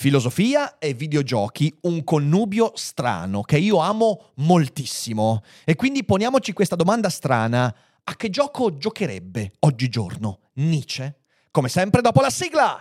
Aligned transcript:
Filosofia 0.00 0.78
e 0.78 0.94
videogiochi, 0.94 1.76
un 1.80 2.04
connubio 2.04 2.70
strano 2.76 3.42
che 3.42 3.58
io 3.58 3.78
amo 3.78 4.30
moltissimo. 4.36 5.42
E 5.64 5.74
quindi 5.74 6.04
poniamoci 6.04 6.52
questa 6.52 6.76
domanda 6.76 7.08
strana. 7.08 7.74
A 8.04 8.14
che 8.14 8.30
gioco 8.30 8.76
giocherebbe 8.76 9.54
oggigiorno 9.58 10.38
Nietzsche? 10.52 11.22
Come 11.50 11.68
sempre 11.68 12.00
dopo 12.00 12.20
la 12.20 12.30
sigla! 12.30 12.80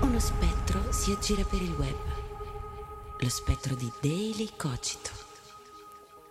Uno 0.00 0.18
spettro 0.18 0.90
si 0.90 1.12
aggira 1.12 1.44
per 1.44 1.62
il 1.62 1.76
web. 1.78 1.96
Lo 3.20 3.28
spettro 3.28 3.76
di 3.76 3.88
Daily 4.02 4.48
Cogito. 4.56 5.10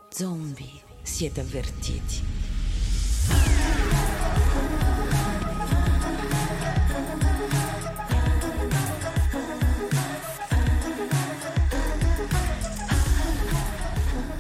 Zombie, 0.10 0.82
siete 1.04 1.40
avvertiti. 1.40 2.22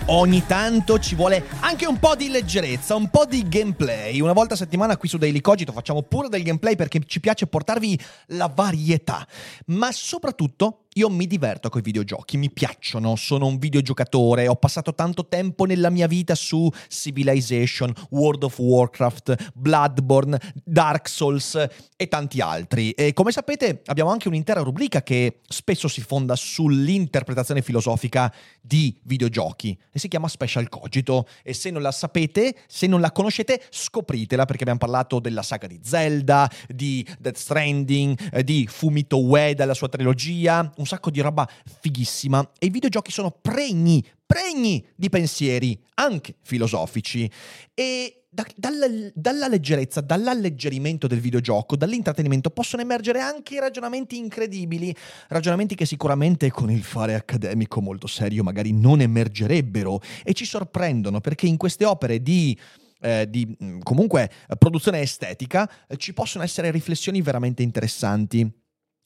Ogni 0.07 0.45
tanto 0.45 0.99
ci 0.99 1.15
vuole 1.15 1.45
anche 1.61 1.85
un 1.85 1.97
po' 1.97 2.13
di 2.15 2.27
leggerezza, 2.27 2.93
un 2.93 3.09
po' 3.09 3.25
di 3.25 3.47
gameplay. 3.47 4.19
Una 4.19 4.33
volta 4.33 4.55
a 4.55 4.57
settimana 4.57 4.97
qui 4.97 5.07
su 5.07 5.17
Daily 5.17 5.39
Cogito 5.39 5.71
facciamo 5.71 6.01
pure 6.01 6.27
del 6.27 6.43
gameplay 6.43 6.75
perché 6.75 6.99
ci 7.05 7.21
piace 7.21 7.47
portarvi 7.47 7.97
la 8.27 8.51
varietà, 8.53 9.25
ma 9.67 9.93
soprattutto 9.93 10.82
io 10.93 11.09
mi 11.09 11.27
diverto 11.27 11.69
con 11.69 11.79
i 11.79 11.83
videogiochi, 11.83 12.37
mi 12.37 12.51
piacciono, 12.51 13.15
sono 13.15 13.47
un 13.47 13.57
videogiocatore, 13.57 14.47
ho 14.47 14.55
passato 14.55 14.93
tanto 14.93 15.27
tempo 15.27 15.65
nella 15.65 15.89
mia 15.89 16.07
vita 16.07 16.35
su 16.35 16.69
Civilization, 16.87 17.93
World 18.11 18.43
of 18.43 18.59
Warcraft, 18.59 19.51
Bloodborne, 19.53 20.39
Dark 20.63 21.07
Souls 21.07 21.67
e 21.95 22.07
tanti 22.07 22.41
altri. 22.41 22.91
E 22.91 23.13
come 23.13 23.31
sapete 23.31 23.81
abbiamo 23.85 24.11
anche 24.11 24.27
un'intera 24.27 24.61
rubrica 24.61 25.01
che 25.01 25.39
spesso 25.47 25.87
si 25.87 26.01
fonda 26.01 26.35
sull'interpretazione 26.35 27.61
filosofica 27.61 28.33
di 28.61 28.95
videogiochi 29.03 29.77
e 29.91 29.99
si 29.99 30.07
chiama 30.07 30.27
Special 30.27 30.69
Cogito 30.69 31.27
e 31.41 31.53
se 31.53 31.71
non 31.71 31.81
la 31.81 31.91
sapete, 31.91 32.55
se 32.67 32.87
non 32.87 33.01
la 33.01 33.11
conoscete, 33.11 33.63
scopritela 33.69 34.45
perché 34.45 34.61
abbiamo 34.61 34.79
parlato 34.79 35.19
della 35.19 35.41
saga 35.41 35.67
di 35.67 35.79
Zelda, 35.83 36.49
di 36.67 37.05
Death 37.19 37.37
Stranding, 37.37 38.31
eh, 38.31 38.43
di 38.43 38.67
Fumito 38.67 39.21
Ueda, 39.23 39.65
la 39.65 39.73
sua 39.73 39.89
trilogia, 39.89 40.71
un 40.83 40.87
sacco 40.87 41.09
di 41.09 41.21
roba 41.21 41.49
fighissima 41.79 42.51
e 42.59 42.67
i 42.67 42.69
videogiochi 42.69 43.11
sono 43.11 43.31
pregni, 43.31 44.05
pregni 44.25 44.85
di 44.95 45.09
pensieri, 45.09 45.81
anche 45.95 46.35
filosofici. 46.41 47.29
E 47.73 48.25
da, 48.29 48.45
dalla, 48.55 48.87
dalla, 49.13 49.47
leggerezza, 49.47 50.01
dall'alleggerimento 50.01 51.07
del 51.07 51.19
videogioco, 51.19 51.75
dall'intrattenimento 51.75 52.49
possono 52.49 52.81
emergere 52.81 53.19
anche 53.19 53.59
ragionamenti 53.59 54.17
incredibili, 54.17 54.93
ragionamenti 55.29 55.75
che 55.75 55.85
sicuramente 55.85 56.49
con 56.51 56.71
il 56.71 56.83
fare 56.83 57.13
accademico 57.13 57.79
molto 57.79 58.07
serio 58.07 58.43
magari 58.43 58.73
non 58.73 59.01
emergerebbero 59.01 60.01
e 60.23 60.33
ci 60.33 60.45
sorprendono 60.45 61.21
perché 61.21 61.45
in 61.45 61.57
queste 61.57 61.85
opere 61.85 62.21
di 62.21 62.57
eh, 63.03 63.29
di 63.29 63.57
comunque 63.83 64.31
produzione 64.57 65.01
estetica, 65.01 65.69
eh, 65.87 65.97
ci 65.97 66.13
possono 66.13 66.43
essere 66.43 66.71
riflessioni 66.71 67.21
veramente 67.21 67.61
interessanti. 67.61 68.49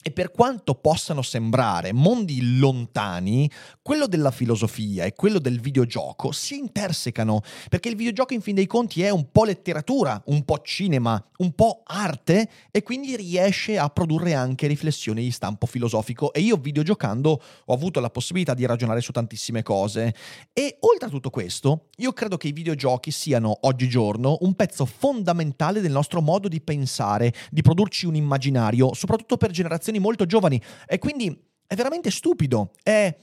E 0.00 0.12
per 0.12 0.30
quanto 0.30 0.76
possano 0.76 1.22
sembrare 1.22 1.92
mondi 1.92 2.56
lontani, 2.58 3.50
quello 3.82 4.06
della 4.06 4.30
filosofia 4.30 5.04
e 5.04 5.12
quello 5.12 5.40
del 5.40 5.60
videogioco 5.60 6.30
si 6.30 6.56
intersecano, 6.56 7.40
perché 7.68 7.88
il 7.88 7.96
videogioco 7.96 8.32
in 8.32 8.40
fin 8.40 8.54
dei 8.54 8.68
conti 8.68 9.02
è 9.02 9.10
un 9.10 9.32
po' 9.32 9.42
letteratura, 9.42 10.22
un 10.26 10.44
po' 10.44 10.60
cinema, 10.62 11.22
un 11.38 11.52
po' 11.52 11.82
arte 11.84 12.48
e 12.70 12.84
quindi 12.84 13.16
riesce 13.16 13.76
a 13.76 13.88
produrre 13.88 14.34
anche 14.34 14.68
riflessioni 14.68 15.22
di 15.22 15.32
stampo 15.32 15.66
filosofico 15.66 16.32
e 16.32 16.40
io 16.40 16.56
videogiocando 16.56 17.42
ho 17.64 17.74
avuto 17.74 17.98
la 17.98 18.10
possibilità 18.10 18.54
di 18.54 18.66
ragionare 18.66 19.00
su 19.00 19.10
tantissime 19.10 19.64
cose. 19.64 20.14
E 20.52 20.76
oltre 20.80 21.08
a 21.08 21.10
tutto 21.10 21.30
questo, 21.30 21.88
io 21.96 22.12
credo 22.12 22.36
che 22.36 22.46
i 22.46 22.52
videogiochi 22.52 23.10
siano 23.10 23.58
oggigiorno 23.62 24.38
un 24.42 24.54
pezzo 24.54 24.86
fondamentale 24.86 25.80
del 25.80 25.90
nostro 25.90 26.20
modo 26.20 26.46
di 26.46 26.60
pensare, 26.60 27.34
di 27.50 27.62
produrci 27.62 28.06
un 28.06 28.14
immaginario, 28.14 28.94
soprattutto 28.94 29.36
per 29.36 29.50
generazioni 29.50 29.86
generazioni 29.88 29.98
molto 29.98 30.26
giovani. 30.26 30.60
E 30.86 30.98
quindi 30.98 31.36
è 31.66 31.74
veramente 31.74 32.10
stupido, 32.10 32.72
è 32.82 33.16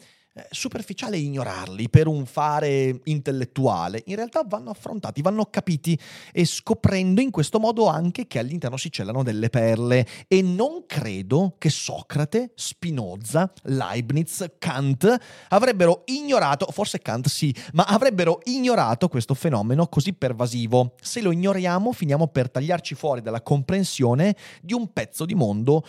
superficiale 0.49 1.17
ignorarli 1.17 1.89
per 1.89 2.07
un 2.07 2.25
fare 2.25 2.99
intellettuale, 3.05 4.03
in 4.07 4.15
realtà 4.15 4.43
vanno 4.45 4.69
affrontati, 4.69 5.21
vanno 5.21 5.45
capiti 5.45 5.97
e 6.33 6.43
scoprendo 6.43 7.21
in 7.21 7.31
questo 7.31 7.57
modo 7.57 7.87
anche 7.87 8.27
che 8.27 8.39
all'interno 8.39 8.75
si 8.75 8.91
celano 8.91 9.23
delle 9.23 9.49
perle. 9.49 10.05
E 10.27 10.41
non 10.41 10.83
credo 10.85 11.55
che 11.57 11.69
Socrate, 11.69 12.51
Spinoza, 12.55 13.51
Leibniz, 13.63 14.45
Kant 14.59 15.17
avrebbero 15.47 16.01
ignorato, 16.07 16.65
forse 16.69 16.99
Kant 16.99 17.29
sì, 17.29 17.55
ma 17.71 17.83
avrebbero 17.83 18.41
ignorato 18.43 19.07
questo 19.07 19.35
fenomeno 19.35 19.87
così 19.87 20.11
pervasivo. 20.11 20.95
Se 20.99 21.21
lo 21.21 21.31
ignoriamo 21.31 21.93
finiamo 21.93 22.27
per 22.27 22.51
tagliarci 22.51 22.93
fuori 22.93 23.21
dalla 23.21 23.41
comprensione 23.41 24.35
di 24.61 24.73
un 24.73 24.91
pezzo 24.91 25.23
di 25.23 25.33
mondo 25.33 25.85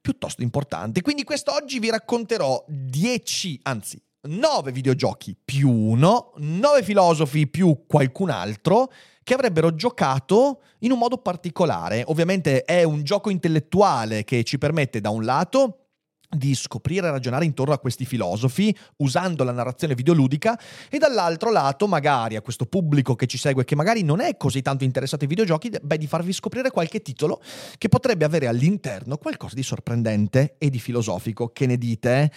piuttosto 0.00 0.42
importante. 0.42 1.02
Quindi 1.02 1.24
quest'oggi 1.24 1.78
vi 1.78 1.90
racconterò 1.90 2.64
10, 2.66 3.60
anzi 3.62 4.02
9 4.22 4.72
videogiochi 4.72 5.36
più 5.42 5.70
uno, 5.70 6.32
9 6.36 6.82
filosofi 6.82 7.46
più 7.46 7.84
qualcun 7.86 8.30
altro 8.30 8.90
che 9.22 9.34
avrebbero 9.34 9.74
giocato 9.74 10.62
in 10.80 10.90
un 10.90 10.98
modo 10.98 11.18
particolare. 11.18 12.02
Ovviamente 12.06 12.64
è 12.64 12.82
un 12.82 13.02
gioco 13.02 13.30
intellettuale 13.30 14.24
che 14.24 14.42
ci 14.44 14.58
permette 14.58 15.00
da 15.00 15.10
un 15.10 15.24
lato 15.24 15.79
di 16.30 16.54
scoprire 16.54 17.08
e 17.08 17.10
ragionare 17.10 17.44
intorno 17.44 17.74
a 17.74 17.78
questi 17.78 18.04
filosofi 18.04 18.74
usando 18.98 19.42
la 19.42 19.50
narrazione 19.50 19.96
videoludica 19.96 20.58
e 20.88 20.98
dall'altro 20.98 21.50
lato 21.50 21.88
magari 21.88 22.36
a 22.36 22.40
questo 22.40 22.66
pubblico 22.66 23.16
che 23.16 23.26
ci 23.26 23.36
segue 23.36 23.64
che 23.64 23.74
magari 23.74 24.02
non 24.02 24.20
è 24.20 24.36
così 24.36 24.62
tanto 24.62 24.84
interessato 24.84 25.24
ai 25.24 25.28
videogiochi 25.28 25.72
beh 25.82 25.98
di 25.98 26.06
farvi 26.06 26.32
scoprire 26.32 26.70
qualche 26.70 27.02
titolo 27.02 27.42
che 27.78 27.88
potrebbe 27.88 28.24
avere 28.24 28.46
all'interno 28.46 29.16
qualcosa 29.16 29.56
di 29.56 29.64
sorprendente 29.64 30.54
e 30.58 30.70
di 30.70 30.78
filosofico 30.78 31.48
che 31.48 31.66
ne 31.66 31.76
dite? 31.76 32.30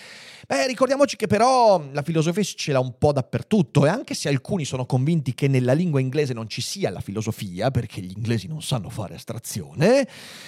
Beh 0.47 0.65
ricordiamoci 0.65 1.15
che 1.15 1.27
però 1.27 1.81
la 1.91 2.01
filosofia 2.01 2.41
ce 2.43 2.71
l'ha 2.71 2.79
un 2.79 2.97
po' 2.97 3.11
dappertutto 3.11 3.85
e 3.85 3.89
anche 3.89 4.15
se 4.15 4.27
alcuni 4.27 4.65
sono 4.65 4.87
convinti 4.87 5.35
che 5.35 5.47
nella 5.47 5.73
lingua 5.73 5.99
inglese 5.99 6.33
non 6.33 6.49
ci 6.49 6.61
sia 6.61 6.89
la 6.89 6.99
filosofia 6.99 7.69
perché 7.69 8.01
gli 8.01 8.13
inglesi 8.15 8.47
non 8.47 8.63
sanno 8.63 8.89
fare 8.89 9.13
astrazione 9.15 10.07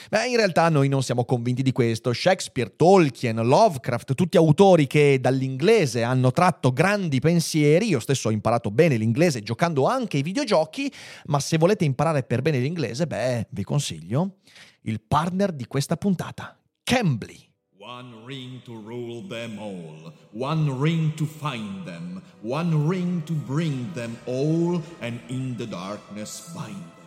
beh 0.09 0.27
in 0.27 0.35
realtà 0.37 0.67
noi 0.69 0.87
non 0.87 1.03
siamo 1.03 1.25
convinti 1.25 1.61
di 1.61 1.71
questo 1.71 2.11
Shakespeare, 2.11 2.73
Tolkien 2.75 3.34
Tolkien, 3.35 3.47
Lovecraft, 3.47 4.15
tutti 4.15 4.37
autori 4.37 4.87
che 4.87 5.19
dall'inglese 5.19 6.03
hanno 6.03 6.31
tratto 6.31 6.71
grandi 6.71 7.19
pensieri. 7.19 7.87
Io 7.87 7.99
stesso 7.99 8.29
ho 8.29 8.31
imparato 8.31 8.71
bene 8.71 8.95
l'inglese 8.95 9.41
giocando 9.41 9.87
anche 9.87 10.17
ai 10.17 10.23
videogiochi, 10.23 10.91
ma 11.25 11.39
se 11.39 11.57
volete 11.57 11.85
imparare 11.85 12.23
per 12.23 12.41
bene 12.41 12.59
l'inglese, 12.59 13.07
beh, 13.07 13.47
vi 13.51 13.63
consiglio 13.63 14.37
il 14.83 15.01
partner 15.01 15.51
di 15.51 15.65
questa 15.65 15.97
puntata, 15.97 16.57
Cambly. 16.83 17.43
One 17.77 18.25
ring 18.25 18.63
to 18.63 18.73
rule 18.73 19.27
them 19.27 19.59
all, 19.59 20.11
one 20.31 20.75
ring 20.79 21.13
to 21.15 21.25
find 21.25 21.83
them, 21.85 22.19
one 22.41 22.87
ring 22.87 23.23
to 23.25 23.33
bring 23.33 23.91
them 23.93 24.17
all, 24.25 24.81
and 25.01 25.19
in 25.27 25.55
the 25.55 25.67
darkness 25.67 26.51
bind 26.55 26.75
them. 26.75 27.03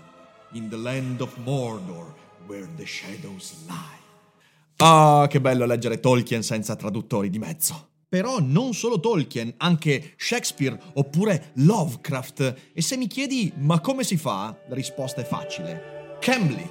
In 0.53 0.69
the 0.69 0.77
land 0.77 1.21
of 1.21 1.37
Mordor, 1.45 2.15
where 2.47 2.69
the 2.77 2.87
shadows 2.87 3.65
lie. 3.69 3.98
Ah, 4.81 5.27
che 5.29 5.41
bello 5.41 5.67
leggere 5.67 5.99
Tolkien 5.99 6.45
senza 6.45 6.77
traduttori 6.77 7.31
di 7.31 7.41
mezzo. 7.41 7.89
Però 8.09 8.39
non 8.39 8.75
solo 8.75 9.01
Tolkien, 9.01 9.55
anche 9.57 10.15
Shakespeare 10.17 10.79
oppure 10.95 11.51
Lovecraft. 11.55 12.71
E 12.73 12.81
se 12.81 12.97
mi 12.97 13.09
chiedi 13.09 13.53
ma 13.57 13.81
come 13.81 14.05
si 14.05 14.17
fa? 14.17 14.57
La 14.69 14.77
risposta 14.77 15.21
è 15.21 15.25
facile. 15.25 16.17
Cambly. 16.21 16.71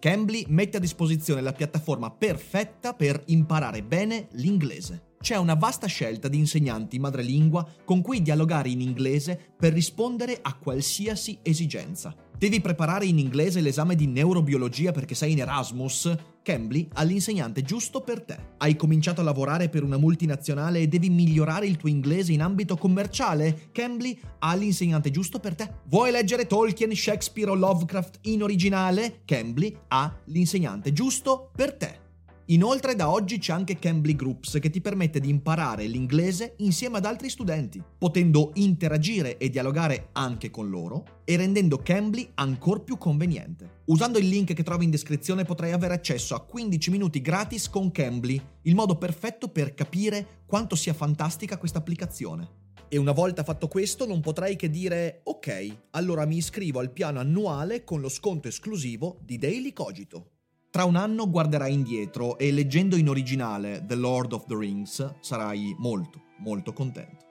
Cambly 0.00 0.44
mette 0.48 0.78
a 0.78 0.80
disposizione 0.80 1.40
la 1.40 1.52
piattaforma 1.52 2.10
perfetta 2.10 2.92
per 2.92 3.22
imparare 3.26 3.84
bene 3.84 4.26
l'inglese. 4.32 5.05
C'è 5.20 5.36
una 5.36 5.54
vasta 5.54 5.86
scelta 5.86 6.28
di 6.28 6.38
insegnanti 6.38 6.98
madrelingua 6.98 7.66
con 7.84 8.00
cui 8.00 8.22
dialogare 8.22 8.68
in 8.68 8.80
inglese 8.80 9.54
per 9.56 9.72
rispondere 9.72 10.38
a 10.40 10.54
qualsiasi 10.54 11.38
esigenza. 11.42 12.14
Devi 12.38 12.60
preparare 12.60 13.06
in 13.06 13.18
inglese 13.18 13.62
l'esame 13.62 13.96
di 13.96 14.06
neurobiologia 14.06 14.92
perché 14.92 15.14
sei 15.14 15.32
in 15.32 15.38
Erasmus? 15.38 16.14
Cambly 16.42 16.86
ha 16.92 17.02
l'insegnante 17.02 17.62
giusto 17.62 18.02
per 18.02 18.22
te. 18.22 18.36
Hai 18.58 18.76
cominciato 18.76 19.22
a 19.22 19.24
lavorare 19.24 19.70
per 19.70 19.82
una 19.82 19.96
multinazionale 19.96 20.80
e 20.80 20.86
devi 20.86 21.08
migliorare 21.08 21.66
il 21.66 21.76
tuo 21.76 21.88
inglese 21.88 22.32
in 22.32 22.42
ambito 22.42 22.76
commerciale? 22.76 23.70
Cambly 23.72 24.18
ha 24.40 24.54
l'insegnante 24.54 25.10
giusto 25.10 25.40
per 25.40 25.54
te. 25.54 25.68
Vuoi 25.86 26.10
leggere 26.10 26.46
Tolkien, 26.46 26.94
Shakespeare 26.94 27.50
o 27.50 27.54
Lovecraft 27.54 28.18
in 28.24 28.42
originale? 28.42 29.22
Cambly 29.24 29.74
ha 29.88 30.14
l'insegnante 30.26 30.92
giusto 30.92 31.50
per 31.56 31.74
te. 31.74 32.04
Inoltre 32.50 32.94
da 32.94 33.10
oggi 33.10 33.38
c'è 33.38 33.52
anche 33.52 33.76
Cambly 33.76 34.14
Groups 34.14 34.58
che 34.60 34.70
ti 34.70 34.80
permette 34.80 35.18
di 35.18 35.28
imparare 35.28 35.86
l'inglese 35.86 36.54
insieme 36.58 36.98
ad 36.98 37.04
altri 37.04 37.28
studenti, 37.28 37.82
potendo 37.98 38.52
interagire 38.54 39.36
e 39.36 39.50
dialogare 39.50 40.10
anche 40.12 40.48
con 40.48 40.70
loro 40.70 41.22
e 41.24 41.36
rendendo 41.36 41.78
Cambly 41.78 42.30
ancora 42.34 42.78
più 42.78 42.98
conveniente. 42.98 43.80
Usando 43.86 44.18
il 44.18 44.28
link 44.28 44.52
che 44.54 44.62
trovi 44.62 44.84
in 44.84 44.92
descrizione 44.92 45.42
potrai 45.42 45.72
avere 45.72 45.94
accesso 45.94 46.36
a 46.36 46.44
15 46.44 46.90
minuti 46.92 47.20
gratis 47.20 47.68
con 47.68 47.90
Cambly, 47.90 48.40
il 48.62 48.76
modo 48.76 48.96
perfetto 48.96 49.48
per 49.48 49.74
capire 49.74 50.44
quanto 50.46 50.76
sia 50.76 50.94
fantastica 50.94 51.58
questa 51.58 51.78
applicazione. 51.78 52.64
E 52.86 52.96
una 52.96 53.10
volta 53.10 53.42
fatto 53.42 53.66
questo 53.66 54.06
non 54.06 54.20
potrai 54.20 54.54
che 54.54 54.70
dire 54.70 55.22
ok, 55.24 55.78
allora 55.90 56.24
mi 56.24 56.36
iscrivo 56.36 56.78
al 56.78 56.92
piano 56.92 57.18
annuale 57.18 57.82
con 57.82 58.00
lo 58.00 58.08
sconto 58.08 58.46
esclusivo 58.46 59.18
di 59.24 59.36
Daily 59.36 59.72
Cogito. 59.72 60.30
Tra 60.76 60.84
un 60.84 60.96
anno 60.96 61.30
guarderai 61.30 61.72
indietro 61.72 62.36
e 62.36 62.52
leggendo 62.52 62.96
in 62.96 63.08
originale 63.08 63.82
The 63.86 63.94
Lord 63.94 64.34
of 64.34 64.44
the 64.44 64.54
Rings 64.54 65.14
sarai 65.20 65.74
molto, 65.78 66.20
molto 66.40 66.74
contento. 66.74 67.25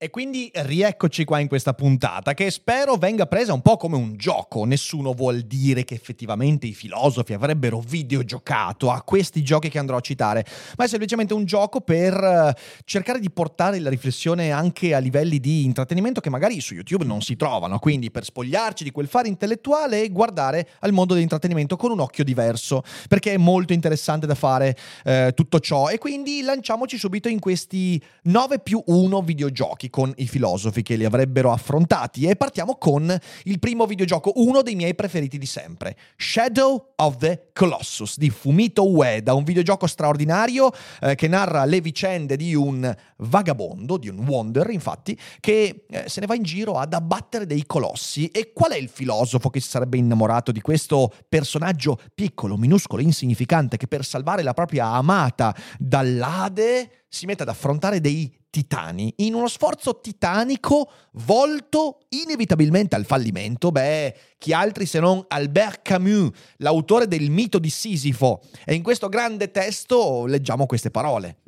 E 0.00 0.10
quindi 0.10 0.48
rieccoci 0.54 1.24
qua 1.24 1.40
in 1.40 1.48
questa 1.48 1.74
puntata 1.74 2.32
che 2.32 2.52
spero 2.52 2.94
venga 2.94 3.26
presa 3.26 3.52
un 3.52 3.62
po' 3.62 3.76
come 3.76 3.96
un 3.96 4.16
gioco. 4.16 4.64
Nessuno 4.64 5.12
vuol 5.12 5.40
dire 5.40 5.82
che 5.82 5.94
effettivamente 5.94 6.68
i 6.68 6.72
filosofi 6.72 7.32
avrebbero 7.32 7.80
videogiocato 7.80 8.92
a 8.92 9.02
questi 9.02 9.42
giochi 9.42 9.68
che 9.68 9.80
andrò 9.80 9.96
a 9.96 10.00
citare, 10.00 10.46
ma 10.76 10.84
è 10.84 10.86
semplicemente 10.86 11.34
un 11.34 11.44
gioco 11.46 11.80
per 11.80 12.14
eh, 12.14 12.56
cercare 12.84 13.18
di 13.18 13.28
portare 13.28 13.80
la 13.80 13.90
riflessione 13.90 14.52
anche 14.52 14.94
a 14.94 15.00
livelli 15.00 15.40
di 15.40 15.64
intrattenimento 15.64 16.20
che 16.20 16.30
magari 16.30 16.60
su 16.60 16.74
YouTube 16.74 17.04
non 17.04 17.20
si 17.20 17.34
trovano, 17.34 17.80
quindi 17.80 18.12
per 18.12 18.22
spogliarci 18.22 18.84
di 18.84 18.92
quel 18.92 19.08
fare 19.08 19.26
intellettuale 19.26 20.04
e 20.04 20.10
guardare 20.10 20.68
al 20.78 20.92
mondo 20.92 21.14
dell'intrattenimento 21.14 21.74
con 21.74 21.90
un 21.90 21.98
occhio 21.98 22.22
diverso, 22.22 22.84
perché 23.08 23.32
è 23.32 23.36
molto 23.36 23.72
interessante 23.72 24.28
da 24.28 24.36
fare 24.36 24.76
eh, 25.02 25.32
tutto 25.34 25.58
ciò. 25.58 25.88
E 25.88 25.98
quindi 25.98 26.42
lanciamoci 26.42 26.96
subito 26.96 27.28
in 27.28 27.40
questi 27.40 28.00
9 28.22 28.60
più 28.60 28.80
1 28.86 29.22
videogiochi 29.22 29.86
con 29.90 30.12
i 30.16 30.26
filosofi 30.26 30.82
che 30.82 30.96
li 30.96 31.04
avrebbero 31.04 31.52
affrontati 31.52 32.26
e 32.26 32.36
partiamo 32.36 32.76
con 32.76 33.16
il 33.44 33.58
primo 33.58 33.86
videogioco, 33.86 34.32
uno 34.36 34.62
dei 34.62 34.74
miei 34.74 34.94
preferiti 34.94 35.38
di 35.38 35.46
sempre, 35.46 35.96
Shadow 36.16 36.92
of 36.96 37.16
the 37.16 37.50
Colossus 37.52 38.18
di 38.18 38.30
Fumito 38.30 38.88
Ueda, 38.88 39.34
un 39.34 39.44
videogioco 39.44 39.86
straordinario 39.86 40.70
eh, 41.00 41.14
che 41.14 41.28
narra 41.28 41.64
le 41.64 41.80
vicende 41.80 42.36
di 42.36 42.54
un 42.54 42.94
vagabondo, 43.18 43.96
di 43.96 44.08
un 44.08 44.18
wonder 44.26 44.70
infatti, 44.70 45.18
che 45.40 45.84
eh, 45.88 46.04
se 46.08 46.20
ne 46.20 46.26
va 46.26 46.34
in 46.34 46.42
giro 46.42 46.74
ad 46.74 46.92
abbattere 46.92 47.46
dei 47.46 47.64
colossi. 47.66 48.28
E 48.28 48.52
qual 48.52 48.72
è 48.72 48.76
il 48.76 48.88
filosofo 48.88 49.50
che 49.50 49.60
si 49.60 49.68
sarebbe 49.68 49.96
innamorato 49.96 50.52
di 50.52 50.60
questo 50.60 51.12
personaggio 51.28 51.98
piccolo, 52.14 52.56
minuscolo, 52.56 53.02
insignificante 53.02 53.76
che 53.76 53.86
per 53.86 54.04
salvare 54.04 54.42
la 54.42 54.54
propria 54.54 54.86
amata 54.86 55.54
dall'Ade 55.78 57.04
si 57.08 57.26
mette 57.26 57.42
ad 57.42 57.48
affrontare 57.48 58.00
dei 58.00 58.32
titani 58.50 59.12
in 59.18 59.34
uno 59.34 59.48
sforzo 59.48 60.00
titanico 60.00 60.90
volto 61.12 62.00
inevitabilmente 62.10 62.96
al 62.96 63.04
fallimento. 63.04 63.70
Beh, 63.70 64.14
chi 64.38 64.52
altri 64.52 64.86
se 64.86 65.00
non 65.00 65.24
Albert 65.28 65.82
Camus, 65.82 66.30
l'autore 66.58 67.06
del 67.06 67.30
mito 67.30 67.58
di 67.58 67.70
Sisifo. 67.70 68.42
E 68.64 68.74
in 68.74 68.82
questo 68.82 69.08
grande 69.08 69.50
testo 69.50 70.26
leggiamo 70.26 70.66
queste 70.66 70.90
parole. 70.90 71.38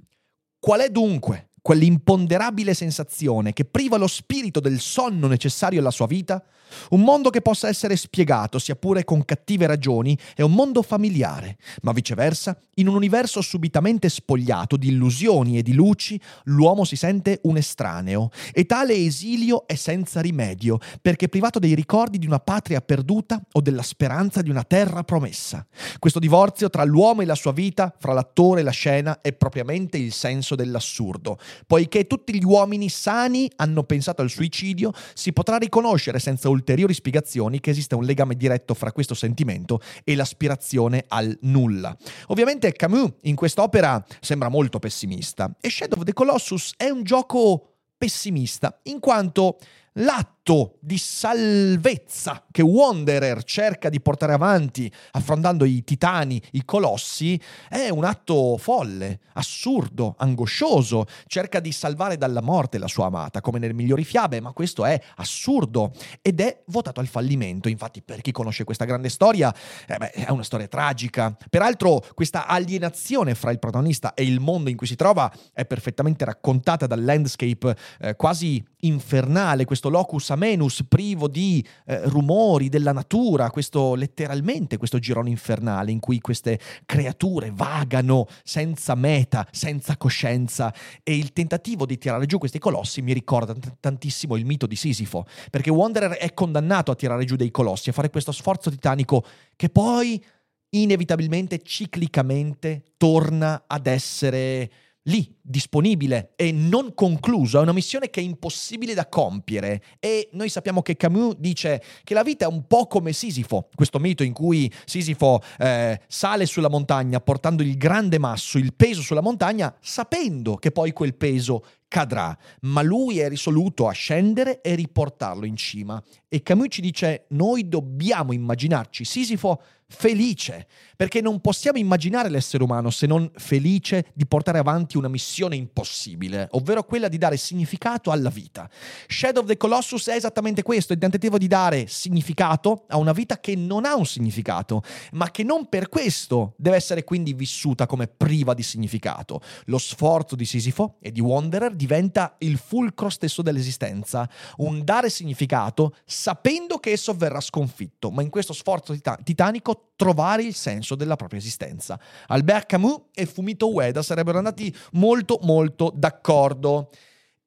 Qual 0.58 0.80
è 0.80 0.90
dunque 0.90 1.49
quell'imponderabile 1.62 2.74
sensazione 2.74 3.52
che 3.52 3.64
priva 3.64 3.96
lo 3.96 4.06
spirito 4.06 4.60
del 4.60 4.80
sonno 4.80 5.26
necessario 5.26 5.80
alla 5.80 5.90
sua 5.90 6.06
vita? 6.06 6.42
Un 6.90 7.00
mondo 7.02 7.30
che 7.30 7.40
possa 7.40 7.68
essere 7.68 7.96
spiegato, 7.96 8.58
sia 8.58 8.76
pure 8.76 9.04
con 9.04 9.24
cattive 9.24 9.66
ragioni, 9.66 10.16
è 10.34 10.42
un 10.42 10.52
mondo 10.52 10.82
familiare, 10.82 11.56
ma 11.82 11.92
viceversa, 11.92 12.56
in 12.74 12.88
un 12.88 12.94
universo 12.94 13.40
subitamente 13.42 14.08
spogliato 14.08 14.76
di 14.76 14.88
illusioni 14.88 15.58
e 15.58 15.62
di 15.62 15.74
luci, 15.74 16.18
l'uomo 16.44 16.84
si 16.84 16.96
sente 16.96 17.40
un 17.42 17.56
estraneo 17.56 18.30
e 18.52 18.64
tale 18.64 18.94
esilio 18.94 19.66
è 19.66 19.74
senza 19.74 20.20
rimedio, 20.20 20.78
perché 21.02 21.28
privato 21.28 21.58
dei 21.58 21.74
ricordi 21.74 22.18
di 22.18 22.26
una 22.26 22.38
patria 22.38 22.80
perduta 22.80 23.40
o 23.52 23.60
della 23.60 23.82
speranza 23.82 24.40
di 24.40 24.50
una 24.50 24.64
terra 24.64 25.02
promessa. 25.02 25.66
Questo 25.98 26.18
divorzio 26.18 26.70
tra 26.70 26.84
l'uomo 26.84 27.20
e 27.20 27.26
la 27.26 27.34
sua 27.34 27.52
vita, 27.52 27.94
fra 27.98 28.12
l'attore 28.12 28.60
e 28.60 28.64
la 28.64 28.70
scena, 28.70 29.20
è 29.20 29.32
propriamente 29.32 29.98
il 29.98 30.12
senso 30.12 30.54
dell'assurdo. 30.54 31.38
Poiché 31.66 32.06
tutti 32.06 32.34
gli 32.34 32.44
uomini 32.44 32.88
sani 32.88 33.50
hanno 33.56 33.84
pensato 33.84 34.22
al 34.22 34.30
suicidio, 34.30 34.92
si 35.14 35.32
potrà 35.32 35.56
riconoscere 35.56 36.18
senza 36.18 36.48
ulteriori 36.48 36.94
spiegazioni 36.94 37.60
che 37.60 37.70
esiste 37.70 37.94
un 37.94 38.04
legame 38.04 38.34
diretto 38.34 38.74
fra 38.74 38.92
questo 38.92 39.14
sentimento 39.14 39.80
e 40.04 40.14
l'aspirazione 40.14 41.04
al 41.08 41.36
nulla. 41.42 41.96
Ovviamente 42.28 42.72
Camus 42.72 43.12
in 43.22 43.34
quest'opera 43.34 44.04
sembra 44.20 44.48
molto 44.48 44.78
pessimista 44.78 45.54
e 45.60 45.70
Shadow 45.70 45.98
of 45.98 46.04
the 46.04 46.12
Colossus 46.12 46.74
è 46.76 46.88
un 46.88 47.02
gioco 47.02 47.76
pessimista 47.96 48.80
in 48.84 48.98
quanto 48.98 49.58
l'atto 49.94 50.39
di 50.80 50.98
salvezza 50.98 52.44
che 52.50 52.62
Wanderer 52.62 53.44
cerca 53.44 53.88
di 53.88 54.00
portare 54.00 54.32
avanti 54.32 54.90
affrontando 55.12 55.64
i 55.64 55.84
titani, 55.84 56.42
i 56.52 56.64
colossi, 56.64 57.40
è 57.68 57.88
un 57.88 58.04
atto 58.04 58.56
folle, 58.56 59.20
assurdo, 59.34 60.14
angoscioso. 60.18 61.06
Cerca 61.26 61.60
di 61.60 61.70
salvare 61.70 62.16
dalla 62.16 62.40
morte 62.40 62.78
la 62.78 62.88
sua 62.88 63.06
amata, 63.06 63.40
come 63.40 63.58
nelle 63.58 63.74
migliori 63.74 64.02
fiabe, 64.02 64.40
ma 64.40 64.52
questo 64.52 64.84
è 64.84 65.00
assurdo 65.16 65.92
ed 66.20 66.40
è 66.40 66.62
votato 66.66 67.00
al 67.00 67.06
fallimento. 67.06 67.68
Infatti, 67.68 68.02
per 68.02 68.20
chi 68.20 68.32
conosce 68.32 68.64
questa 68.64 68.84
grande 68.84 69.08
storia, 69.08 69.54
eh 69.86 69.96
beh, 69.98 70.10
è 70.10 70.30
una 70.30 70.42
storia 70.42 70.66
tragica. 70.66 71.36
Peraltro, 71.48 72.02
questa 72.14 72.46
alienazione 72.46 73.34
fra 73.34 73.52
il 73.52 73.58
protagonista 73.58 74.14
e 74.14 74.24
il 74.24 74.40
mondo 74.40 74.70
in 74.70 74.76
cui 74.76 74.86
si 74.86 74.96
trova 74.96 75.32
è 75.52 75.64
perfettamente 75.64 76.24
raccontata 76.24 76.86
dal 76.86 77.04
landscape 77.04 77.76
eh, 78.00 78.16
quasi 78.16 78.64
infernale, 78.80 79.64
questo 79.64 79.88
locus 79.90 80.30
amenus 80.40 80.84
privo 80.88 81.28
di 81.28 81.64
eh, 81.84 82.08
rumori 82.08 82.70
della 82.70 82.92
natura, 82.92 83.50
questo 83.50 83.94
letteralmente 83.94 84.78
questo 84.78 84.98
girone 84.98 85.28
infernale 85.28 85.90
in 85.90 86.00
cui 86.00 86.18
queste 86.20 86.58
creature 86.86 87.50
vagano 87.52 88.26
senza 88.42 88.94
meta, 88.94 89.46
senza 89.50 89.98
coscienza. 89.98 90.72
E 91.02 91.14
il 91.14 91.34
tentativo 91.34 91.84
di 91.84 91.98
tirare 91.98 92.24
giù 92.24 92.38
questi 92.38 92.58
colossi 92.58 93.02
mi 93.02 93.12
ricorda 93.12 93.52
t- 93.54 93.76
tantissimo 93.78 94.36
il 94.36 94.46
mito 94.46 94.66
di 94.66 94.76
Sisifo, 94.76 95.26
perché 95.50 95.70
Wanderer 95.70 96.12
è 96.12 96.32
condannato 96.32 96.90
a 96.90 96.94
tirare 96.94 97.24
giù 97.26 97.36
dei 97.36 97.50
colossi, 97.50 97.90
a 97.90 97.92
fare 97.92 98.08
questo 98.08 98.32
sforzo 98.32 98.70
titanico 98.70 99.24
che 99.56 99.68
poi 99.68 100.22
inevitabilmente 100.70 101.60
ciclicamente 101.62 102.84
torna 102.96 103.64
ad 103.66 103.86
essere 103.86 104.70
lì, 105.04 105.34
disponibile 105.40 106.32
e 106.36 106.52
non 106.52 106.94
concluso, 106.94 107.58
è 107.58 107.62
una 107.62 107.72
missione 107.72 108.10
che 108.10 108.20
è 108.20 108.22
impossibile 108.24 108.94
da 108.94 109.08
compiere 109.08 109.82
e 109.98 110.28
noi 110.32 110.48
sappiamo 110.48 110.82
che 110.82 110.96
Camus 110.96 111.36
dice 111.36 111.82
che 112.04 112.14
la 112.14 112.22
vita 112.22 112.44
è 112.44 112.48
un 112.48 112.66
po' 112.66 112.86
come 112.86 113.12
Sisifo, 113.12 113.68
questo 113.74 113.98
mito 113.98 114.22
in 114.22 114.32
cui 114.32 114.70
Sisifo 114.84 115.40
eh, 115.58 116.00
sale 116.06 116.46
sulla 116.46 116.68
montagna 116.68 117.20
portando 117.20 117.62
il 117.62 117.76
grande 117.76 118.18
masso, 118.18 118.58
il 118.58 118.74
peso 118.74 119.00
sulla 119.00 119.22
montagna, 119.22 119.74
sapendo 119.80 120.56
che 120.56 120.70
poi 120.70 120.92
quel 120.92 121.14
peso 121.14 121.64
cadrà, 121.88 122.36
ma 122.60 122.82
lui 122.82 123.18
è 123.18 123.28
risoluto 123.28 123.88
a 123.88 123.92
scendere 123.92 124.60
e 124.60 124.76
riportarlo 124.76 125.44
in 125.44 125.56
cima. 125.56 126.00
E 126.28 126.42
Camus 126.42 126.68
ci 126.70 126.80
dice, 126.80 127.24
noi 127.30 127.68
dobbiamo 127.68 128.32
immaginarci 128.32 129.04
Sisifo 129.04 129.60
felice, 129.90 130.66
perché 130.96 131.20
non 131.20 131.40
possiamo 131.40 131.78
immaginare 131.78 132.28
l'essere 132.28 132.62
umano 132.62 132.90
se 132.90 133.06
non 133.06 133.30
felice 133.34 134.06
di 134.14 134.26
portare 134.26 134.58
avanti 134.58 134.96
una 134.96 135.08
missione 135.08 135.56
impossibile, 135.56 136.48
ovvero 136.52 136.84
quella 136.84 137.08
di 137.08 137.18
dare 137.18 137.36
significato 137.36 138.10
alla 138.10 138.30
vita. 138.30 138.70
Shadow 139.06 139.42
of 139.42 139.48
the 139.48 139.56
Colossus 139.56 140.08
è 140.08 140.14
esattamente 140.14 140.62
questo, 140.62 140.92
il 140.92 140.98
tentativo 140.98 141.38
di 141.38 141.48
dare 141.48 141.86
significato 141.88 142.84
a 142.88 142.96
una 142.98 143.12
vita 143.12 143.40
che 143.40 143.56
non 143.56 143.84
ha 143.84 143.96
un 143.96 144.06
significato, 144.06 144.82
ma 145.12 145.30
che 145.30 145.42
non 145.42 145.68
per 145.68 145.88
questo 145.88 146.54
deve 146.56 146.76
essere 146.76 147.04
quindi 147.04 147.32
vissuta 147.32 147.86
come 147.86 148.06
priva 148.06 148.54
di 148.54 148.62
significato. 148.62 149.40
Lo 149.66 149.78
sforzo 149.78 150.36
di 150.36 150.44
Sisifo 150.44 150.96
e 151.00 151.10
di 151.10 151.20
Wanderer 151.20 151.74
diventa 151.74 152.36
il 152.38 152.58
fulcro 152.58 153.08
stesso 153.08 153.42
dell'esistenza, 153.42 154.28
un 154.58 154.84
dare 154.84 155.10
significato 155.10 155.96
sapendo 156.04 156.78
che 156.78 156.92
esso 156.92 157.12
verrà 157.14 157.40
sconfitto, 157.40 158.10
ma 158.10 158.22
in 158.22 158.30
questo 158.30 158.52
sforzo 158.52 158.92
tit- 158.92 159.22
titanico 159.22 159.79
trovare 159.96 160.42
il 160.42 160.54
senso 160.54 160.94
della 160.94 161.16
propria 161.16 161.38
esistenza. 161.38 162.00
Albert 162.28 162.66
Camus 162.66 163.02
e 163.12 163.26
Fumito 163.26 163.70
Ueda 163.70 164.02
sarebbero 164.02 164.38
andati 164.38 164.74
molto 164.92 165.38
molto 165.42 165.92
d'accordo. 165.94 166.90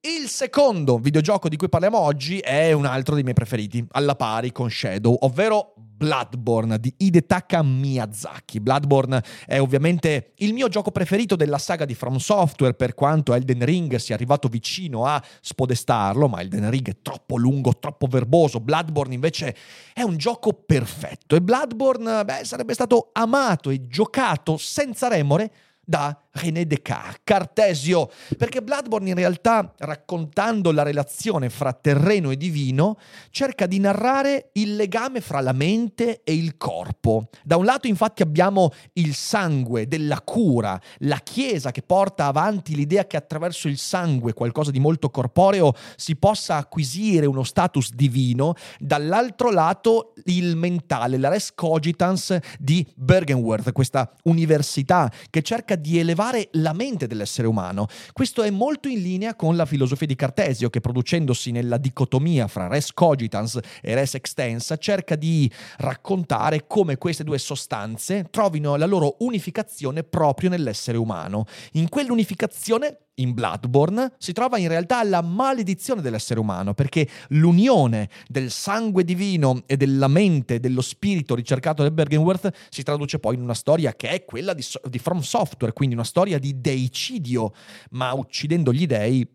Il 0.01 0.27
secondo 0.27 0.97
videogioco 0.97 1.47
di 1.47 1.55
cui 1.55 1.69
parliamo 1.69 1.97
oggi 1.97 2.39
è 2.39 2.73
un 2.73 2.85
altro 2.85 3.15
dei 3.15 3.23
miei 3.23 3.33
preferiti, 3.35 3.85
alla 3.91 4.15
pari 4.15 4.51
con 4.51 4.69
Shadow, 4.69 5.15
ovvero 5.21 5.72
Bloodborne 6.03 6.81
di 6.81 6.93
Hidetaka 6.97 7.63
Miyazaki. 7.63 8.59
Bloodborne 8.59 9.23
è 9.45 9.61
ovviamente 9.61 10.33
il 10.39 10.51
mio 10.51 10.67
gioco 10.67 10.91
preferito 10.91 11.37
della 11.37 11.57
saga 11.57 11.85
di 11.85 11.95
From 11.95 12.17
Software, 12.17 12.73
per 12.73 12.93
quanto 12.93 13.33
Elden 13.33 13.63
Ring 13.63 13.95
sia 13.95 14.13
arrivato 14.13 14.49
vicino 14.49 15.05
a 15.05 15.23
spodestarlo, 15.39 16.27
ma 16.27 16.41
Elden 16.41 16.69
Ring 16.69 16.89
è 16.89 16.97
troppo 17.01 17.37
lungo, 17.37 17.79
troppo 17.79 18.07
verboso. 18.07 18.59
Bloodborne 18.59 19.13
invece 19.13 19.55
è 19.93 20.01
un 20.01 20.17
gioco 20.17 20.51
perfetto 20.51 21.37
e 21.37 21.41
Bloodborne 21.41 22.25
beh, 22.25 22.43
sarebbe 22.43 22.73
stato 22.73 23.11
amato 23.13 23.69
e 23.69 23.87
giocato 23.87 24.57
senza 24.57 25.07
remore 25.07 25.51
da 25.85 26.22
René 26.35 26.65
Descartes, 26.65 27.21
Cartesio, 27.23 28.09
perché 28.37 28.63
Bloodborne 28.63 29.09
in 29.09 29.15
realtà, 29.15 29.71
raccontando 29.77 30.71
la 30.71 30.81
relazione 30.81 31.49
fra 31.49 31.73
terreno 31.73 32.31
e 32.31 32.37
divino, 32.37 32.97
cerca 33.29 33.67
di 33.67 33.79
narrare 33.79 34.49
il 34.53 34.75
legame 34.75 35.21
fra 35.21 35.41
la 35.41 35.51
mente 35.51 36.21
e 36.23 36.33
il 36.33 36.57
corpo. 36.57 37.29
Da 37.43 37.55
un 37.55 37.65
lato 37.65 37.85
infatti 37.85 38.23
abbiamo 38.23 38.71
il 38.93 39.13
sangue 39.13 39.87
della 39.87 40.21
cura, 40.21 40.79
la 40.99 41.17
Chiesa 41.17 41.69
che 41.69 41.83
porta 41.83 42.25
avanti 42.25 42.75
l'idea 42.75 43.05
che 43.05 43.15
attraverso 43.15 43.67
il 43.67 43.77
sangue, 43.77 44.33
qualcosa 44.33 44.71
di 44.71 44.79
molto 44.79 45.11
corporeo, 45.11 45.73
si 45.95 46.15
possa 46.15 46.55
acquisire 46.55 47.27
uno 47.27 47.43
status 47.43 47.93
divino, 47.93 48.55
dall'altro 48.79 49.51
lato 49.51 50.13
il 50.25 50.55
mentale, 50.55 51.17
la 51.17 51.29
res 51.29 51.53
cogitans 51.53 52.35
di 52.57 52.85
Bergenworth, 52.95 53.71
questa 53.71 54.11
università 54.23 55.11
che 55.29 55.43
cerca 55.43 55.75
di 55.75 55.99
elevare 55.99 56.21
elevare 56.23 56.49
la 56.53 56.73
mente 56.73 57.07
dell'essere 57.07 57.47
umano. 57.47 57.87
Questo 58.13 58.43
è 58.43 58.49
molto 58.49 58.87
in 58.87 59.01
linea 59.01 59.35
con 59.35 59.55
la 59.55 59.65
filosofia 59.65 60.07
di 60.07 60.15
Cartesio 60.15 60.69
che 60.69 60.79
producendosi 60.79 61.51
nella 61.51 61.77
dicotomia 61.77 62.47
fra 62.47 62.67
res 62.67 62.93
cogitans 62.93 63.59
e 63.81 63.93
res 63.93 64.15
extensa 64.15 64.77
cerca 64.77 65.15
di 65.15 65.51
raccontare 65.77 66.65
come 66.65 66.97
queste 66.97 67.23
due 67.23 67.37
sostanze 67.37 68.27
trovino 68.29 68.75
la 68.75 68.85
loro 68.85 69.17
unificazione 69.19 70.03
proprio 70.03 70.49
nell'essere 70.49 70.97
umano. 70.97 71.45
In 71.73 71.89
quell'unificazione 71.89 72.99
in 73.15 73.33
Bloodborne 73.33 74.13
si 74.17 74.31
trova 74.31 74.57
in 74.57 74.67
realtà 74.67 75.03
la 75.03 75.21
maledizione 75.21 76.01
dell'essere 76.01 76.39
umano, 76.39 76.73
perché 76.73 77.07
l'unione 77.29 78.09
del 78.27 78.49
sangue 78.49 79.03
divino 79.03 79.63
e 79.65 79.77
della 79.77 80.07
mente, 80.07 80.59
dello 80.59 80.81
spirito 80.81 81.35
ricercato 81.35 81.83
da 81.83 81.91
Bergenworth 81.91 82.51
si 82.69 82.83
traduce 82.83 83.19
poi 83.19 83.35
in 83.35 83.41
una 83.41 83.53
storia 83.53 83.93
che 83.93 84.09
è 84.09 84.25
quella 84.25 84.53
di, 84.53 84.63
di 84.89 84.99
From 84.99 85.19
Software, 85.19 85.73
quindi 85.73 85.95
una 85.95 86.03
storia 86.03 86.39
di 86.39 86.59
deicidio, 86.59 87.53
ma 87.91 88.13
uccidendo 88.13 88.73
gli 88.73 88.85
dei 88.85 89.27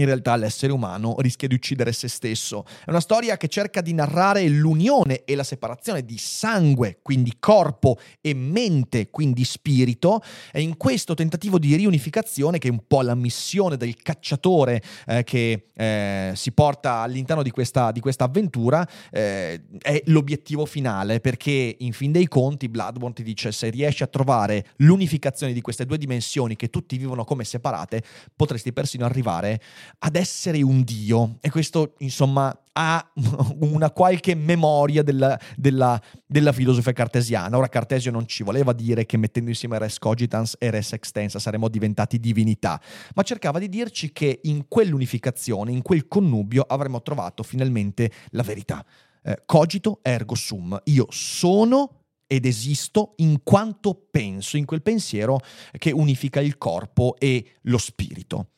in 0.00 0.04
realtà 0.04 0.36
l'essere 0.36 0.72
umano 0.72 1.16
rischia 1.18 1.48
di 1.48 1.54
uccidere 1.54 1.92
se 1.92 2.08
stesso. 2.08 2.64
È 2.84 2.90
una 2.90 3.00
storia 3.00 3.36
che 3.36 3.48
cerca 3.48 3.80
di 3.80 3.92
narrare 3.92 4.46
l'unione 4.48 5.24
e 5.24 5.34
la 5.34 5.44
separazione 5.44 6.04
di 6.04 6.18
sangue, 6.18 6.98
quindi 7.02 7.34
corpo, 7.38 7.98
e 8.20 8.34
mente, 8.34 9.10
quindi 9.10 9.44
spirito, 9.44 10.22
e 10.52 10.60
in 10.60 10.76
questo 10.76 11.14
tentativo 11.14 11.58
di 11.58 11.74
riunificazione, 11.76 12.58
che 12.58 12.68
è 12.68 12.70
un 12.70 12.82
po' 12.86 13.02
la 13.02 13.14
missione 13.14 13.76
del 13.76 13.96
cacciatore 13.96 14.82
eh, 15.06 15.24
che 15.24 15.68
eh, 15.74 16.32
si 16.34 16.52
porta 16.52 17.00
all'interno 17.00 17.42
di 17.42 17.50
questa, 17.50 17.92
di 17.92 18.00
questa 18.00 18.24
avventura, 18.24 18.86
eh, 19.10 19.62
è 19.80 20.02
l'obiettivo 20.06 20.66
finale, 20.66 21.20
perché 21.20 21.76
in 21.78 21.92
fin 21.92 22.12
dei 22.12 22.28
conti 22.28 22.68
Bloodborne 22.68 23.14
ti 23.14 23.22
dice 23.22 23.52
se 23.52 23.70
riesci 23.70 24.02
a 24.02 24.06
trovare 24.06 24.66
l'unificazione 24.76 25.52
di 25.52 25.60
queste 25.60 25.86
due 25.86 25.98
dimensioni 25.98 26.56
che 26.56 26.70
tutti 26.70 26.96
vivono 26.96 27.24
come 27.24 27.44
separate, 27.44 28.02
potresti 28.34 28.72
persino 28.72 29.04
arrivare 29.04 29.60
ad 29.98 30.16
essere 30.16 30.62
un 30.62 30.82
dio. 30.82 31.38
E 31.40 31.50
questo, 31.50 31.94
insomma, 31.98 32.56
ha 32.72 33.12
una 33.60 33.90
qualche 33.90 34.34
memoria 34.34 35.02
della, 35.02 35.38
della, 35.56 36.00
della, 36.26 36.52
filosofia 36.52 36.92
cartesiana. 36.92 37.56
Ora 37.56 37.68
Cartesio 37.68 38.10
non 38.10 38.26
ci 38.26 38.42
voleva 38.42 38.72
dire 38.72 39.06
che 39.06 39.16
mettendo 39.16 39.50
insieme 39.50 39.78
res 39.78 39.98
cogitans 39.98 40.56
e 40.58 40.70
res 40.70 40.92
extensa 40.92 41.38
saremmo 41.38 41.68
diventati 41.68 42.20
divinità, 42.20 42.80
ma 43.14 43.22
cercava 43.22 43.58
di 43.58 43.68
dirci 43.68 44.12
che 44.12 44.40
in 44.44 44.66
quell'unificazione, 44.68 45.72
in 45.72 45.82
quel 45.82 46.06
connubio 46.06 46.62
avremmo 46.62 47.02
trovato 47.02 47.42
finalmente 47.42 48.10
la 48.30 48.42
verità. 48.42 48.84
Eh, 49.22 49.42
cogito 49.46 50.00
ergo 50.02 50.34
sum. 50.34 50.78
Io 50.84 51.06
sono 51.10 52.02
ed 52.26 52.44
esisto 52.44 53.14
in 53.16 53.42
quanto 53.42 53.94
penso, 54.10 54.56
in 54.56 54.64
quel 54.64 54.82
pensiero 54.82 55.40
che 55.78 55.92
unifica 55.92 56.40
il 56.40 56.58
corpo 56.58 57.16
e 57.18 57.52
lo 57.62 57.78
spirito. 57.78 58.50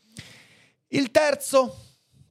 Il 0.90 1.11
terzo 1.11 1.88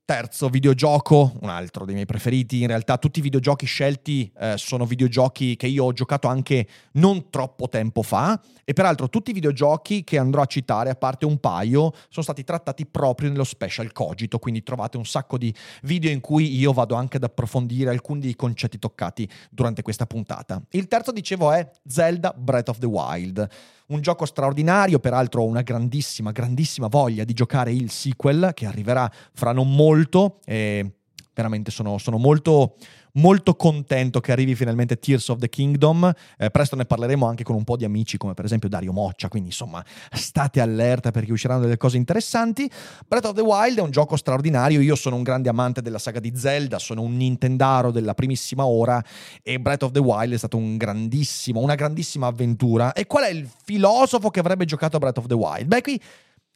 Terzo 0.07 0.47
videogioco, 0.47 1.33
un 1.41 1.49
altro 1.49 1.83
dei 1.83 1.93
miei 1.93 2.05
preferiti, 2.05 2.61
in 2.61 2.67
realtà 2.67 2.97
tutti 2.97 3.19
i 3.19 3.21
videogiochi 3.21 3.65
scelti 3.65 4.31
eh, 4.39 4.53
sono 4.55 4.85
videogiochi 4.85 5.57
che 5.57 5.67
io 5.67 5.83
ho 5.83 5.91
giocato 5.91 6.29
anche 6.29 6.65
non 6.93 7.29
troppo 7.29 7.67
tempo 7.67 8.03
fa 8.03 8.41
e 8.63 8.71
peraltro 8.71 9.09
tutti 9.09 9.31
i 9.31 9.33
videogiochi 9.33 10.05
che 10.05 10.17
andrò 10.17 10.41
a 10.41 10.45
citare, 10.45 10.91
a 10.91 10.95
parte 10.95 11.25
un 11.25 11.41
paio, 11.41 11.91
sono 12.07 12.23
stati 12.23 12.45
trattati 12.45 12.85
proprio 12.85 13.29
nello 13.29 13.43
special 13.43 13.91
Cogito, 13.91 14.39
quindi 14.39 14.63
trovate 14.63 14.95
un 14.95 15.05
sacco 15.05 15.37
di 15.37 15.53
video 15.81 16.09
in 16.09 16.21
cui 16.21 16.55
io 16.55 16.71
vado 16.71 16.95
anche 16.95 17.17
ad 17.17 17.23
approfondire 17.23 17.89
alcuni 17.89 18.21
dei 18.21 18.35
concetti 18.37 18.79
toccati 18.79 19.29
durante 19.51 19.81
questa 19.81 20.05
puntata. 20.05 20.61
Il 20.69 20.87
terzo, 20.87 21.11
dicevo, 21.11 21.51
è 21.51 21.69
Zelda 21.85 22.33
Breath 22.33 22.69
of 22.69 22.77
the 22.77 22.85
Wild. 22.85 23.49
Un 23.87 24.01
gioco 24.01 24.25
straordinario, 24.25 24.99
peraltro 24.99 25.43
ho 25.43 25.45
una 25.45 25.61
grandissima, 25.61 26.31
grandissima 26.31 26.87
voglia 26.87 27.23
di 27.23 27.33
giocare 27.33 27.71
il 27.71 27.89
sequel 27.89 28.51
che 28.53 28.65
arriverà 28.65 29.09
fra 29.33 29.53
non 29.53 29.73
molto 29.73 30.39
e 30.43 30.91
veramente 31.33 31.71
sono, 31.71 31.97
sono 31.97 32.17
molto, 32.17 32.75
molto 33.17 33.55
contento 33.55 34.19
che 34.19 34.31
arrivi 34.31 34.55
finalmente 34.55 34.97
Tears 34.97 35.29
of 35.29 35.39
the 35.39 35.49
Kingdom. 35.49 36.11
Eh, 36.37 36.49
presto 36.49 36.75
ne 36.75 36.85
parleremo 36.85 37.25
anche 37.25 37.43
con 37.43 37.55
un 37.55 37.63
po' 37.63 37.77
di 37.77 37.85
amici, 37.85 38.17
come 38.17 38.33
per 38.33 38.45
esempio 38.45 38.69
Dario 38.69 38.91
Moccia. 38.91 39.27
Quindi, 39.27 39.49
insomma, 39.49 39.83
state 40.11 40.59
allerta 40.59 41.11
perché 41.11 41.31
usciranno 41.31 41.61
delle 41.61 41.77
cose 41.77 41.97
interessanti. 41.97 42.69
Breath 43.07 43.25
of 43.25 43.33
the 43.33 43.41
Wild 43.41 43.77
è 43.77 43.81
un 43.81 43.91
gioco 43.91 44.15
straordinario. 44.15 44.81
Io 44.81 44.95
sono 44.95 45.15
un 45.15 45.23
grande 45.23 45.49
amante 45.49 45.81
della 45.81 45.99
saga 45.99 46.19
di 46.19 46.31
Zelda, 46.35 46.79
sono 46.79 47.01
un 47.01 47.15
Nintendaro 47.15 47.91
della 47.91 48.13
primissima 48.13 48.65
ora. 48.65 49.03
E 49.43 49.59
Breath 49.59 49.83
of 49.83 49.91
the 49.91 49.99
Wild 49.99 50.33
è 50.33 50.37
stato 50.37 50.57
un 50.57 50.77
grandissimo, 50.77 51.59
una 51.59 51.75
grandissima 51.75 52.27
avventura. 52.27 52.93
E 52.93 53.05
qual 53.05 53.25
è 53.25 53.29
il 53.29 53.47
filosofo 53.63 54.29
che 54.29 54.39
avrebbe 54.39 54.65
giocato 54.65 54.97
a 54.97 54.99
Breath 54.99 55.17
of 55.17 55.27
the 55.27 55.33
Wild? 55.33 55.67
Beh, 55.67 55.81
qui 55.81 55.99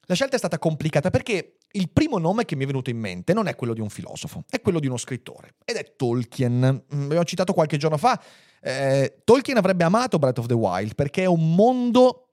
la 0.05 0.15
scelta 0.15 0.35
è 0.35 0.39
stata 0.39 0.59
complicata 0.59 1.09
perché 1.09 1.55
il 1.73 1.89
primo 1.89 2.17
nome 2.17 2.45
che 2.45 2.55
mi 2.55 2.63
è 2.63 2.67
venuto 2.67 2.89
in 2.89 2.97
mente 2.97 3.33
non 3.33 3.47
è 3.47 3.55
quello 3.55 3.73
di 3.73 3.81
un 3.81 3.89
filosofo, 3.89 4.43
è 4.49 4.61
quello 4.61 4.79
di 4.79 4.87
uno 4.87 4.97
scrittore 4.97 5.55
ed 5.63 5.75
è 5.75 5.93
Tolkien. 5.95 6.83
Mm, 6.93 7.03
abbiamo 7.03 7.23
citato 7.23 7.53
qualche 7.53 7.77
giorno 7.77 7.97
fa. 7.97 8.21
Eh, 8.61 9.21
Tolkien 9.23 9.57
avrebbe 9.57 9.83
amato 9.83 10.19
Breath 10.19 10.39
of 10.39 10.45
the 10.45 10.53
Wild 10.53 10.95
perché 10.95 11.23
è 11.23 11.27
un 11.27 11.55
mondo 11.55 12.27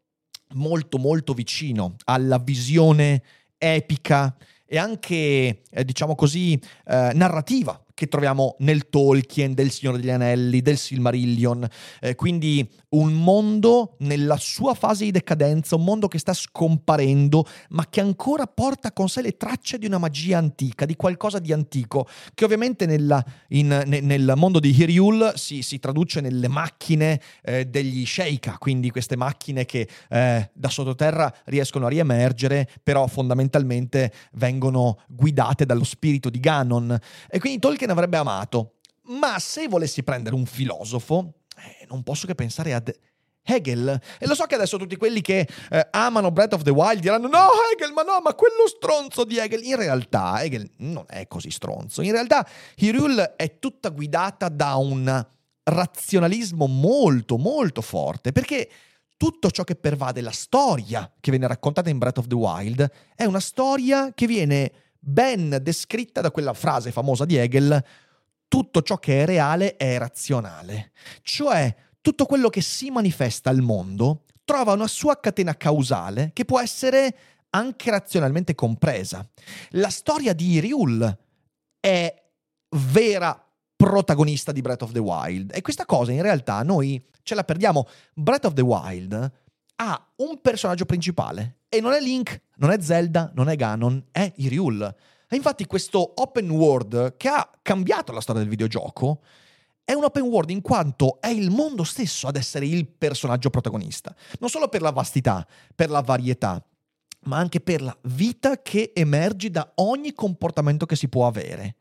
molto 0.54 0.98
molto 0.98 1.34
vicino 1.34 1.96
alla 2.04 2.38
visione 2.38 3.22
epica 3.58 4.34
e 4.64 4.78
anche, 4.78 5.62
eh, 5.70 5.84
diciamo 5.84 6.14
così, 6.14 6.54
eh, 6.86 7.10
narrativa 7.14 7.82
che 7.98 8.06
troviamo 8.06 8.54
nel 8.60 8.88
Tolkien, 8.90 9.54
del 9.54 9.72
Signore 9.72 9.98
degli 9.98 10.10
Anelli, 10.10 10.62
del 10.62 10.78
Silmarillion. 10.78 11.66
Eh, 12.00 12.14
quindi 12.14 12.64
un 12.90 13.12
mondo 13.12 13.96
nella 13.98 14.36
sua 14.36 14.74
fase 14.74 15.02
di 15.02 15.10
decadenza, 15.10 15.74
un 15.74 15.82
mondo 15.82 16.06
che 16.06 16.20
sta 16.20 16.32
scomparendo, 16.32 17.44
ma 17.70 17.88
che 17.88 18.00
ancora 18.00 18.46
porta 18.46 18.92
con 18.92 19.08
sé 19.08 19.20
le 19.20 19.36
tracce 19.36 19.78
di 19.78 19.86
una 19.86 19.98
magia 19.98 20.38
antica, 20.38 20.86
di 20.86 20.94
qualcosa 20.94 21.40
di 21.40 21.52
antico, 21.52 22.06
che 22.34 22.44
ovviamente 22.44 22.86
nella, 22.86 23.22
in, 23.48 23.66
ne, 23.84 23.98
nel 23.98 24.32
mondo 24.36 24.60
di 24.60 24.72
Hiriul 24.72 25.32
si, 25.34 25.62
si 25.62 25.80
traduce 25.80 26.20
nelle 26.20 26.46
macchine 26.46 27.20
eh, 27.42 27.64
degli 27.64 28.06
Sheikah, 28.06 28.58
quindi 28.58 28.90
queste 28.90 29.16
macchine 29.16 29.64
che 29.64 29.88
eh, 30.08 30.50
da 30.52 30.68
sottoterra 30.68 31.34
riescono 31.46 31.86
a 31.86 31.88
riemergere, 31.88 32.70
però 32.80 33.08
fondamentalmente 33.08 34.12
vengono 34.34 35.00
guidate 35.08 35.66
dallo 35.66 35.82
spirito 35.82 36.30
di 36.30 36.38
Ganon. 36.38 36.96
E 37.28 37.40
quindi 37.40 37.58
Tolkien 37.58 37.86
Tolkien 37.88 37.90
avrebbe 37.90 38.16
amato. 38.16 38.74
Ma 39.04 39.38
se 39.38 39.68
volessi 39.68 40.02
prendere 40.02 40.34
un 40.34 40.44
filosofo, 40.44 41.32
eh, 41.56 41.86
non 41.88 42.02
posso 42.02 42.26
che 42.26 42.34
pensare 42.34 42.74
ad 42.74 42.94
Hegel. 43.42 44.00
E 44.18 44.26
lo 44.26 44.34
so 44.34 44.44
che 44.44 44.54
adesso 44.54 44.76
tutti 44.76 44.96
quelli 44.96 45.22
che 45.22 45.48
eh, 45.70 45.88
amano 45.90 46.30
Breath 46.30 46.52
of 46.52 46.62
the 46.62 46.70
Wild 46.70 47.00
diranno 47.00 47.28
no 47.28 47.48
Hegel, 47.72 47.92
ma 47.92 48.02
no, 48.02 48.20
ma 48.20 48.34
quello 48.34 48.66
stronzo 48.66 49.24
di 49.24 49.38
Hegel. 49.38 49.64
In 49.64 49.76
realtà 49.76 50.42
Hegel 50.42 50.70
non 50.78 51.04
è 51.08 51.26
così 51.26 51.50
stronzo. 51.50 52.02
In 52.02 52.12
realtà 52.12 52.46
Hyrule 52.76 53.36
è 53.36 53.58
tutta 53.58 53.88
guidata 53.88 54.48
da 54.48 54.74
un 54.76 55.26
razionalismo 55.62 56.66
molto, 56.66 57.38
molto 57.38 57.80
forte, 57.80 58.32
perché 58.32 58.68
tutto 59.16 59.50
ciò 59.50 59.64
che 59.64 59.74
pervade 59.74 60.20
la 60.20 60.30
storia 60.30 61.10
che 61.18 61.30
viene 61.30 61.46
raccontata 61.46 61.88
in 61.90 61.98
Breath 61.98 62.18
of 62.18 62.26
the 62.26 62.34
Wild 62.34 62.90
è 63.16 63.24
una 63.24 63.40
storia 63.40 64.12
che 64.14 64.26
viene 64.26 64.72
ben 64.98 65.58
descritta 65.62 66.20
da 66.20 66.30
quella 66.30 66.54
frase 66.54 66.92
famosa 66.92 67.24
di 67.24 67.36
Hegel, 67.36 67.84
tutto 68.48 68.82
ciò 68.82 68.98
che 68.98 69.22
è 69.22 69.26
reale 69.26 69.76
è 69.76 69.98
razionale. 69.98 70.92
Cioè, 71.22 71.74
tutto 72.00 72.26
quello 72.26 72.48
che 72.48 72.60
si 72.60 72.90
manifesta 72.90 73.50
al 73.50 73.60
mondo 73.60 74.24
trova 74.44 74.72
una 74.72 74.86
sua 74.86 75.20
catena 75.20 75.56
causale 75.56 76.30
che 76.32 76.44
può 76.44 76.58
essere 76.58 77.16
anche 77.50 77.90
razionalmente 77.90 78.54
compresa. 78.54 79.26
La 79.70 79.90
storia 79.90 80.32
di 80.32 80.52
Iriul 80.52 81.18
è 81.80 82.14
vera 82.70 83.42
protagonista 83.76 84.52
di 84.52 84.60
Breath 84.60 84.82
of 84.82 84.92
the 84.92 84.98
Wild. 84.98 85.52
E 85.54 85.60
questa 85.60 85.86
cosa 85.86 86.12
in 86.12 86.22
realtà 86.22 86.62
noi 86.62 87.02
ce 87.22 87.34
la 87.34 87.44
perdiamo. 87.44 87.86
Breath 88.14 88.46
of 88.46 88.54
the 88.54 88.62
Wild 88.62 89.32
ha 89.76 90.12
un 90.16 90.40
personaggio 90.40 90.84
principale 90.84 91.57
e 91.68 91.80
non 91.80 91.92
è 91.92 92.00
Link, 92.00 92.40
non 92.56 92.70
è 92.70 92.80
Zelda, 92.80 93.30
non 93.34 93.48
è 93.48 93.56
Ganon, 93.56 94.06
è 94.10 94.32
Hyrule. 94.36 94.96
E 95.28 95.36
infatti 95.36 95.66
questo 95.66 96.14
open 96.16 96.48
world 96.50 97.16
che 97.16 97.28
ha 97.28 97.50
cambiato 97.62 98.12
la 98.12 98.20
storia 98.20 98.40
del 98.40 98.50
videogioco 98.50 99.20
è 99.84 99.92
un 99.92 100.04
open 100.04 100.22
world 100.22 100.50
in 100.50 100.60
quanto 100.60 101.18
è 101.20 101.28
il 101.28 101.50
mondo 101.50 101.82
stesso 101.82 102.26
ad 102.26 102.36
essere 102.36 102.66
il 102.66 102.86
personaggio 102.86 103.48
protagonista. 103.50 104.14
Non 104.38 104.50
solo 104.50 104.68
per 104.68 104.82
la 104.82 104.90
vastità, 104.90 105.46
per 105.74 105.88
la 105.88 106.02
varietà, 106.02 106.62
ma 107.20 107.38
anche 107.38 107.60
per 107.60 107.82
la 107.82 107.96
vita 108.02 108.60
che 108.60 108.92
emerge 108.94 109.50
da 109.50 109.72
ogni 109.76 110.12
comportamento 110.12 110.86
che 110.86 110.96
si 110.96 111.08
può 111.08 111.26
avere. 111.26 111.76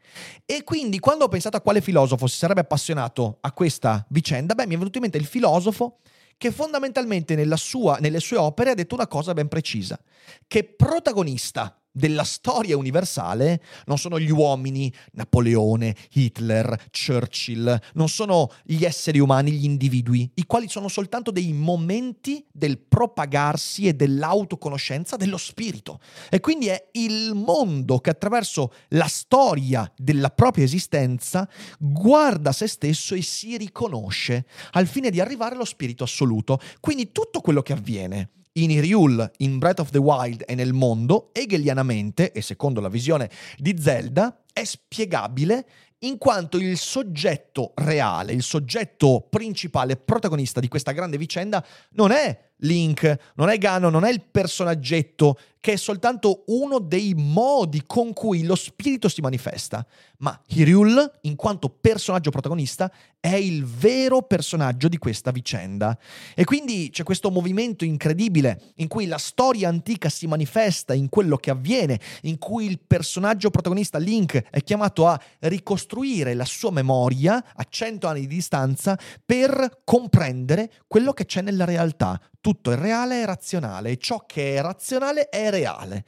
E 0.46 0.64
quindi 0.64 1.00
quando 1.00 1.26
ho 1.26 1.28
pensato 1.28 1.58
a 1.58 1.62
quale 1.62 1.82
filosofo 1.82 2.28
si 2.28 2.38
sarebbe 2.38 2.62
appassionato 2.62 3.38
a 3.42 3.52
questa 3.52 4.06
vicenda, 4.10 4.56
beh, 4.56 4.68
mi 4.68 4.76
è 4.76 4.78
venuto 4.78 4.98
in 4.98 5.04
mente 5.04 5.18
il 5.18 5.26
filosofo 5.26 6.00
che 6.38 6.52
fondamentalmente 6.52 7.36
sua, 7.58 7.98
nelle 7.98 8.20
sue 8.20 8.38
opere 8.38 8.72
ha 8.72 8.76
detto 8.76 8.96
una 8.96 9.08
cosa 9.08 9.34
ben 9.34 9.48
precisa, 9.48 10.00
che 10.48 10.64
protagonista 10.64 11.82
della 11.98 12.24
storia 12.24 12.78
universale 12.78 13.62
non 13.86 13.98
sono 13.98 14.20
gli 14.20 14.30
uomini, 14.30 14.94
Napoleone, 15.14 15.96
Hitler, 16.14 16.88
Churchill, 16.92 17.80
non 17.94 18.08
sono 18.08 18.52
gli 18.64 18.86
esseri 18.86 19.20
umani, 19.20 19.52
gli 19.52 19.66
individui, 19.66 20.30
i 20.36 20.46
quali 20.46 20.70
sono 20.70 20.88
soltanto 20.88 21.32
dei 21.32 21.52
momenti 21.54 22.46
del 22.52 22.78
propagarsi 22.78 23.88
e 23.88 23.94
dell'autoconoscenza 23.94 25.16
dello 25.16 25.38
spirito. 25.38 26.00
E 26.30 26.40
quindi 26.40 26.68
è 26.68 26.90
il 26.94 27.34
mondo 27.34 27.98
che 28.00 28.12
attraverso 28.12 28.74
la 28.90 29.08
storia 29.08 29.92
della 29.98 30.30
propria 30.30 30.66
esistenza 30.66 31.50
guarda 31.80 32.52
se 32.52 32.68
stesso 32.68 33.16
e 33.16 33.24
si 33.24 33.58
riconosce 33.58 34.46
al 34.72 34.86
fine 34.86 35.10
di 35.10 35.20
arrivare 35.20 35.56
allo 35.56 35.66
spirito 35.66 36.04
assoluto. 36.04 36.60
Quindi 36.80 37.12
tutto 37.12 37.42
quello 37.42 37.64
che 37.64 37.74
avviene 37.74 38.30
in 38.58 38.72
Hyrule, 38.72 39.32
in 39.38 39.58
Breath 39.58 39.80
of 39.80 39.90
the 39.92 39.98
Wild 39.98 40.44
e 40.48 40.56
nel 40.56 40.74
mondo, 40.74 41.30
hegelianamente, 41.34 42.32
e 42.32 42.42
secondo 42.42 42.82
la 42.82 42.90
visione 42.90 43.30
di 43.58 43.76
Zelda, 43.80 44.44
è 44.52 44.64
spiegabile 44.64 45.66
in 46.00 46.18
quanto 46.18 46.58
il 46.58 46.78
soggetto 46.78 47.74
reale, 47.76 48.34
il 48.34 48.44
soggetto 48.44 49.28
principale, 49.30 49.98
protagonista 49.98 50.60
di 50.60 50.68
questa 50.68 50.92
grande 50.92 51.18
vicenda 51.18 51.64
non 51.92 52.12
è 52.12 52.47
Link, 52.62 53.32
non 53.36 53.50
è 53.50 53.58
Ganon, 53.58 53.92
non 53.92 54.04
è 54.04 54.12
il 54.12 54.24
personaggetto 54.30 55.38
che 55.60 55.74
è 55.74 55.76
soltanto 55.76 56.44
uno 56.48 56.80
dei 56.80 57.14
modi 57.14 57.84
con 57.86 58.14
cui 58.14 58.44
lo 58.44 58.56
spirito 58.56 59.10
si 59.10 59.20
manifesta, 59.20 59.86
ma 60.20 60.40
Hyrule, 60.48 61.20
in 61.24 61.36
quanto 61.36 61.68
personaggio 61.70 62.30
protagonista, 62.30 62.90
è 63.20 63.36
il 63.36 63.66
vero 63.66 64.22
personaggio 64.22 64.88
di 64.88 64.98
questa 64.98 65.32
vicenda. 65.32 65.98
E 66.36 66.46
quindi 66.46 66.90
c'è 66.90 67.04
questo 67.04 67.32
movimento 67.32 67.84
incredibile 67.84 68.72
in 68.76 68.88
cui 68.88 69.08
la 69.08 69.18
storia 69.18 69.68
antica 69.68 70.08
si 70.08 70.26
manifesta 70.26 70.94
in 70.94 71.10
quello 71.10 71.36
che 71.36 71.50
avviene, 71.50 72.00
in 72.22 72.38
cui 72.38 72.66
il 72.66 72.80
personaggio 72.80 73.50
protagonista 73.50 73.98
Link 73.98 74.42
è 74.50 74.62
chiamato 74.62 75.08
a 75.08 75.20
ricostruire 75.40 76.34
la 76.34 76.46
sua 76.46 76.72
memoria 76.72 77.44
a 77.56 77.66
cento 77.68 78.08
anni 78.08 78.22
di 78.22 78.28
distanza 78.28 78.98
per 79.26 79.82
comprendere 79.84 80.72
quello 80.88 81.12
che 81.12 81.26
c'è 81.26 81.42
nella 81.42 81.66
realtà, 81.66 82.22
tutto 82.48 82.72
è 82.72 82.78
reale 82.78 83.24
e 83.24 83.26
razionale 83.26 83.90
e 83.90 83.98
ciò 83.98 84.24
che 84.26 84.56
è 84.56 84.62
razionale 84.62 85.28
è 85.28 85.50
reale. 85.50 86.06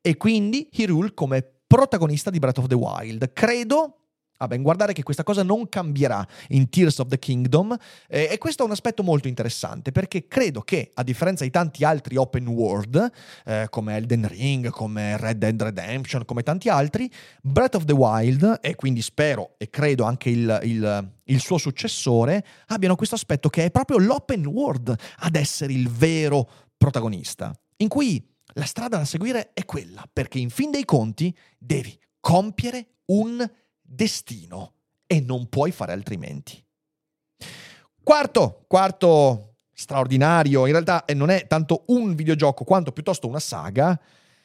E 0.00 0.16
quindi 0.16 0.68
Hyrule 0.70 1.14
come 1.14 1.44
protagonista 1.66 2.30
di 2.30 2.38
Breath 2.38 2.58
of 2.58 2.68
the 2.68 2.76
Wild. 2.76 3.32
Credo 3.32 3.99
a 4.42 4.46
ben 4.46 4.62
guardare 4.62 4.92
che 4.92 5.02
questa 5.02 5.22
cosa 5.22 5.42
non 5.42 5.68
cambierà 5.68 6.26
in 6.48 6.68
Tears 6.68 6.98
of 6.98 7.08
the 7.08 7.18
Kingdom 7.18 7.76
eh, 8.08 8.28
e 8.30 8.38
questo 8.38 8.62
è 8.62 8.66
un 8.66 8.72
aspetto 8.72 9.02
molto 9.02 9.28
interessante 9.28 9.92
perché 9.92 10.26
credo 10.26 10.62
che 10.62 10.90
a 10.94 11.02
differenza 11.02 11.44
di 11.44 11.50
tanti 11.50 11.84
altri 11.84 12.16
open 12.16 12.46
world 12.48 13.10
eh, 13.44 13.66
come 13.70 13.96
Elden 13.96 14.26
Ring, 14.28 14.70
come 14.70 15.16
Red 15.16 15.38
Dead 15.38 15.60
Redemption, 15.60 16.24
come 16.24 16.42
tanti 16.42 16.68
altri, 16.68 17.10
Breath 17.42 17.74
of 17.74 17.84
the 17.84 17.92
Wild 17.92 18.58
e 18.62 18.74
quindi 18.76 19.02
spero 19.02 19.54
e 19.58 19.68
credo 19.68 20.04
anche 20.04 20.30
il, 20.30 20.60
il, 20.62 21.12
il 21.24 21.40
suo 21.40 21.58
successore 21.58 22.44
abbiano 22.68 22.96
questo 22.96 23.14
aspetto 23.14 23.48
che 23.48 23.64
è 23.64 23.70
proprio 23.70 23.98
l'open 23.98 24.46
world 24.46 24.94
ad 25.18 25.34
essere 25.34 25.72
il 25.72 25.88
vero 25.88 26.48
protagonista, 26.76 27.52
in 27.76 27.88
cui 27.88 28.26
la 28.54 28.64
strada 28.64 28.96
da 28.96 29.04
seguire 29.04 29.50
è 29.52 29.64
quella, 29.64 30.08
perché 30.10 30.38
in 30.38 30.50
fin 30.50 30.70
dei 30.70 30.84
conti 30.84 31.34
devi 31.58 31.96
compiere 32.20 33.00
un 33.06 33.48
destino 33.90 34.74
e 35.06 35.20
non 35.20 35.48
puoi 35.48 35.72
fare 35.72 35.92
altrimenti. 35.92 36.62
Quarto, 38.02 38.64
quarto 38.66 39.56
straordinario, 39.72 40.66
in 40.66 40.72
realtà 40.72 41.04
non 41.14 41.30
è 41.30 41.46
tanto 41.46 41.84
un 41.88 42.14
videogioco 42.14 42.64
quanto 42.64 42.92
piuttosto 42.92 43.26
una 43.26 43.40
saga, 43.40 44.00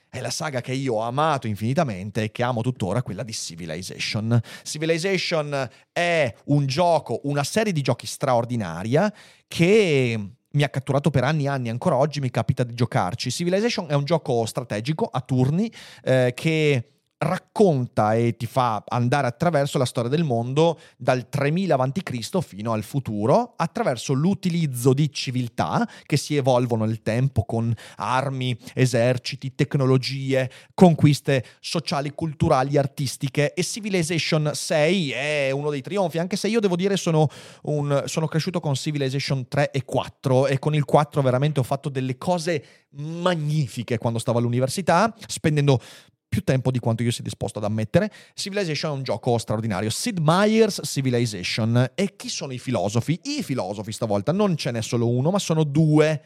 è 0.10 0.22
la 0.22 0.30
saga 0.30 0.62
che 0.62 0.72
io 0.72 0.96
ho 0.96 1.02
amato 1.02 1.46
infinitamente 1.46 2.24
e 2.24 2.32
che 2.32 2.42
amo 2.42 2.62
tuttora, 2.62 3.04
quella 3.04 3.22
di 3.22 3.34
Civilization. 3.34 4.40
Civilization 4.64 5.70
è 5.92 6.34
un 6.46 6.66
gioco, 6.66 7.20
una 7.24 7.44
serie 7.44 7.74
di 7.74 7.82
giochi 7.82 8.08
straordinaria 8.08 9.14
che 9.48 10.30
mi 10.50 10.64
ha 10.64 10.70
catturato 10.70 11.10
per 11.10 11.26
anni 11.26 11.44
e 11.44 11.50
anni, 11.50 11.70
ancora 11.70 11.98
oggi 11.98 12.22
mi 12.22 12.32
capita 12.32 12.64
di 12.64 12.74
giocarci. 12.74 13.30
Civilization 13.30 13.88
è 13.90 13.94
un 13.94 14.06
gioco 14.06 14.46
strategico 14.46 15.06
a 15.06 15.20
turni 15.20 15.72
eh, 16.04 16.32
che 16.34 16.95
racconta 17.18 18.14
e 18.14 18.36
ti 18.36 18.46
fa 18.46 18.84
andare 18.88 19.28
attraverso 19.28 19.78
la 19.78 19.86
storia 19.86 20.10
del 20.10 20.24
mondo 20.24 20.80
dal 20.98 21.30
3000 21.30 21.76
a.C. 21.76 22.42
fino 22.42 22.74
al 22.74 22.84
futuro, 22.84 23.54
attraverso 23.56 24.14
l'utilizzo 24.14 24.94
di 24.94 25.12
civiltà 25.12 25.88
che 26.06 26.18
si 26.18 26.36
evolvono 26.36 26.86
nel 26.86 27.02
tempo 27.02 27.44
con 27.44 27.74
armi, 27.98 28.58
eserciti, 28.74 29.56
tecnologie, 29.56 30.50
conquiste 30.74 31.46
sociali, 31.60 32.12
culturali, 32.14 32.78
artistiche 32.78 33.54
e 33.54 33.64
Civilization 33.64 34.52
6 34.54 35.12
è 35.12 35.52
uno 35.52 35.70
dei 35.70 35.82
trionfi, 35.82 36.18
anche 36.18 36.36
se 36.36 36.48
io 36.48 36.60
devo 36.60 36.76
dire 36.76 36.98
sono, 36.98 37.28
un, 37.64 38.04
sono 38.06 38.28
cresciuto 38.28 38.60
con 38.60 38.76
Civilization 38.76 39.48
3 39.48 39.72
e 39.72 39.86
4 39.86 40.48
e 40.48 40.60
con 40.60 40.76
il 40.76 40.84
4 40.84 41.22
veramente 41.22 41.60
ho 41.60 41.64
fatto 41.64 41.90
delle 41.90 42.18
cose 42.18 42.64
magnifiche 42.98 43.98
quando 43.98 44.20
stavo 44.20 44.40
all'università, 44.40 45.14
spendendo 45.28 45.80
più 46.28 46.44
tempo 46.44 46.72
di 46.72 46.80
quanto 46.80 47.04
io 47.04 47.12
sia 47.12 47.24
disposto 47.24 47.60
ad 47.60 47.66
ammettere. 47.66 48.12
Civilization 48.34 48.92
è 48.92 48.96
un 48.96 49.04
gioco 49.04 49.38
straordinario. 49.38 49.90
Sid 49.90 50.20
Meier's 50.20 50.82
Civilization. 50.84 51.92
E 51.96 52.16
chi 52.16 52.30
sono 52.30 52.54
i 52.54 52.60
filosofi? 52.60 53.20
I 53.24 53.44
filosofi 53.44 53.92
stavolta 53.92 54.32
non 54.32 54.58
ce 54.58 54.72
n'è 54.72 54.82
solo 54.82 55.10
uno, 55.10 55.32
ma 55.32 55.40
sono 55.40 55.64
due. 55.64 56.24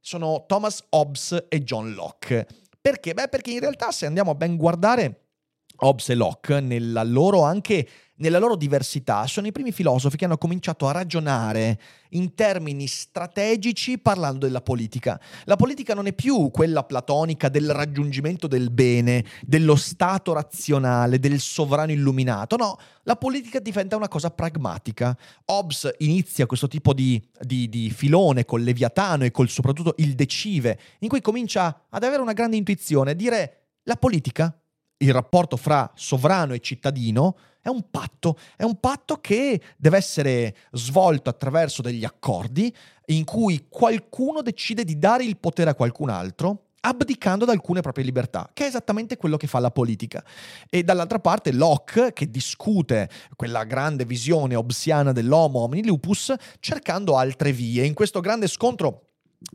Sono 0.00 0.44
Thomas 0.46 0.84
Hobbes 0.90 1.46
e 1.48 1.62
John 1.62 1.92
Locke. 1.92 2.46
Perché? 2.80 3.12
Beh, 3.12 3.28
perché 3.28 3.50
in 3.50 3.60
realtà 3.60 3.90
se 3.90 4.06
andiamo 4.06 4.30
a 4.30 4.34
ben 4.34 4.56
guardare 4.56 5.29
Hobbes 5.80 6.10
e 6.10 6.14
Locke 6.14 6.60
nella 6.60 7.04
loro 7.04 7.42
anche 7.42 7.86
nella 8.20 8.38
loro 8.38 8.56
diversità, 8.56 9.26
sono 9.26 9.46
i 9.46 9.52
primi 9.52 9.72
filosofi 9.72 10.16
che 10.16 10.24
hanno 10.24 10.38
cominciato 10.38 10.86
a 10.86 10.92
ragionare 10.92 11.80
in 12.10 12.34
termini 12.34 12.86
strategici 12.86 13.98
parlando 13.98 14.46
della 14.46 14.60
politica. 14.60 15.20
La 15.44 15.56
politica 15.56 15.94
non 15.94 16.06
è 16.06 16.12
più 16.12 16.50
quella 16.50 16.84
platonica 16.84 17.48
del 17.48 17.70
raggiungimento 17.70 18.46
del 18.46 18.70
bene, 18.70 19.24
dello 19.42 19.74
stato 19.76 20.32
razionale, 20.32 21.18
del 21.18 21.40
sovrano 21.40 21.92
illuminato, 21.92 22.56
no, 22.56 22.78
la 23.04 23.16
politica 23.16 23.58
diventa 23.58 23.96
una 23.96 24.08
cosa 24.08 24.30
pragmatica. 24.30 25.16
Hobbes 25.46 25.90
inizia 25.98 26.46
questo 26.46 26.68
tipo 26.68 26.92
di, 26.92 27.22
di, 27.40 27.68
di 27.68 27.90
filone 27.90 28.44
col 28.44 28.62
Leviatano 28.62 29.24
e 29.24 29.30
col 29.30 29.48
soprattutto 29.48 29.94
il 29.96 30.14
Decive, 30.14 30.78
in 31.00 31.08
cui 31.08 31.22
comincia 31.22 31.86
ad 31.88 32.04
avere 32.04 32.20
una 32.20 32.34
grande 32.34 32.56
intuizione, 32.56 33.16
dire 33.16 33.54
la 33.84 33.96
politica, 33.96 34.59
il 35.02 35.12
rapporto 35.12 35.56
fra 35.56 35.90
sovrano 35.94 36.54
e 36.54 36.60
cittadino, 36.60 37.36
è 37.62 37.68
un 37.68 37.90
patto, 37.90 38.38
è 38.56 38.62
un 38.62 38.80
patto 38.80 39.16
che 39.16 39.60
deve 39.76 39.98
essere 39.98 40.56
svolto 40.72 41.28
attraverso 41.28 41.82
degli 41.82 42.04
accordi 42.04 42.74
in 43.06 43.24
cui 43.24 43.66
qualcuno 43.68 44.40
decide 44.40 44.84
di 44.84 44.98
dare 44.98 45.24
il 45.24 45.36
potere 45.36 45.70
a 45.70 45.74
qualcun 45.74 46.08
altro 46.08 46.64
abdicando 46.82 47.44
da 47.44 47.52
alcune 47.52 47.82
proprie 47.82 48.04
libertà, 48.04 48.48
che 48.54 48.64
è 48.64 48.68
esattamente 48.68 49.18
quello 49.18 49.36
che 49.36 49.46
fa 49.46 49.58
la 49.58 49.70
politica. 49.70 50.24
E 50.70 50.82
dall'altra 50.82 51.18
parte 51.18 51.52
Locke, 51.52 52.14
che 52.14 52.30
discute 52.30 53.10
quella 53.36 53.64
grande 53.64 54.06
visione 54.06 54.54
obsiana 54.54 55.12
dell'homo 55.12 55.60
homini 55.60 55.86
lupus, 55.86 56.32
cercando 56.58 57.16
altre 57.18 57.52
vie. 57.52 57.84
In 57.84 57.92
questo 57.92 58.20
grande 58.20 58.46
scontro 58.46 59.09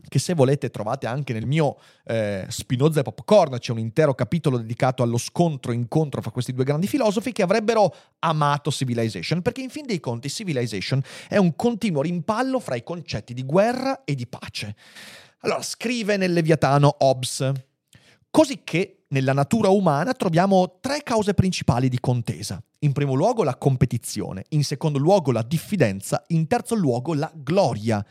che 0.08 0.18
se 0.18 0.34
volete 0.34 0.70
trovate 0.70 1.06
anche 1.06 1.32
nel 1.32 1.46
mio 1.46 1.78
eh, 2.04 2.44
Spinoza 2.48 3.00
e 3.00 3.02
Popcorn, 3.02 3.58
c'è 3.58 3.72
un 3.72 3.78
intero 3.78 4.14
capitolo 4.14 4.58
dedicato 4.58 5.02
allo 5.02 5.18
scontro 5.18 5.72
incontro 5.72 6.20
fra 6.20 6.30
questi 6.30 6.52
due 6.52 6.64
grandi 6.64 6.86
filosofi 6.86 7.32
che 7.32 7.42
avrebbero 7.42 7.94
amato 8.20 8.70
Civilization, 8.70 9.42
perché 9.42 9.60
in 9.60 9.70
fin 9.70 9.86
dei 9.86 10.00
conti 10.00 10.28
Civilization 10.28 11.02
è 11.28 11.36
un 11.36 11.54
continuo 11.54 12.02
rimpallo 12.02 12.58
fra 12.60 12.74
i 12.74 12.82
concetti 12.82 13.34
di 13.34 13.44
guerra 13.44 14.04
e 14.04 14.14
di 14.14 14.26
pace. 14.26 14.74
Allora, 15.40 15.62
scrive 15.62 16.16
nel 16.16 16.32
Leviatano 16.32 16.96
Hobbes 16.98 17.52
Così 18.36 18.60
che 18.64 19.04
nella 19.08 19.32
natura 19.32 19.70
umana 19.70 20.12
troviamo 20.12 20.76
tre 20.82 21.02
cause 21.02 21.32
principali 21.32 21.88
di 21.88 21.98
contesa. 21.98 22.62
In 22.80 22.92
primo 22.92 23.14
luogo 23.14 23.42
la 23.44 23.56
competizione, 23.56 24.44
in 24.50 24.62
secondo 24.62 24.98
luogo 24.98 25.32
la 25.32 25.40
diffidenza, 25.40 26.22
in 26.26 26.46
terzo 26.46 26.74
luogo 26.74 27.14
la 27.14 27.32
gloria. 27.34 28.04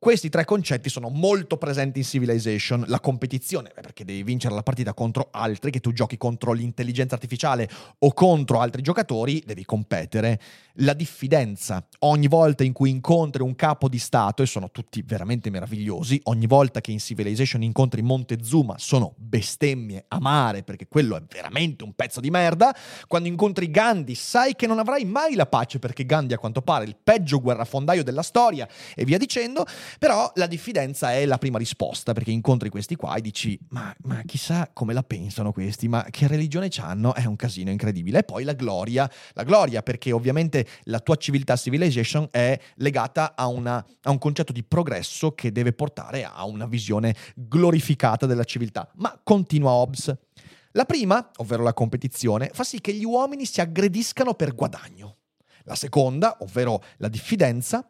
Questi 0.00 0.28
tre 0.28 0.44
concetti 0.44 0.88
sono 0.88 1.08
molto 1.08 1.56
presenti 1.56 1.98
in 1.98 2.04
Civilization. 2.04 2.84
La 2.86 3.00
competizione, 3.00 3.72
perché 3.74 4.04
devi 4.04 4.22
vincere 4.22 4.54
la 4.54 4.62
partita 4.62 4.94
contro 4.94 5.26
altri, 5.32 5.72
che 5.72 5.80
tu 5.80 5.92
giochi 5.92 6.16
contro 6.16 6.52
l'intelligenza 6.52 7.16
artificiale 7.16 7.68
o 7.98 8.12
contro 8.12 8.60
altri 8.60 8.80
giocatori, 8.80 9.42
devi 9.44 9.64
competere. 9.64 10.40
La 10.82 10.92
diffidenza, 10.92 11.84
ogni 12.00 12.28
volta 12.28 12.62
in 12.62 12.72
cui 12.72 12.90
incontri 12.90 13.42
un 13.42 13.56
capo 13.56 13.88
di 13.88 13.98
Stato, 13.98 14.44
e 14.44 14.46
sono 14.46 14.70
tutti 14.70 15.02
veramente 15.02 15.50
meravigliosi, 15.50 16.20
ogni 16.26 16.46
volta 16.46 16.80
che 16.80 16.92
in 16.92 17.00
Civilization 17.00 17.64
incontri 17.64 18.00
Montezuma 18.00 18.76
sono 18.78 19.14
bestemmie 19.16 20.04
amare, 20.06 20.62
perché 20.62 20.86
quello 20.86 21.16
è 21.16 21.22
veramente 21.28 21.82
un 21.82 21.92
pezzo 21.94 22.20
di 22.20 22.30
merda. 22.30 22.72
Quando 23.08 23.26
incontri 23.26 23.68
Gandhi 23.68 24.14
sai 24.14 24.54
che 24.54 24.68
non 24.68 24.78
avrai 24.78 25.04
mai 25.04 25.34
la 25.34 25.46
pace, 25.46 25.80
perché 25.80 26.06
Gandhi 26.06 26.34
a 26.34 26.38
quanto 26.38 26.62
pare 26.62 26.84
è 26.84 26.86
il 26.86 26.94
peggio 27.02 27.40
guerrafondaio 27.40 28.04
della 28.04 28.22
storia, 28.22 28.68
e 28.94 29.04
via 29.04 29.18
dicendo. 29.18 29.66
Però 29.98 30.30
la 30.34 30.46
diffidenza 30.46 31.12
è 31.12 31.24
la 31.24 31.38
prima 31.38 31.58
risposta, 31.58 32.12
perché 32.12 32.30
incontri 32.30 32.68
questi 32.68 32.96
qua 32.96 33.14
e 33.14 33.20
dici, 33.20 33.58
ma, 33.70 33.94
ma 34.02 34.22
chissà 34.24 34.70
come 34.72 34.92
la 34.92 35.02
pensano 35.02 35.52
questi, 35.52 35.88
ma 35.88 36.06
che 36.10 36.26
religione 36.26 36.68
hanno? 36.78 37.14
È 37.14 37.24
un 37.24 37.36
casino 37.36 37.70
incredibile. 37.70 38.18
E 38.20 38.22
poi 38.24 38.44
la 38.44 38.52
gloria, 38.52 39.10
la 39.32 39.42
gloria 39.42 39.82
perché 39.82 40.12
ovviamente 40.12 40.66
la 40.84 41.00
tua 41.00 41.16
civiltà 41.16 41.56
civilization 41.56 42.28
è 42.30 42.58
legata 42.76 43.34
a, 43.34 43.46
una, 43.46 43.84
a 44.02 44.10
un 44.10 44.18
concetto 44.18 44.52
di 44.52 44.62
progresso 44.62 45.32
che 45.32 45.52
deve 45.52 45.72
portare 45.72 46.24
a 46.24 46.44
una 46.44 46.66
visione 46.66 47.14
glorificata 47.34 48.26
della 48.26 48.44
civiltà. 48.44 48.90
Ma 48.96 49.18
continua 49.22 49.72
Hobbes. 49.72 50.16
La 50.72 50.84
prima, 50.84 51.30
ovvero 51.36 51.62
la 51.62 51.72
competizione, 51.72 52.50
fa 52.52 52.62
sì 52.62 52.80
che 52.80 52.92
gli 52.92 53.04
uomini 53.04 53.46
si 53.46 53.60
aggrediscano 53.60 54.34
per 54.34 54.54
guadagno. 54.54 55.16
La 55.64 55.74
seconda, 55.74 56.36
ovvero 56.40 56.82
la 56.98 57.08
diffidenza, 57.08 57.86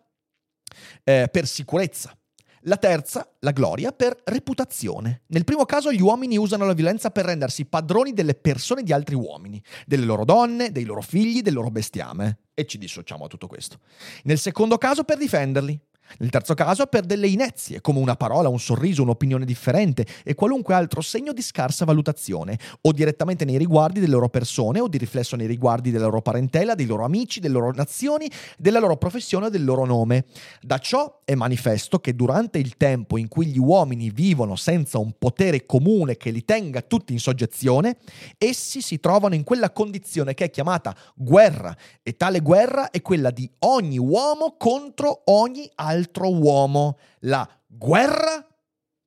eh, 1.05 1.29
per 1.31 1.47
sicurezza. 1.47 2.17
La 2.63 2.77
terza, 2.77 3.29
la 3.41 3.53
gloria, 3.53 3.93
per 3.93 4.21
reputazione. 4.25 5.23
Nel 5.29 5.45
primo 5.45 5.65
caso 5.65 5.93
gli 5.93 6.01
uomini 6.01 6.37
usano 6.37 6.67
la 6.67 6.73
violenza 6.73 7.11
per 7.11 7.25
rendersi 7.25 7.67
padroni 7.67 8.13
delle 8.13 8.35
persone 8.35 8.83
di 8.83 8.93
altri 8.93 9.15
uomini, 9.15 9.63
delle 9.87 10.05
loro 10.05 10.25
donne, 10.25 10.73
dei 10.73 10.85
loro 10.85 11.01
figli, 11.01 11.41
del 11.41 11.55
loro 11.55 11.71
bestiame. 11.71 12.41
E 12.55 12.67
ci 12.67 12.77
dissociamo 12.77 13.23
da 13.23 13.29
tutto 13.29 13.47
questo. 13.47 13.79
Nel 14.25 14.39
secondo 14.39 14.77
caso 14.77 15.05
per 15.05 15.19
difenderli. 15.19 15.81
Nel 16.19 16.31
terzo 16.31 16.55
caso 16.55 16.87
per 16.87 17.05
delle 17.05 17.29
inezie, 17.29 17.81
come 17.81 17.99
una 17.99 18.17
parola, 18.17 18.49
un 18.49 18.59
sorriso, 18.59 19.03
un'opinione 19.03 19.45
differente 19.45 20.07
e 20.25 20.35
qualunque 20.35 20.75
altro 20.75 21.01
segno 21.01 21.33
di 21.33 21.43
scarsa 21.43 21.85
valutazione, 21.85 22.59
o 22.81 22.93
direttamente 22.93 23.45
nei 23.45 23.59
riguardi 23.59 24.01
delle 24.01 24.13
loro 24.13 24.29
persone, 24.29 24.81
o 24.81 24.89
di 24.89 24.99
riflesso 24.99 25.37
nei 25.37 25.47
riguardi 25.47 25.91
della 25.91 26.07
loro 26.07 26.23
parentela, 26.23 26.75
dei 26.75 26.87
loro 26.87 27.05
amici, 27.05 27.41
delle 27.41 27.55
loro 27.55 27.73
nazioni, 27.73 28.31
della 28.57 28.79
loro 28.79 28.97
professione 28.97 29.47
o 29.47 29.49
del 29.51 29.65
loro 29.65 29.85
nome. 29.85 30.25
Da 30.63 30.79
ciò 30.79 31.21
è 31.25 31.35
manifesto 31.35 31.99
che 31.99 32.15
durante 32.15 32.59
il 32.59 32.77
tempo 32.77 33.19
in 33.19 33.29
cui 33.29 33.47
gli 33.47 33.59
uomini 33.59 34.11
vivono 34.11 34.57
senza 34.57 34.99
un 34.99 35.13
potere 35.19 35.67
comune 35.67 36.17
che 36.17 36.31
li 36.31 36.45
tenga 36.45 36.81
tutti 36.81 37.13
in 37.13 37.21
soggezione, 37.21 37.99
essi 38.39 38.81
si 38.81 38.99
trovano 38.99 39.35
in 39.35 39.45
quella 39.45 39.71
condizione 39.71 40.35
che 40.35 40.47
è 40.47 40.51
chiamata 40.51 40.97
guerra, 41.15 41.77
e 42.03 42.17
tale 42.17 42.41
guerra 42.41 42.91
è 42.91 43.03
quella 43.03 43.31
di 43.31 43.51
ogni 43.61 43.99
uomo 43.99 44.57
contro 44.57 45.23
ogni 45.27 45.71
altro 45.75 45.97
altro 45.99 46.31
uomo. 46.31 46.97
La 47.21 47.49
guerra 47.69 48.48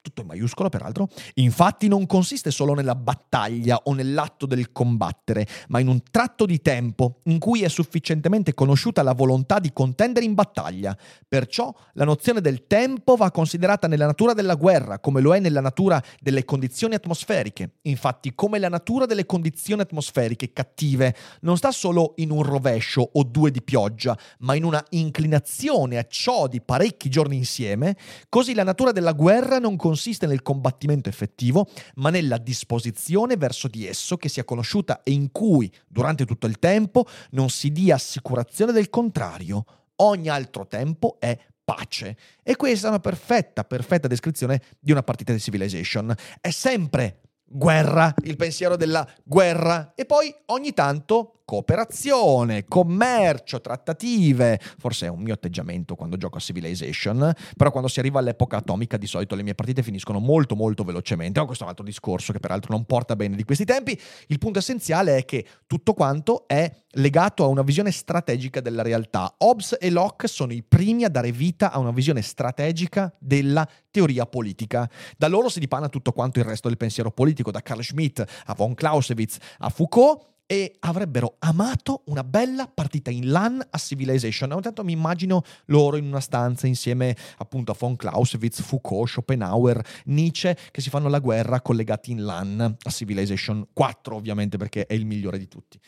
tutto 0.02 0.22
in 0.22 0.28
maiuscolo 0.28 0.70
peraltro, 0.70 1.08
infatti 1.36 1.88
non 1.88 2.06
consiste 2.06 2.52
solo 2.52 2.74
nella 2.74 2.96
battaglia 2.96 3.82
o 3.84 3.94
nell'atto 3.94 4.46
del 4.46 4.72
combattere, 4.72 5.48
ma 5.68 5.80
in 5.80 5.88
un 5.88 6.02
tratto 6.10 6.46
di 6.46 6.62
tempo 6.62 7.20
in 7.26 7.40
cui 7.40 7.64
è 7.64 7.68
sufficientemente 7.68 8.54
conosciuta 8.54 9.04
la 9.04 9.14
volontà 9.14 9.60
di 9.60 9.72
contendere 9.72 10.26
in 10.26 10.34
battaglia. 10.34 10.98
Perciò 11.28 11.74
la 11.94 12.06
nozione 12.06 12.42
del 12.42 12.66
tempo 12.68 13.16
va 13.16 13.32
considerata 13.32 13.88
nella 13.88 14.08
natura 14.08 14.34
della 14.34 14.56
guerra, 14.56 15.00
come 15.00 15.22
lo 15.22 15.36
è 15.36 15.40
nella 15.40 15.62
natura 15.62 16.02
delle 16.20 16.46
condizioni 16.46 16.96
atmosferiche. 16.96 17.76
Infatti, 17.84 18.34
come 18.34 18.60
la 18.60 18.70
natura 18.70 19.06
delle 19.06 19.26
condizioni 19.26 19.82
atmosferiche 19.82 20.52
cattive 20.52 21.16
non 21.42 21.58
sta 21.58 21.72
solo 21.72 22.14
in 22.18 22.32
un 22.32 22.42
rovescio 22.42 23.08
o 23.14 23.24
due 23.24 23.52
di 23.52 23.62
pioggia, 23.62 24.18
ma 24.40 24.56
in 24.56 24.64
una 24.64 24.84
inclinazione 24.90 25.98
a 25.98 26.06
ciò 26.08 26.48
di 26.48 26.60
parecchi 26.60 27.10
giorni 27.10 27.36
insieme, 27.38 27.96
così 28.30 28.54
la 28.54 28.64
natura 28.64 28.92
della 28.92 29.14
guerra 29.14 29.60
non 29.60 29.76
consiste 29.76 29.90
consiste 29.92 30.26
nel 30.26 30.42
combattimento 30.42 31.10
effettivo, 31.10 31.68
ma 31.96 32.10
nella 32.10 32.38
disposizione 32.38 33.36
verso 33.36 33.68
di 33.68 33.86
esso 33.86 34.16
che 34.16 34.30
sia 34.30 34.46
conosciuta 34.46 35.04
e 35.04 35.12
in 35.12 35.34
cui, 35.34 35.70
durante 35.86 36.26
tutto 36.26 36.48
il 36.48 36.60
tempo, 36.60 37.06
non 37.32 37.50
si 37.50 37.74
dia 37.74 37.96
assicurazione 37.96 38.72
del 38.72 38.90
contrario. 38.90 39.66
Ogni 39.98 40.30
altro 40.30 40.66
tempo 40.66 41.18
è 41.20 41.38
pace. 41.62 42.16
E 42.42 42.56
questa 42.56 42.88
è 42.88 42.90
una 42.90 43.02
perfetta, 43.02 43.66
perfetta 43.66 44.08
descrizione 44.08 44.62
di 44.80 44.94
una 44.94 45.04
partita 45.04 45.34
di 45.34 45.40
Civilization. 45.40 46.16
È 46.40 46.50
sempre 46.52 47.20
guerra, 47.44 48.14
il 48.24 48.38
pensiero 48.38 48.78
della 48.78 49.06
guerra 49.26 49.92
e 49.94 50.06
poi 50.06 50.34
ogni 50.48 50.72
tanto 50.74 51.41
cooperazione, 51.52 52.64
commercio, 52.64 53.60
trattative. 53.60 54.58
Forse 54.78 55.08
è 55.08 55.10
un 55.10 55.20
mio 55.20 55.34
atteggiamento 55.34 55.96
quando 55.96 56.16
gioco 56.16 56.38
a 56.38 56.40
Civilization, 56.40 57.34
però 57.58 57.72
quando 57.72 57.90
si 57.90 58.00
arriva 58.00 58.20
all'epoca 58.20 58.56
atomica 58.56 58.96
di 58.96 59.06
solito 59.06 59.36
le 59.36 59.44
mie 59.44 59.54
partite 59.54 59.84
finiscono 59.84 60.20
molto 60.20 60.56
molto 60.56 60.86
velocemente. 60.86 61.42
Ma 61.42 61.46
questo 61.46 61.64
è 61.64 61.66
un 61.66 61.72
altro 61.72 61.86
discorso 61.86 62.32
che 62.32 62.40
peraltro 62.40 62.72
non 62.72 62.86
porta 62.86 63.18
bene 63.18 63.36
di 63.36 63.44
questi 63.44 63.66
tempi. 63.66 64.00
Il 64.28 64.38
punto 64.38 64.60
essenziale 64.60 65.18
è 65.18 65.26
che 65.26 65.46
tutto 65.68 65.94
quanto 65.94 66.48
è 66.48 66.72
legato 66.92 67.44
a 67.44 67.48
una 67.48 67.64
visione 67.64 67.92
strategica 67.92 68.62
della 68.62 68.82
realtà. 68.82 69.36
Hobbes 69.40 69.76
e 69.78 69.90
Locke 69.90 70.30
sono 70.30 70.54
i 70.54 70.64
primi 70.64 71.04
a 71.04 71.10
dare 71.10 71.34
vita 71.34 71.74
a 71.74 71.80
una 71.80 71.92
visione 71.92 72.22
strategica 72.22 73.14
della 73.20 73.68
teoria 73.92 74.26
politica. 74.26 74.90
Da 75.18 75.28
loro 75.28 75.50
si 75.50 75.60
dipana 75.60 75.90
tutto 75.90 76.14
quanto 76.14 76.40
il 76.40 76.46
resto 76.46 76.70
del 76.70 76.78
pensiero 76.78 77.12
politico, 77.12 77.52
da 77.52 77.62
Carl 77.62 77.84
Schmitt 77.84 78.24
a 78.46 78.54
von 78.54 78.74
Clausewitz 78.74 79.38
a 79.58 79.68
Foucault 79.68 80.30
e 80.52 80.76
avrebbero 80.80 81.38
amato 81.40 82.02
una 82.08 82.26
bella 82.26 82.68
partita 82.68 83.10
in 83.10 83.32
LAN 83.32 83.66
a 83.70 83.78
Civilization. 83.78 84.52
Ogni 84.52 84.62
tanto 84.62 84.84
mi 84.84 84.92
immagino 84.92 85.44
loro 85.68 85.96
in 85.96 86.06
una 86.06 86.20
stanza 86.20 86.68
insieme 86.68 87.16
appunto 87.38 87.72
a 87.72 87.76
von 87.80 87.96
Clausewitz, 87.96 88.62
Foucault, 88.62 89.08
Schopenhauer, 89.08 89.82
Nietzsche 90.08 90.58
che 90.72 90.82
si 90.82 90.90
fanno 90.90 91.08
la 91.08 91.20
guerra 91.20 91.62
collegati 91.62 92.12
in 92.12 92.26
LAN 92.26 92.60
a 92.60 92.90
Civilization 92.90 93.66
4 93.72 94.14
ovviamente 94.14 94.58
perché 94.58 94.88
è 94.88 94.94
il 94.94 95.06
migliore 95.06 95.38
di 95.38 95.48
tutti. 95.48 95.80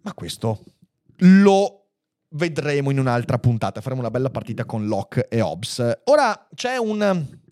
Ma 0.00 0.12
questo 0.12 0.60
lo 1.18 1.90
vedremo 2.30 2.90
in 2.90 2.98
un'altra 2.98 3.38
puntata, 3.38 3.80
faremo 3.80 4.00
una 4.00 4.10
bella 4.10 4.30
partita 4.30 4.64
con 4.64 4.88
Locke 4.88 5.28
e 5.28 5.40
Hobbes. 5.40 6.00
Ora 6.06 6.48
c'è 6.52 6.78
un 6.78 7.46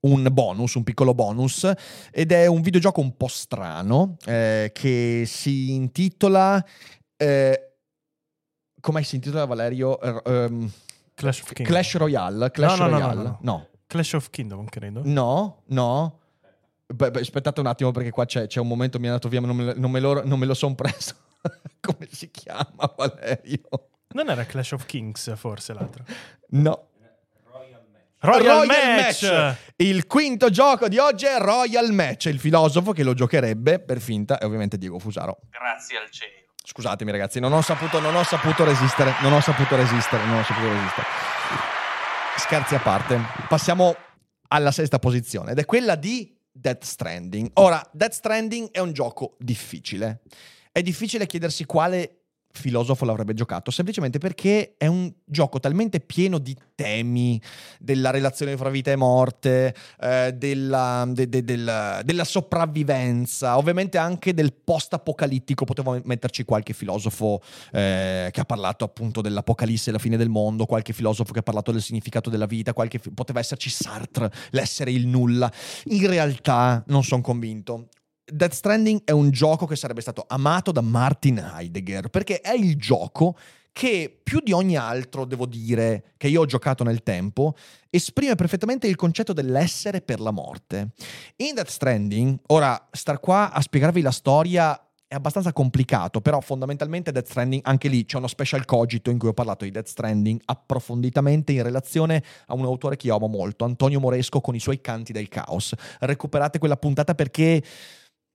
un 0.00 0.28
bonus, 0.30 0.74
un 0.74 0.84
piccolo 0.84 1.14
bonus, 1.14 1.70
ed 2.10 2.32
è 2.32 2.46
un 2.46 2.60
videogioco 2.60 3.00
un 3.00 3.16
po' 3.16 3.28
strano 3.28 4.16
eh, 4.24 4.70
che 4.72 5.24
si 5.26 5.74
intitola... 5.74 6.64
Eh, 7.16 7.64
come 8.80 9.02
si 9.02 9.16
intitola 9.16 9.44
Valerio? 9.44 9.98
Um, 10.24 10.70
Clash 11.14 11.42
of. 11.42 11.52
Clash 11.52 11.96
Royale. 11.96 12.50
Clash 12.50 12.78
no, 12.78 12.86
no, 12.86 12.90
Royale. 12.90 13.14
no, 13.14 13.22
no, 13.22 13.38
no. 13.40 13.68
Clash 13.86 14.14
of 14.14 14.30
Kingdom, 14.30 14.64
credo. 14.66 15.02
No, 15.04 15.62
no. 15.66 16.20
Beh, 16.86 17.10
beh, 17.10 17.20
aspettate 17.20 17.60
un 17.60 17.66
attimo 17.66 17.90
perché 17.90 18.10
qua 18.10 18.24
c'è, 18.24 18.46
c'è, 18.46 18.58
un 18.58 18.66
momento 18.66 18.98
mi 18.98 19.04
è 19.04 19.08
andato 19.08 19.28
via, 19.28 19.40
ma 19.40 19.46
non 19.46 19.56
me, 19.56 19.74
non 19.74 19.90
me 19.90 20.00
lo, 20.00 20.24
non 20.24 20.38
me 20.38 20.46
lo 20.46 20.54
son 20.54 20.74
preso. 20.74 21.14
come 21.80 22.08
si 22.10 22.30
chiama 22.30 22.92
Valerio? 22.96 23.88
Non 24.12 24.30
era 24.30 24.44
Clash 24.44 24.72
of 24.72 24.86
Kings 24.86 25.36
forse 25.36 25.72
l'altro? 25.72 26.04
No. 26.50 26.88
Royal, 28.22 28.42
Royal 28.42 28.66
Match. 28.66 29.22
Match. 29.22 29.56
Il 29.76 30.06
quinto 30.06 30.50
gioco 30.50 30.88
di 30.88 30.98
oggi 30.98 31.24
è 31.24 31.38
Royal 31.38 31.90
Match, 31.92 32.26
il 32.26 32.38
filosofo 32.38 32.92
che 32.92 33.02
lo 33.02 33.14
giocherebbe 33.14 33.80
per 33.80 33.98
finta 33.98 34.36
è 34.38 34.44
ovviamente 34.44 34.76
Diego 34.76 34.98
Fusaro. 34.98 35.38
Grazie 35.48 35.98
al 35.98 36.10
cielo. 36.10 36.32
Scusatemi 36.62 37.10
ragazzi, 37.10 37.40
non 37.40 37.52
ho 37.54 37.62
saputo, 37.62 37.98
non 37.98 38.14
ho 38.14 38.22
saputo 38.22 38.64
resistere, 38.64 39.14
non 39.22 39.32
ho 39.32 39.40
saputo 39.40 39.74
resistere, 39.74 40.24
non 40.26 40.38
ho 40.38 40.44
saputo 40.44 40.68
resistere. 40.68 41.06
Scherzi 42.36 42.74
a 42.74 42.80
parte, 42.80 43.18
passiamo 43.48 43.96
alla 44.48 44.70
sesta 44.70 44.98
posizione 44.98 45.52
ed 45.52 45.58
è 45.58 45.64
quella 45.64 45.94
di 45.94 46.36
Death 46.52 46.84
Stranding. 46.84 47.50
Ora, 47.54 47.82
Death 47.90 48.12
Stranding 48.12 48.70
è 48.70 48.80
un 48.80 48.92
gioco 48.92 49.36
difficile. 49.38 50.20
È 50.70 50.82
difficile 50.82 51.24
chiedersi 51.24 51.64
quale 51.64 52.19
filosofo 52.52 53.04
l'avrebbe 53.04 53.34
giocato? 53.34 53.70
Semplicemente 53.70 54.18
perché 54.18 54.74
è 54.76 54.86
un 54.86 55.12
gioco 55.24 55.60
talmente 55.60 56.00
pieno 56.00 56.38
di 56.38 56.56
temi 56.74 57.40
della 57.78 58.10
relazione 58.10 58.56
fra 58.56 58.70
vita 58.70 58.90
e 58.90 58.96
morte, 58.96 59.74
eh, 60.00 60.32
della, 60.34 61.06
de, 61.08 61.28
de, 61.28 61.44
del, 61.44 62.00
della, 62.04 62.24
sopravvivenza, 62.24 63.58
ovviamente 63.58 63.98
anche 63.98 64.32
del 64.32 64.52
post-apocalittico. 64.52 65.64
Potevo 65.64 66.00
metterci 66.04 66.44
qualche 66.44 66.72
filosofo 66.72 67.42
eh, 67.72 68.30
che 68.32 68.40
ha 68.40 68.44
parlato 68.44 68.84
appunto 68.84 69.20
dell'apocalisse 69.20 69.90
e 69.90 69.92
la 69.92 69.98
fine 69.98 70.16
del 70.16 70.30
mondo, 70.30 70.64
qualche 70.66 70.92
filosofo 70.92 71.32
che 71.32 71.40
ha 71.40 71.42
parlato 71.42 71.70
del 71.70 71.82
significato 71.82 72.30
della 72.30 72.46
vita, 72.46 72.72
qualche, 72.72 72.98
poteva 72.98 73.40
esserci 73.40 73.68
Sartre, 73.68 74.30
l'essere 74.50 74.90
il 74.90 75.06
nulla. 75.06 75.52
In 75.84 76.06
realtà 76.06 76.82
non 76.86 77.04
sono 77.04 77.20
convinto. 77.20 77.88
Death 78.32 78.52
Stranding 78.52 79.02
è 79.04 79.10
un 79.10 79.30
gioco 79.30 79.66
che 79.66 79.76
sarebbe 79.76 80.00
stato 80.00 80.24
amato 80.28 80.72
da 80.72 80.80
Martin 80.80 81.38
Heidegger 81.38 82.08
perché 82.08 82.40
è 82.40 82.52
il 82.52 82.76
gioco 82.76 83.36
che 83.72 84.20
più 84.22 84.40
di 84.40 84.52
ogni 84.52 84.76
altro, 84.76 85.24
devo 85.24 85.46
dire, 85.46 86.12
che 86.16 86.28
io 86.28 86.40
ho 86.40 86.46
giocato 86.46 86.84
nel 86.84 87.02
tempo, 87.02 87.54
esprime 87.88 88.34
perfettamente 88.34 88.86
il 88.86 88.96
concetto 88.96 89.32
dell'essere 89.32 90.00
per 90.00 90.20
la 90.20 90.32
morte. 90.32 90.90
In 91.36 91.54
Death 91.54 91.68
Stranding, 91.68 92.38
ora 92.48 92.88
star 92.90 93.20
qua 93.20 93.52
a 93.52 93.60
spiegarvi 93.60 94.00
la 94.00 94.10
storia 94.10 94.78
è 95.06 95.16
abbastanza 95.16 95.52
complicato, 95.52 96.20
però 96.20 96.40
fondamentalmente 96.40 97.10
Death 97.10 97.26
Stranding, 97.26 97.62
anche 97.64 97.88
lì 97.88 98.04
c'è 98.04 98.18
uno 98.18 98.28
special 98.28 98.64
cogito 98.64 99.10
in 99.10 99.18
cui 99.18 99.28
ho 99.28 99.32
parlato 99.32 99.64
di 99.64 99.72
Death 99.72 99.88
Stranding 99.88 100.40
approfonditamente 100.44 101.50
in 101.50 101.64
relazione 101.64 102.22
a 102.46 102.54
un 102.54 102.64
autore 102.64 102.94
che 102.94 103.08
io 103.08 103.16
amo 103.16 103.26
molto, 103.26 103.64
Antonio 103.64 103.98
Moresco 103.98 104.40
con 104.40 104.54
i 104.54 104.60
suoi 104.60 104.80
canti 104.80 105.12
del 105.12 105.28
caos. 105.28 105.74
Recuperate 105.98 106.60
quella 106.60 106.76
puntata 106.76 107.16
perché 107.16 107.60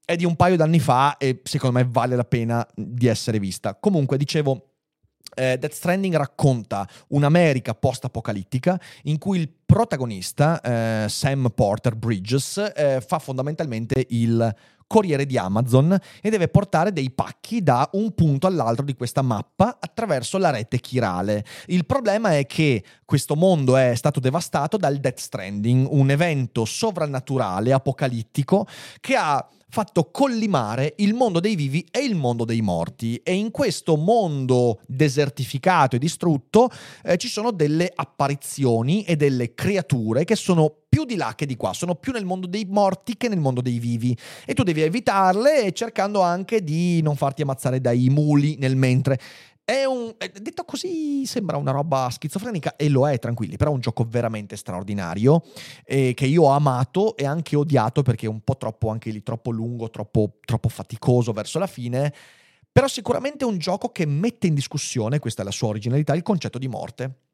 è 0.06 0.16
di 0.16 0.24
un 0.24 0.36
paio 0.36 0.56
d'anni 0.56 0.80
fa 0.80 1.18
e 1.18 1.42
secondo 1.44 1.80
me 1.80 1.88
vale 1.90 2.16
la 2.16 2.24
pena 2.24 2.66
di 2.74 3.08
essere 3.08 3.40
vista. 3.40 3.76
Comunque, 3.76 4.18
dicevo, 4.18 4.70
eh, 5.36 5.58
Death 5.58 5.74
Stranding 5.74 6.16
racconta 6.16 6.88
un'America 7.10 7.74
post-apocalittica 7.74 8.80
in 9.04 9.18
cui 9.18 9.40
il 9.40 9.50
protagonista, 9.66 10.62
eh, 10.62 11.10
Sam 11.10 11.52
Porter 11.54 11.96
Bridges, 11.96 12.72
eh, 12.76 13.04
fa 13.06 13.20
fondamentalmente 13.20 14.06
il 14.10 14.56
corriere 14.88 15.26
di 15.26 15.38
Amazon 15.38 15.98
e 16.22 16.30
deve 16.30 16.48
portare 16.48 16.94
dei 16.94 17.10
pacchi 17.10 17.64
da 17.64 17.90
un 17.94 18.14
punto 18.14 18.46
all'altro 18.46 18.86
di 18.86 18.94
questa 18.94 19.24
mappa 19.24 19.78
attraverso 19.80 20.38
la 20.38 20.52
rete 20.52 20.80
chirale. 20.80 21.44
Il 21.68 21.86
problema 21.86 22.38
è 22.38 22.46
che 22.46 22.84
questo 23.04 23.36
mondo 23.36 23.76
è 23.76 23.96
stato 23.96 24.20
devastato 24.20 24.78
dal 24.78 24.98
Death 24.98 25.20
Stranding, 25.20 25.88
un 25.90 26.12
evento 26.12 26.66
sovrannaturale, 26.66 27.74
apocalittico, 27.74 28.68
che 29.00 29.16
ha 29.16 29.46
fatto 29.70 30.10
collimare 30.12 30.94
il 30.98 31.14
mondo 31.14 31.40
dei 31.40 31.56
vivi 31.56 31.86
e 31.92 32.04
il 32.04 32.16
mondo 32.16 32.46
dei 32.46 32.62
morti 32.62 33.18
e 33.24 33.34
in 33.34 33.52
questo 33.52 33.96
mondo 33.98 34.80
desertificato 34.88 35.96
e 35.96 36.00
distrutto 36.00 36.70
eh, 37.04 37.18
ci 37.18 37.28
sono 37.28 37.52
delle 37.52 37.92
apparizioni 37.94 39.04
e 39.04 39.16
delle 39.16 39.54
creature 39.54 40.24
che 40.24 40.36
sono 40.36 40.74
più 40.88 41.04
di 41.04 41.18
là 41.18 41.34
che 41.36 41.46
di 41.46 41.58
qua, 41.58 41.74
sono 41.74 41.96
più 41.96 42.14
nel 42.14 42.24
mondo 42.24 42.48
dei 42.48 42.66
morti 42.70 43.18
che 43.18 43.28
nel 43.28 43.40
mondo 43.40 43.60
dei 43.60 43.80
vivi 43.80 44.18
e 44.46 44.54
tu 44.54 44.64
devi 44.64 44.82
evitarle 44.82 45.74
cercando 45.74 46.22
anche 46.22 46.64
di 46.64 47.02
non 47.02 47.18
farti 47.18 47.42
ammazzare 47.42 47.82
dai 47.82 48.08
muli 48.10 48.56
nel 48.58 48.78
mentre. 48.78 49.20
È 49.66 49.84
un. 49.84 50.14
Detto 50.16 50.64
così 50.64 51.26
sembra 51.26 51.58
una 51.58 51.72
roba 51.72 52.08
schizofrenica 52.12 52.76
e 52.76 52.88
lo 52.88 53.10
è, 53.10 53.18
tranquilli, 53.18 53.58
però 53.58 53.72
è 53.72 53.74
un 53.74 53.80
gioco 53.80 54.06
veramente 54.08 54.56
straordinario 54.58 55.42
eh, 55.84 56.14
che 56.14 56.28
io 56.28 56.44
ho 56.44 56.52
amato 56.52 57.18
e 57.18 57.26
anche 57.26 57.56
odiato 57.56 58.04
perché 58.04 58.28
è 58.28 58.30
un 58.30 58.42
po' 58.42 58.58
troppo, 58.58 58.90
anche 58.90 59.10
lì, 59.10 59.24
troppo 59.24 59.50
lungo, 59.50 59.90
troppo, 59.90 60.38
troppo 60.46 60.70
faticoso 60.70 61.32
verso 61.32 61.58
la 61.58 61.66
fine. 61.66 62.14
Però 62.72 62.88
sicuramente 62.88 63.44
è 63.44 63.48
un 63.48 63.58
gioco 63.58 63.90
che 63.90 64.06
mette 64.06 64.46
in 64.46 64.54
discussione, 64.54 65.18
questa 65.18 65.42
è 65.42 65.46
la 65.46 65.52
sua 65.52 65.70
originalità, 65.70 66.14
il 66.14 66.22
concetto 66.22 66.60
di 66.60 66.68
morte 66.68 67.25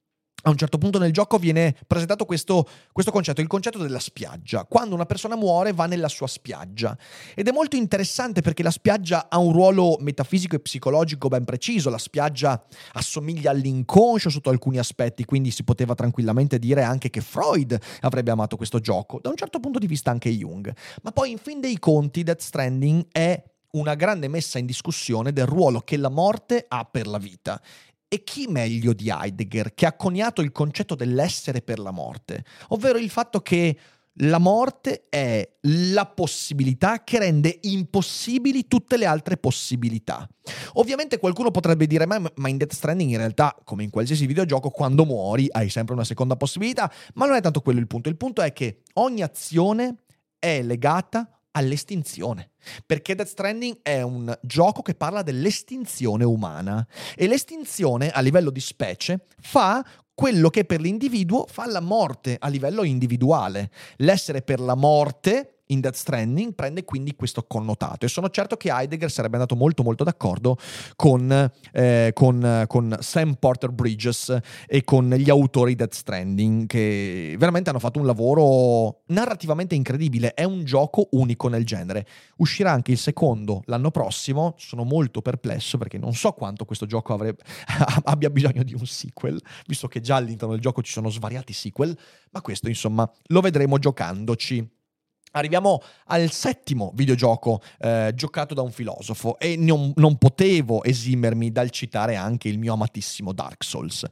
a 0.43 0.49
un 0.49 0.57
certo 0.57 0.77
punto 0.77 0.97
nel 0.97 1.11
gioco 1.11 1.37
viene 1.37 1.75
presentato 1.87 2.25
questo, 2.25 2.67
questo, 2.91 3.11
concetto, 3.11 3.41
il 3.41 3.47
concetto 3.47 3.77
della 3.77 3.99
spiaggia. 3.99 4.65
Quando 4.65 4.95
una 4.95 5.05
persona 5.05 5.35
muore 5.35 5.73
va 5.73 5.85
nella 5.85 6.07
sua 6.07 6.27
spiaggia. 6.27 6.97
Ed 7.35 7.47
è 7.47 7.51
molto 7.51 7.75
interessante 7.75 8.41
perché 8.41 8.63
la 8.63 8.71
spiaggia 8.71 9.27
ha 9.29 9.37
un 9.37 9.51
ruolo 9.53 9.97
metafisico 9.99 10.55
e 10.55 10.59
psicologico 10.59 11.27
ben 11.27 11.43
preciso. 11.43 11.89
La 11.89 11.97
spiaggia 11.97 12.63
assomiglia 12.93 13.51
all'inconscio 13.51 14.29
sotto 14.29 14.49
alcuni 14.49 14.77
aspetti, 14.77 15.25
quindi 15.25 15.51
si 15.51 15.63
poteva 15.63 15.93
tranquillamente 15.95 16.59
dire 16.59 16.83
anche 16.83 17.09
che 17.09 17.21
Freud 17.21 17.77
avrebbe 18.01 18.31
amato 18.31 18.57
questo 18.57 18.79
gioco. 18.79 19.19
Da 19.21 19.29
un 19.29 19.35
certo 19.35 19.59
punto 19.59 19.79
di 19.79 19.87
vista 19.87 20.11
anche 20.11 20.29
Jung. 20.29 20.73
Ma 21.03 21.11
poi 21.11 21.31
in 21.31 21.37
fin 21.37 21.59
dei 21.59 21.77
conti 21.79 22.23
Death 22.23 22.41
Stranding 22.41 23.07
è 23.11 23.43
una 23.71 23.95
grande 23.95 24.27
messa 24.27 24.59
in 24.59 24.65
discussione 24.65 25.31
del 25.31 25.45
ruolo 25.45 25.79
che 25.79 25.95
la 25.95 26.09
morte 26.09 26.65
ha 26.67 26.83
per 26.83 27.07
la 27.07 27.17
vita 27.17 27.61
e 28.13 28.25
chi 28.25 28.47
meglio 28.49 28.91
di 28.91 29.09
Heidegger, 29.09 29.73
che 29.73 29.85
ha 29.85 29.93
coniato 29.93 30.41
il 30.41 30.51
concetto 30.51 30.95
dell'essere 30.95 31.61
per 31.61 31.79
la 31.79 31.91
morte, 31.91 32.43
ovvero 32.67 32.97
il 32.97 33.09
fatto 33.09 33.39
che 33.39 33.77
la 34.15 34.37
morte 34.37 35.03
è 35.07 35.49
la 35.61 36.05
possibilità 36.05 37.05
che 37.05 37.19
rende 37.19 37.59
impossibili 37.61 38.67
tutte 38.67 38.97
le 38.97 39.05
altre 39.05 39.37
possibilità. 39.37 40.27
Ovviamente 40.73 41.19
qualcuno 41.19 41.51
potrebbe 41.51 41.87
dire, 41.87 42.05
ma, 42.05 42.19
ma, 42.35 42.49
in 42.49 42.57
Death 42.57 42.73
Stranding 42.73 43.11
in 43.11 43.17
realtà, 43.17 43.55
come 43.63 43.83
in 43.85 43.89
qualsiasi 43.89 44.25
videogioco, 44.25 44.71
quando 44.71 45.05
muori 45.05 45.47
hai 45.49 45.69
sempre 45.69 45.93
una 45.93 46.03
seconda 46.03 46.35
possibilità, 46.35 46.91
ma 47.13 47.27
non 47.27 47.37
è 47.37 47.41
tanto 47.41 47.61
quello 47.61 47.79
il 47.79 47.87
punto. 47.87 48.09
Il 48.09 48.17
punto 48.17 48.41
è 48.41 48.51
che 48.51 48.81
ogni 48.95 49.21
azione 49.21 49.99
è 50.37 50.61
legata 50.61 51.29
all'estinzione. 51.51 52.51
Perché 52.85 53.15
Death 53.15 53.27
Stranding 53.27 53.79
è 53.81 54.01
un 54.01 54.37
gioco 54.41 54.81
che 54.81 54.95
parla 54.95 55.21
dell'estinzione 55.21 56.23
umana 56.23 56.85
e 57.15 57.27
l'estinzione 57.27 58.09
a 58.09 58.21
livello 58.21 58.49
di 58.49 58.59
specie 58.59 59.25
fa 59.39 59.85
quello 60.13 60.49
che 60.49 60.65
per 60.65 60.81
l'individuo 60.81 61.47
fa 61.47 61.65
la 61.65 61.79
morte 61.79 62.37
a 62.39 62.47
livello 62.47 62.83
individuale. 62.83 63.71
L'essere 63.97 64.41
per 64.41 64.59
la 64.59 64.75
morte 64.75 65.60
in 65.71 65.79
Death 65.79 65.95
Stranding 65.95 66.53
prende 66.53 66.83
quindi 66.83 67.15
questo 67.15 67.43
connotato 67.43 68.05
e 68.05 68.09
sono 68.09 68.29
certo 68.29 68.57
che 68.57 68.69
Heidegger 68.71 69.09
sarebbe 69.09 69.35
andato 69.35 69.55
molto 69.55 69.83
molto 69.83 70.03
d'accordo 70.03 70.57
con, 70.95 71.51
eh, 71.73 72.11
con, 72.13 72.65
con 72.67 72.97
Sam 72.99 73.33
Porter 73.35 73.71
Bridges 73.71 74.37
e 74.67 74.83
con 74.83 75.09
gli 75.09 75.29
autori 75.29 75.71
di 75.71 75.77
Death 75.77 75.93
Stranding 75.93 76.67
che 76.67 77.35
veramente 77.37 77.69
hanno 77.69 77.79
fatto 77.79 77.99
un 77.99 78.05
lavoro 78.05 79.01
narrativamente 79.07 79.75
incredibile, 79.75 80.33
è 80.33 80.43
un 80.43 80.63
gioco 80.63 81.07
unico 81.11 81.47
nel 81.47 81.65
genere. 81.65 82.05
Uscirà 82.37 82.71
anche 82.71 82.91
il 82.91 82.97
secondo 82.97 83.63
l'anno 83.65 83.91
prossimo, 83.91 84.55
sono 84.57 84.83
molto 84.83 85.21
perplesso 85.21 85.77
perché 85.77 85.97
non 85.97 86.13
so 86.13 86.31
quanto 86.33 86.65
questo 86.65 86.85
gioco 86.85 87.13
avrebbe, 87.13 87.43
abbia 88.03 88.29
bisogno 88.29 88.63
di 88.63 88.73
un 88.73 88.85
sequel, 88.85 89.41
visto 89.67 89.87
che 89.87 90.01
già 90.01 90.17
all'interno 90.17 90.53
del 90.53 90.61
gioco 90.61 90.81
ci 90.81 90.91
sono 90.91 91.09
svariati 91.09 91.53
sequel, 91.53 91.97
ma 92.31 92.41
questo 92.41 92.67
insomma 92.67 93.09
lo 93.27 93.41
vedremo 93.41 93.77
giocandoci. 93.77 94.79
Arriviamo 95.31 95.81
al 96.07 96.29
settimo 96.31 96.91
videogioco 96.93 97.61
eh, 97.79 98.11
giocato 98.15 98.53
da 98.53 98.61
un 98.61 98.71
filosofo 98.71 99.39
e 99.39 99.55
non, 99.55 99.93
non, 99.95 100.17
potevo 100.17 100.83
esimermi 100.83 101.51
dal 101.51 101.69
citare 101.69 102.15
anche 102.15 102.49
il 102.49 102.59
mio 102.59 102.73
amatissimo 102.73 103.31
Dark 103.31 103.63
Souls. 103.63 104.05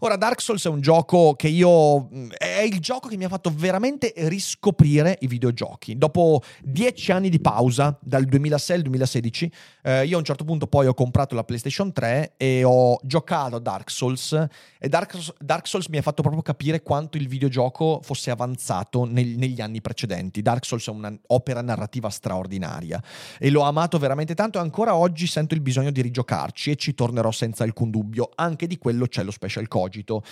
Ora, 0.00 0.16
Dark 0.16 0.40
Souls 0.40 0.64
è 0.64 0.68
un 0.68 0.80
gioco 0.80 1.34
che 1.34 1.48
io... 1.48 2.08
è 2.38 2.60
il 2.60 2.78
gioco 2.80 3.08
che 3.08 3.16
mi 3.16 3.24
ha 3.24 3.28
fatto 3.28 3.52
veramente 3.54 4.12
riscoprire 4.16 5.18
i 5.20 5.26
videogiochi. 5.26 5.98
Dopo 5.98 6.42
dieci 6.62 7.12
anni 7.12 7.30
di 7.30 7.40
pausa, 7.40 7.98
dal 8.00 8.24
2006 8.24 8.76
al 8.76 8.82
2016, 8.82 9.52
eh, 9.82 10.06
io 10.06 10.16
a 10.16 10.18
un 10.18 10.24
certo 10.24 10.44
punto 10.44 10.66
poi 10.66 10.86
ho 10.86 10.94
comprato 10.94 11.34
la 11.34 11.44
PlayStation 11.44 11.92
3 11.92 12.34
e 12.36 12.62
ho 12.64 12.98
giocato 13.02 13.56
a 13.56 13.60
Dark 13.60 13.90
Souls 13.90 14.46
e 14.78 14.88
Dark, 14.88 15.16
Dark 15.38 15.66
Souls 15.66 15.88
mi 15.88 15.98
ha 15.98 16.02
fatto 16.02 16.22
proprio 16.22 16.42
capire 16.42 16.82
quanto 16.82 17.16
il 17.16 17.28
videogioco 17.28 18.00
fosse 18.02 18.30
avanzato 18.30 19.04
nel, 19.04 19.36
negli 19.36 19.60
anni 19.60 19.80
precedenti. 19.80 20.42
Dark 20.42 20.59
Souls 20.64 20.86
è 20.86 20.90
un'opera 20.90 21.62
narrativa 21.62 22.08
straordinaria 22.10 23.02
e 23.38 23.50
l'ho 23.50 23.62
amato 23.62 23.98
veramente 23.98 24.34
tanto 24.34 24.58
e 24.58 24.60
ancora 24.60 24.94
oggi 24.94 25.26
sento 25.26 25.54
il 25.54 25.60
bisogno 25.60 25.90
di 25.90 26.02
rigiocarci 26.02 26.70
e 26.70 26.76
ci 26.76 26.94
tornerò 26.94 27.30
senza 27.30 27.64
alcun 27.64 27.90
dubbio. 27.90 28.30
Anche 28.34 28.66
di 28.66 28.78
quello 28.78 29.06
c'è 29.06 29.22
lo 29.22 29.30
special 29.30 29.68
cogito. 29.68 30.22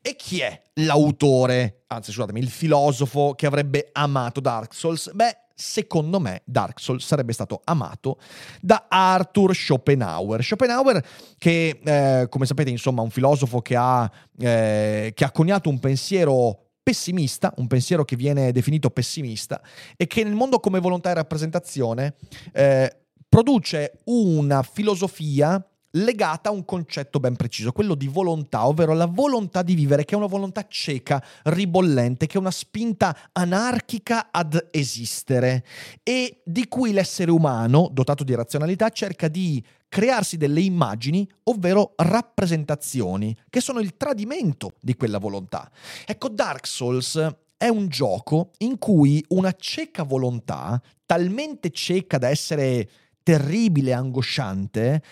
E 0.00 0.16
chi 0.16 0.40
è 0.40 0.62
l'autore, 0.74 1.84
anzi 1.88 2.12
scusatemi, 2.12 2.40
il 2.40 2.48
filosofo 2.48 3.34
che 3.34 3.46
avrebbe 3.46 3.88
amato 3.92 4.40
Dark 4.40 4.74
Souls? 4.74 5.12
Beh, 5.12 5.36
secondo 5.54 6.18
me 6.18 6.42
Dark 6.44 6.80
Souls 6.80 7.06
sarebbe 7.06 7.32
stato 7.32 7.60
amato 7.64 8.18
da 8.60 8.86
Arthur 8.88 9.54
Schopenhauer. 9.54 10.42
Schopenhauer 10.42 11.04
che, 11.38 11.80
eh, 11.82 12.26
come 12.28 12.46
sapete, 12.46 12.70
insomma, 12.70 13.02
un 13.02 13.10
filosofo 13.10 13.60
che 13.60 13.76
ha, 13.76 14.10
eh, 14.38 15.12
che 15.14 15.24
ha 15.24 15.30
coniato 15.30 15.68
un 15.68 15.78
pensiero 15.78 16.71
pessimista, 16.82 17.52
un 17.56 17.66
pensiero 17.66 18.04
che 18.04 18.16
viene 18.16 18.52
definito 18.52 18.90
pessimista 18.90 19.62
e 19.96 20.06
che 20.06 20.24
nel 20.24 20.34
mondo 20.34 20.58
come 20.58 20.80
volontà 20.80 21.10
e 21.10 21.14
rappresentazione 21.14 22.14
eh, 22.52 22.96
produce 23.28 24.00
una 24.04 24.62
filosofia 24.62 25.64
legata 25.92 26.48
a 26.48 26.52
un 26.52 26.64
concetto 26.64 27.18
ben 27.20 27.36
preciso, 27.36 27.72
quello 27.72 27.94
di 27.94 28.08
volontà, 28.08 28.66
ovvero 28.66 28.94
la 28.94 29.06
volontà 29.06 29.62
di 29.62 29.74
vivere, 29.74 30.04
che 30.04 30.14
è 30.14 30.18
una 30.18 30.26
volontà 30.26 30.66
cieca, 30.68 31.22
ribollente, 31.44 32.26
che 32.26 32.36
è 32.36 32.40
una 32.40 32.50
spinta 32.50 33.16
anarchica 33.32 34.28
ad 34.30 34.68
esistere 34.70 35.64
e 36.02 36.42
di 36.44 36.68
cui 36.68 36.92
l'essere 36.92 37.30
umano, 37.30 37.88
dotato 37.92 38.24
di 38.24 38.34
razionalità, 38.34 38.88
cerca 38.88 39.28
di 39.28 39.62
crearsi 39.88 40.38
delle 40.38 40.62
immagini, 40.62 41.28
ovvero 41.44 41.92
rappresentazioni, 41.96 43.36
che 43.50 43.60
sono 43.60 43.80
il 43.80 43.96
tradimento 43.98 44.72
di 44.80 44.96
quella 44.96 45.18
volontà. 45.18 45.70
Ecco, 46.06 46.30
Dark 46.30 46.66
Souls 46.66 47.34
è 47.58 47.68
un 47.68 47.88
gioco 47.88 48.52
in 48.58 48.78
cui 48.78 49.22
una 49.28 49.52
cieca 49.52 50.02
volontà, 50.02 50.80
talmente 51.04 51.70
cieca 51.70 52.16
da 52.16 52.30
essere 52.30 52.88
terribile, 53.22 53.92
angosciante, 53.92 55.02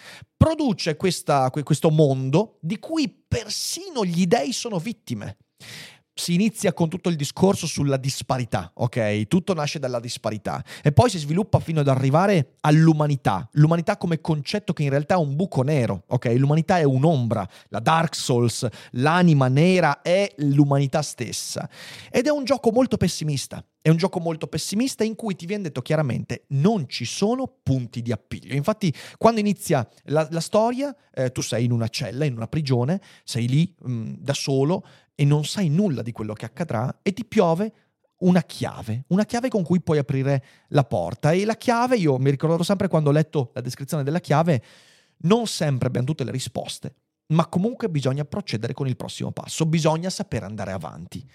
produce 0.40 0.96
questa, 0.96 1.50
questo 1.50 1.90
mondo 1.90 2.56
di 2.62 2.78
cui 2.78 3.10
persino 3.28 4.06
gli 4.06 4.24
dei 4.24 4.54
sono 4.54 4.78
vittime 4.78 5.36
si 6.14 6.34
inizia 6.34 6.72
con 6.72 6.88
tutto 6.88 7.08
il 7.08 7.16
discorso 7.16 7.66
sulla 7.66 7.96
disparità, 7.96 8.70
ok? 8.74 9.26
Tutto 9.26 9.54
nasce 9.54 9.78
dalla 9.78 10.00
disparità 10.00 10.62
e 10.82 10.92
poi 10.92 11.08
si 11.08 11.18
sviluppa 11.18 11.60
fino 11.60 11.80
ad 11.80 11.88
arrivare 11.88 12.56
all'umanità. 12.60 13.48
L'umanità 13.52 13.96
come 13.96 14.20
concetto 14.20 14.72
che 14.72 14.82
in 14.82 14.90
realtà 14.90 15.14
è 15.14 15.18
un 15.18 15.36
buco 15.36 15.62
nero, 15.62 16.04
ok? 16.08 16.34
L'umanità 16.36 16.78
è 16.78 16.82
un'ombra, 16.82 17.48
la 17.68 17.80
Dark 17.80 18.14
Souls, 18.14 18.66
l'anima 18.92 19.48
nera 19.48 20.02
è 20.02 20.32
l'umanità 20.38 21.02
stessa. 21.02 21.68
Ed 22.10 22.26
è 22.26 22.30
un 22.30 22.44
gioco 22.44 22.70
molto 22.70 22.96
pessimista. 22.96 23.64
È 23.82 23.88
un 23.88 23.96
gioco 23.96 24.20
molto 24.20 24.46
pessimista 24.46 25.04
in 25.04 25.14
cui 25.14 25.34
ti 25.34 25.46
viene 25.46 25.62
detto 25.62 25.80
chiaramente 25.80 26.44
non 26.48 26.86
ci 26.86 27.06
sono 27.06 27.50
punti 27.62 28.02
di 28.02 28.12
appiglio. 28.12 28.54
Infatti, 28.54 28.92
quando 29.16 29.40
inizia 29.40 29.88
la, 30.04 30.28
la 30.30 30.40
storia, 30.40 30.94
eh, 31.14 31.32
tu 31.32 31.40
sei 31.40 31.64
in 31.64 31.72
una 31.72 31.88
cella, 31.88 32.26
in 32.26 32.36
una 32.36 32.46
prigione, 32.46 33.00
sei 33.24 33.48
lì 33.48 33.74
mh, 33.80 33.90
mm, 33.90 34.14
da 34.18 34.34
solo 34.34 34.84
e 35.20 35.26
non 35.26 35.44
sai 35.44 35.68
nulla 35.68 36.00
di 36.00 36.12
quello 36.12 36.32
che 36.32 36.46
accadrà 36.46 37.00
e 37.02 37.12
ti 37.12 37.26
piove 37.26 37.72
una 38.20 38.40
chiave, 38.40 39.04
una 39.08 39.26
chiave 39.26 39.50
con 39.50 39.62
cui 39.62 39.82
puoi 39.82 39.98
aprire 39.98 40.42
la 40.68 40.84
porta. 40.84 41.32
E 41.32 41.44
la 41.44 41.58
chiave, 41.58 41.98
io 41.98 42.16
mi 42.16 42.30
ricordo 42.30 42.62
sempre 42.62 42.88
quando 42.88 43.10
ho 43.10 43.12
letto 43.12 43.50
la 43.52 43.60
descrizione 43.60 44.02
della 44.02 44.20
chiave, 44.20 44.64
non 45.24 45.46
sempre 45.46 45.88
abbiamo 45.88 46.06
tutte 46.06 46.24
le 46.24 46.30
risposte, 46.30 46.94
ma 47.34 47.46
comunque 47.48 47.90
bisogna 47.90 48.24
procedere 48.24 48.72
con 48.72 48.88
il 48.88 48.96
prossimo 48.96 49.30
passo, 49.30 49.66
bisogna 49.66 50.08
sapere 50.08 50.46
andare 50.46 50.72
avanti. 50.72 51.30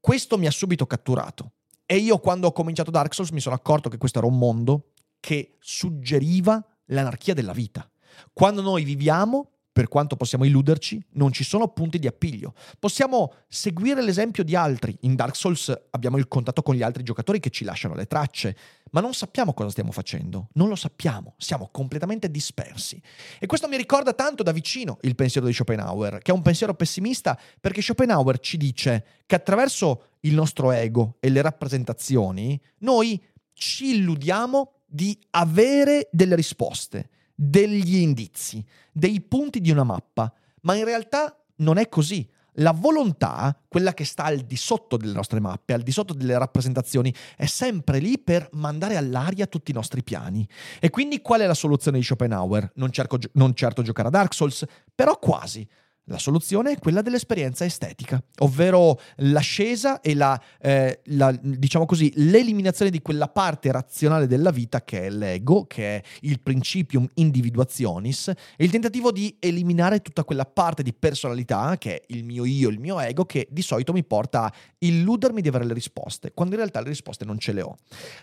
Questo 0.00 0.38
mi 0.38 0.46
ha 0.46 0.50
subito 0.50 0.86
catturato. 0.86 1.52
E 1.84 1.98
io 1.98 2.16
quando 2.20 2.46
ho 2.46 2.52
cominciato 2.52 2.90
Dark 2.90 3.12
Souls 3.12 3.32
mi 3.32 3.40
sono 3.40 3.54
accorto 3.54 3.90
che 3.90 3.98
questo 3.98 4.16
era 4.16 4.26
un 4.26 4.38
mondo 4.38 4.92
che 5.20 5.58
suggeriva 5.60 6.64
l'anarchia 6.86 7.34
della 7.34 7.52
vita. 7.52 7.86
Quando 8.32 8.62
noi 8.62 8.82
viviamo 8.82 9.50
per 9.74 9.88
quanto 9.88 10.14
possiamo 10.14 10.44
illuderci, 10.44 11.04
non 11.14 11.32
ci 11.32 11.42
sono 11.42 11.66
punti 11.66 11.98
di 11.98 12.06
appiglio. 12.06 12.54
Possiamo 12.78 13.34
seguire 13.48 14.02
l'esempio 14.02 14.44
di 14.44 14.54
altri. 14.54 14.96
In 15.00 15.16
Dark 15.16 15.34
Souls 15.34 15.76
abbiamo 15.90 16.16
il 16.16 16.28
contatto 16.28 16.62
con 16.62 16.76
gli 16.76 16.82
altri 16.82 17.02
giocatori 17.02 17.40
che 17.40 17.50
ci 17.50 17.64
lasciano 17.64 17.96
le 17.96 18.06
tracce, 18.06 18.56
ma 18.92 19.00
non 19.00 19.14
sappiamo 19.14 19.52
cosa 19.52 19.70
stiamo 19.70 19.90
facendo. 19.90 20.46
Non 20.52 20.68
lo 20.68 20.76
sappiamo, 20.76 21.34
siamo 21.38 21.70
completamente 21.72 22.30
dispersi. 22.30 23.02
E 23.40 23.46
questo 23.46 23.66
mi 23.66 23.76
ricorda 23.76 24.12
tanto 24.12 24.44
da 24.44 24.52
vicino 24.52 24.98
il 25.00 25.16
pensiero 25.16 25.44
di 25.44 25.52
Schopenhauer, 25.52 26.18
che 26.18 26.30
è 26.30 26.34
un 26.34 26.42
pensiero 26.42 26.74
pessimista 26.74 27.36
perché 27.60 27.82
Schopenhauer 27.82 28.38
ci 28.38 28.56
dice 28.56 29.04
che 29.26 29.34
attraverso 29.34 30.10
il 30.20 30.34
nostro 30.34 30.70
ego 30.70 31.16
e 31.18 31.30
le 31.30 31.42
rappresentazioni 31.42 32.60
noi 32.78 33.20
ci 33.54 33.96
illudiamo 33.96 34.70
di 34.86 35.18
avere 35.30 36.08
delle 36.12 36.36
risposte 36.36 37.08
degli 37.34 37.96
indizi, 37.96 38.64
dei 38.92 39.20
punti 39.20 39.60
di 39.60 39.70
una 39.70 39.84
mappa, 39.84 40.32
ma 40.62 40.74
in 40.74 40.84
realtà 40.84 41.36
non 41.56 41.78
è 41.78 41.88
così. 41.88 42.28
La 42.58 42.70
volontà, 42.70 43.58
quella 43.66 43.92
che 43.94 44.04
sta 44.04 44.24
al 44.24 44.38
di 44.38 44.56
sotto 44.56 44.96
delle 44.96 45.12
nostre 45.12 45.40
mappe, 45.40 45.72
al 45.72 45.82
di 45.82 45.90
sotto 45.90 46.14
delle 46.14 46.38
rappresentazioni, 46.38 47.12
è 47.36 47.46
sempre 47.46 47.98
lì 47.98 48.16
per 48.18 48.48
mandare 48.52 48.96
all'aria 48.96 49.46
tutti 49.46 49.72
i 49.72 49.74
nostri 49.74 50.04
piani. 50.04 50.48
E 50.78 50.90
quindi 50.90 51.20
qual 51.20 51.40
è 51.40 51.46
la 51.46 51.54
soluzione 51.54 51.98
di 51.98 52.04
Schopenhauer? 52.04 52.70
Non, 52.76 52.92
cerco, 52.92 53.18
non 53.32 53.54
certo 53.54 53.82
giocare 53.82 54.06
a 54.06 54.12
Dark 54.12 54.32
Souls, 54.34 54.64
però 54.94 55.18
quasi. 55.18 55.66
La 56.08 56.18
soluzione 56.18 56.72
è 56.72 56.78
quella 56.78 57.00
dell'esperienza 57.00 57.64
estetica, 57.64 58.22
ovvero 58.40 59.00
l'ascesa 59.16 60.02
e 60.02 60.14
la, 60.14 60.38
eh, 60.60 61.00
la, 61.04 61.32
diciamo 61.40 61.86
così, 61.86 62.12
l'eliminazione 62.16 62.90
di 62.90 63.00
quella 63.00 63.26
parte 63.28 63.72
razionale 63.72 64.26
della 64.26 64.50
vita 64.50 64.84
che 64.84 65.06
è 65.06 65.10
l'ego, 65.10 65.66
che 65.66 65.96
è 65.96 66.02
il 66.20 66.40
principium 66.40 67.08
individuationis, 67.14 68.28
e 68.28 68.64
il 68.64 68.70
tentativo 68.70 69.12
di 69.12 69.34
eliminare 69.38 70.02
tutta 70.02 70.24
quella 70.24 70.44
parte 70.44 70.82
di 70.82 70.92
personalità, 70.92 71.78
che 71.78 71.94
è 71.94 72.04
il 72.08 72.22
mio 72.22 72.44
io, 72.44 72.68
il 72.68 72.80
mio 72.80 73.00
ego, 73.00 73.24
che 73.24 73.48
di 73.50 73.62
solito 73.62 73.94
mi 73.94 74.04
porta 74.04 74.44
a 74.44 74.54
illudermi 74.80 75.40
di 75.40 75.48
avere 75.48 75.64
le 75.64 75.72
risposte, 75.72 76.32
quando 76.34 76.52
in 76.52 76.60
realtà 76.60 76.82
le 76.82 76.90
risposte 76.90 77.24
non 77.24 77.38
ce 77.38 77.52
le 77.54 77.62
ho. 77.62 77.76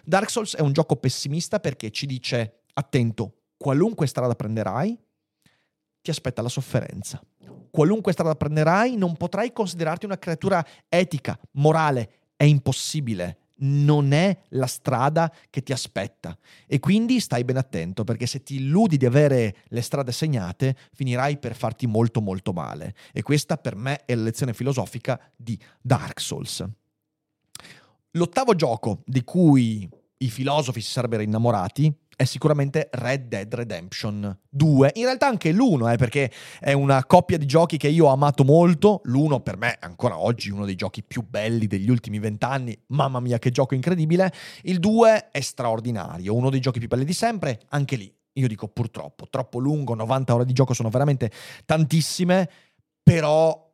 Dark 0.03 0.29
Souls 0.29 0.55
è 0.55 0.61
un 0.61 0.71
gioco 0.71 0.97
pessimista 0.97 1.59
perché 1.59 1.89
ci 1.89 2.05
dice, 2.05 2.61
attento, 2.73 3.37
qualunque 3.57 4.05
strada 4.05 4.35
prenderai, 4.35 4.95
ti 5.99 6.11
aspetta 6.11 6.43
la 6.43 6.49
sofferenza. 6.49 7.19
Qualunque 7.71 8.11
strada 8.11 8.35
prenderai, 8.35 8.97
non 8.97 9.15
potrai 9.15 9.53
considerarti 9.53 10.05
una 10.05 10.19
creatura 10.19 10.63
etica, 10.89 11.39
morale. 11.53 12.11
È 12.35 12.43
impossibile. 12.43 13.37
Non 13.63 14.11
è 14.11 14.35
la 14.49 14.65
strada 14.65 15.31
che 15.49 15.61
ti 15.61 15.71
aspetta. 15.71 16.37
E 16.67 16.79
quindi 16.79 17.19
stai 17.19 17.43
ben 17.43 17.57
attento, 17.57 18.03
perché 18.03 18.25
se 18.25 18.43
ti 18.43 18.55
illudi 18.55 18.97
di 18.97 19.05
avere 19.05 19.55
le 19.67 19.81
strade 19.81 20.11
segnate, 20.11 20.75
finirai 20.93 21.37
per 21.37 21.55
farti 21.55 21.87
molto 21.87 22.21
molto 22.21 22.53
male. 22.53 22.95
E 23.13 23.21
questa 23.21 23.57
per 23.57 23.75
me 23.75 24.03
è 24.05 24.15
la 24.15 24.23
lezione 24.23 24.53
filosofica 24.53 25.19
di 25.35 25.57
Dark 25.79 26.19
Souls. 26.19 26.65
L'ottavo 28.11 28.55
gioco 28.55 29.03
di 29.05 29.23
cui 29.23 29.87
i 30.17 30.29
filosofi 30.29 30.81
si 30.81 30.91
sarebbero 30.91 31.21
innamorati 31.21 31.93
è 32.21 32.25
sicuramente 32.25 32.89
Red 32.91 33.27
Dead 33.27 33.51
Redemption 33.51 34.37
2. 34.49 34.91
In 34.95 35.05
realtà 35.05 35.27
anche 35.27 35.51
l'1, 35.51 35.91
eh, 35.91 35.97
perché 35.97 36.31
è 36.59 36.71
una 36.71 37.03
coppia 37.05 37.37
di 37.37 37.47
giochi 37.47 37.77
che 37.77 37.87
io 37.87 38.05
ho 38.05 38.11
amato 38.11 38.43
molto. 38.43 39.01
L'1 39.05 39.41
per 39.41 39.57
me 39.57 39.73
è 39.73 39.85
ancora 39.85 40.19
oggi 40.19 40.51
uno 40.51 40.65
dei 40.65 40.75
giochi 40.75 41.03
più 41.03 41.25
belli 41.27 41.65
degli 41.65 41.89
ultimi 41.89 42.19
vent'anni. 42.19 42.79
Mamma 42.87 43.19
mia, 43.19 43.39
che 43.39 43.49
gioco 43.49 43.73
incredibile. 43.73 44.31
Il 44.61 44.79
2 44.79 45.31
è 45.31 45.41
straordinario, 45.41 46.35
uno 46.35 46.51
dei 46.51 46.59
giochi 46.59 46.77
più 46.77 46.87
belli 46.87 47.05
di 47.05 47.13
sempre. 47.13 47.61
Anche 47.69 47.95
lì, 47.95 48.13
io 48.33 48.47
dico 48.47 48.67
purtroppo, 48.67 49.27
troppo 49.27 49.57
lungo, 49.57 49.95
90 49.95 50.35
ore 50.35 50.45
di 50.45 50.53
gioco 50.53 50.75
sono 50.75 50.89
veramente 50.89 51.31
tantissime, 51.65 52.47
però 53.01 53.70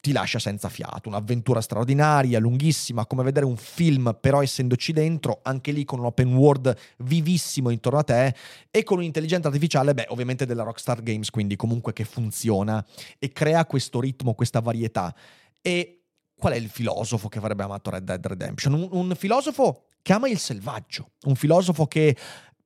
ti 0.00 0.12
lascia 0.12 0.38
senza 0.38 0.68
fiato. 0.68 1.08
Un'avventura 1.08 1.60
straordinaria, 1.60 2.38
lunghissima, 2.38 3.06
come 3.06 3.22
vedere 3.22 3.44
un 3.46 3.56
film, 3.56 4.16
però 4.20 4.42
essendoci 4.42 4.92
dentro, 4.92 5.40
anche 5.42 5.72
lì 5.72 5.84
con 5.84 5.98
un 5.98 6.06
open 6.06 6.34
world 6.34 6.74
vivissimo 6.98 7.70
intorno 7.70 7.98
a 7.98 8.04
te 8.04 8.34
e 8.70 8.82
con 8.82 8.98
un'intelligenza 8.98 9.48
artificiale, 9.48 9.94
beh, 9.94 10.06
ovviamente 10.08 10.46
della 10.46 10.62
Rockstar 10.62 11.02
Games, 11.02 11.30
quindi 11.30 11.56
comunque 11.56 11.92
che 11.92 12.04
funziona 12.04 12.84
e 13.18 13.28
crea 13.30 13.66
questo 13.66 14.00
ritmo, 14.00 14.34
questa 14.34 14.60
varietà. 14.60 15.14
E 15.60 16.00
qual 16.34 16.54
è 16.54 16.56
il 16.56 16.70
filosofo 16.70 17.28
che 17.28 17.38
avrebbe 17.38 17.62
amato 17.62 17.90
Red 17.90 18.04
Dead 18.04 18.26
Redemption? 18.26 18.72
Un, 18.72 18.88
un 18.90 19.14
filosofo 19.14 19.84
che 20.00 20.14
ama 20.14 20.28
il 20.28 20.38
selvaggio, 20.38 21.10
un 21.24 21.34
filosofo 21.34 21.86
che 21.86 22.16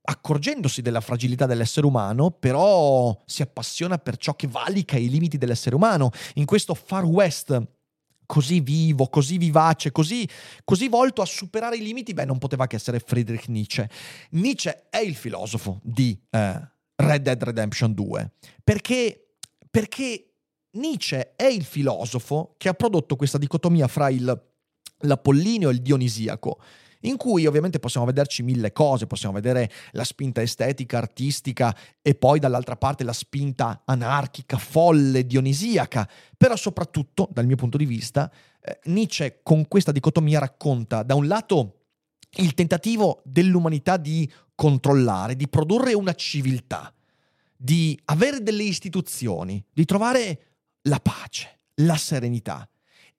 accorgendosi 0.06 0.82
della 0.82 1.00
fragilità 1.00 1.46
dell'essere 1.46 1.86
umano, 1.86 2.30
però 2.30 3.18
si 3.24 3.42
appassiona 3.42 3.98
per 3.98 4.16
ciò 4.16 4.34
che 4.34 4.46
valica 4.46 4.96
i 4.96 5.08
limiti 5.08 5.38
dell'essere 5.38 5.74
umano. 5.74 6.10
In 6.34 6.44
questo 6.44 6.74
Far 6.74 7.04
West 7.04 7.62
così 8.26 8.60
vivo, 8.60 9.06
così 9.08 9.38
vivace, 9.38 9.92
così, 9.92 10.28
così 10.64 10.88
volto 10.88 11.22
a 11.22 11.26
superare 11.26 11.76
i 11.76 11.82
limiti, 11.82 12.12
beh, 12.12 12.24
non 12.24 12.38
poteva 12.38 12.66
che 12.66 12.76
essere 12.76 13.00
Friedrich 13.00 13.48
Nietzsche. 13.48 13.88
Nietzsche 14.30 14.86
è 14.90 14.98
il 14.98 15.14
filosofo 15.14 15.80
di 15.82 16.18
eh, 16.30 16.68
Red 16.96 17.22
Dead 17.22 17.42
Redemption 17.42 17.92
2, 17.92 18.32
perché, 18.62 19.36
perché 19.70 20.32
Nietzsche 20.72 21.34
è 21.36 21.46
il 21.46 21.64
filosofo 21.64 22.54
che 22.58 22.68
ha 22.68 22.74
prodotto 22.74 23.16
questa 23.16 23.38
dicotomia 23.38 23.88
fra 23.88 24.10
il, 24.10 24.42
l'apollineo 24.98 25.70
e 25.70 25.72
il 25.72 25.82
dionisiaco 25.82 26.58
in 27.04 27.16
cui 27.16 27.46
ovviamente 27.46 27.78
possiamo 27.78 28.06
vederci 28.06 28.42
mille 28.42 28.72
cose, 28.72 29.06
possiamo 29.06 29.34
vedere 29.34 29.70
la 29.92 30.04
spinta 30.04 30.42
estetica, 30.42 30.98
artistica 30.98 31.74
e 32.00 32.14
poi 32.14 32.38
dall'altra 32.38 32.76
parte 32.76 33.04
la 33.04 33.12
spinta 33.12 33.82
anarchica, 33.84 34.56
folle, 34.56 35.26
dionisiaca, 35.26 36.08
però 36.36 36.56
soprattutto 36.56 37.28
dal 37.30 37.46
mio 37.46 37.56
punto 37.56 37.76
di 37.76 37.86
vista 37.86 38.30
eh, 38.60 38.78
Nietzsche 38.84 39.40
con 39.42 39.68
questa 39.68 39.92
dicotomia 39.92 40.38
racconta 40.38 41.02
da 41.02 41.14
un 41.14 41.26
lato 41.26 41.80
il 42.36 42.54
tentativo 42.54 43.22
dell'umanità 43.24 43.96
di 43.96 44.30
controllare, 44.54 45.36
di 45.36 45.48
produrre 45.48 45.94
una 45.94 46.14
civiltà, 46.14 46.92
di 47.56 47.98
avere 48.06 48.42
delle 48.42 48.64
istituzioni, 48.64 49.64
di 49.72 49.84
trovare 49.84 50.40
la 50.82 51.00
pace, 51.00 51.60
la 51.76 51.96
serenità, 51.96 52.68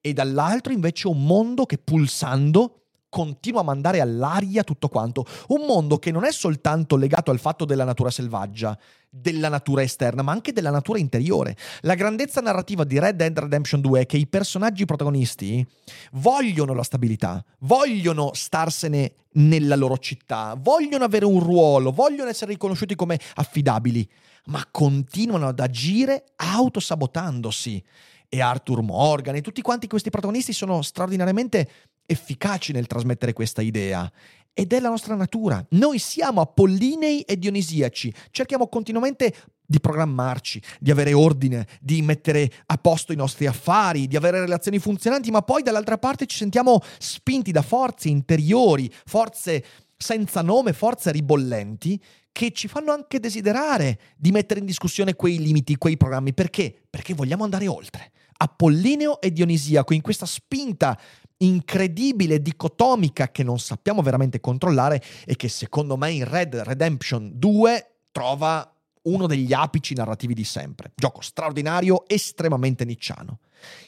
e 0.02 0.14
dall'altro 0.14 0.74
invece 0.74 1.08
un 1.08 1.26
mondo 1.26 1.66
che 1.66 1.78
pulsando 1.78 2.85
continua 3.16 3.62
a 3.62 3.64
mandare 3.64 4.02
all'aria 4.02 4.66
tutto 4.66 4.90
quanto. 4.90 5.26
Un 5.48 5.66
mondo 5.66 6.00
che 6.00 6.12
non 6.12 6.26
è 6.26 6.34
soltanto 6.34 6.98
legato 6.98 7.32
al 7.32 7.40
fatto 7.40 7.64
della 7.64 7.86
natura 7.86 8.12
selvaggia, 8.12 8.78
della 9.10 9.48
natura 9.48 9.84
esterna, 9.84 10.22
ma 10.22 10.34
anche 10.34 10.52
della 10.52 10.70
natura 10.70 11.00
interiore. 11.00 11.56
La 11.84 11.96
grandezza 11.96 12.42
narrativa 12.42 12.84
di 12.84 13.00
Red 13.00 13.16
Dead 13.16 13.40
Redemption 13.40 13.80
2 13.80 14.02
è 14.02 14.06
che 14.06 14.18
i 14.18 14.28
personaggi 14.28 14.84
protagonisti 14.84 15.66
vogliono 16.12 16.74
la 16.74 16.84
stabilità, 16.84 17.42
vogliono 17.60 18.32
starsene 18.34 19.14
nella 19.36 19.78
loro 19.78 19.98
città, 19.98 20.58
vogliono 20.60 21.06
avere 21.06 21.24
un 21.24 21.40
ruolo, 21.40 21.94
vogliono 21.94 22.30
essere 22.30 22.52
riconosciuti 22.52 22.96
come 22.96 23.18
affidabili, 23.36 24.06
ma 24.48 24.68
continuano 24.70 25.48
ad 25.48 25.60
agire 25.62 26.26
autosabotandosi. 26.36 27.82
E 28.28 28.42
Arthur 28.42 28.82
Morgan 28.82 29.36
e 29.36 29.42
tutti 29.42 29.62
quanti 29.62 29.88
questi 29.88 30.10
protagonisti 30.10 30.52
sono 30.52 30.82
straordinariamente 30.82 31.70
efficaci 32.06 32.72
nel 32.72 32.88
trasmettere 32.88 33.34
questa 33.34 33.62
idea. 33.62 34.12
Ed 34.54 34.72
è 34.72 34.80
la 34.80 34.90
nostra 34.90 35.16
natura. 35.16 35.66
Noi 35.72 36.00
siamo 36.00 36.42
apollinei 36.42 37.22
e 37.22 37.38
dionisiaci. 37.38 38.14
Cerchiamo 38.32 38.68
continuamente 38.68 39.34
di 39.66 39.80
programmarci, 39.80 40.62
di 40.80 40.92
avere 40.92 41.14
ordine, 41.14 41.68
di 41.82 42.02
mettere 42.02 42.50
a 42.68 42.78
posto 42.78 43.12
i 43.12 43.18
nostri 43.18 43.48
affari, 43.48 44.08
di 44.08 44.16
avere 44.16 44.40
relazioni 44.40 44.80
funzionanti, 44.80 45.32
ma 45.32 45.42
poi 45.42 45.64
dall'altra 45.64 45.98
parte 45.98 46.26
ci 46.26 46.38
sentiamo 46.38 46.80
spinti 47.00 47.52
da 47.52 47.62
forze 47.62 48.08
interiori, 48.08 48.90
forze 49.06 49.64
senza 49.98 50.42
nome, 50.42 50.74
forze 50.74 51.12
ribollenti, 51.12 52.00
che 52.32 52.52
ci 52.52 52.68
fanno 52.68 52.92
anche 52.92 53.20
desiderare 53.20 54.00
di 54.18 54.32
mettere 54.32 54.60
in 54.60 54.66
discussione 54.66 55.16
quei 55.16 55.40
limiti, 55.40 55.78
quei 55.78 55.98
programmi. 55.98 56.34
Perché? 56.34 56.74
Perché 56.90 57.14
vogliamo 57.14 57.44
andare 57.44 57.68
oltre. 57.68 58.12
Apollineo 58.38 59.22
e 59.22 59.32
Dionisiaco 59.32 59.94
in 59.94 60.02
questa 60.02 60.26
spinta 60.26 61.00
incredibile, 61.38 62.42
dicotomica 62.42 63.30
che 63.30 63.44
non 63.44 63.60
sappiamo 63.60 64.02
veramente 64.02 64.40
controllare 64.40 65.02
e 65.26 65.36
che 65.36 65.50
secondo 65.50 65.98
me 65.98 66.12
in 66.12 66.28
Red 66.30 66.56
Redemption 66.56 67.32
2 67.36 67.92
trova 68.12 68.70
uno 69.04 69.28
degli 69.28 69.54
apici 69.54 69.94
narrativi 69.94 70.34
di 70.34 70.44
sempre. 70.44 70.92
Gioco 70.96 71.22
straordinario, 71.22 72.08
estremamente 72.08 72.86
nicciano. 72.86 73.40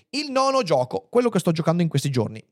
Il 0.09 0.31
nono 0.31 0.63
gioco, 0.63 1.07
quello 1.09 1.29
che 1.29 1.39
sto 1.39 1.51
giocando 1.51 1.81
in 1.81 1.89
questi 1.89 2.09
giorni, 2.09 2.43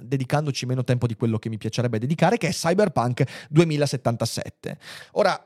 dedicandoci 0.00 0.66
meno 0.66 0.84
tempo 0.84 1.06
di 1.06 1.14
quello 1.14 1.38
che 1.38 1.48
mi 1.48 1.58
piacerebbe 1.58 1.98
dedicare, 1.98 2.38
che 2.38 2.48
è 2.48 2.52
Cyberpunk 2.52 3.46
2077. 3.50 4.78
Ora, 5.12 5.42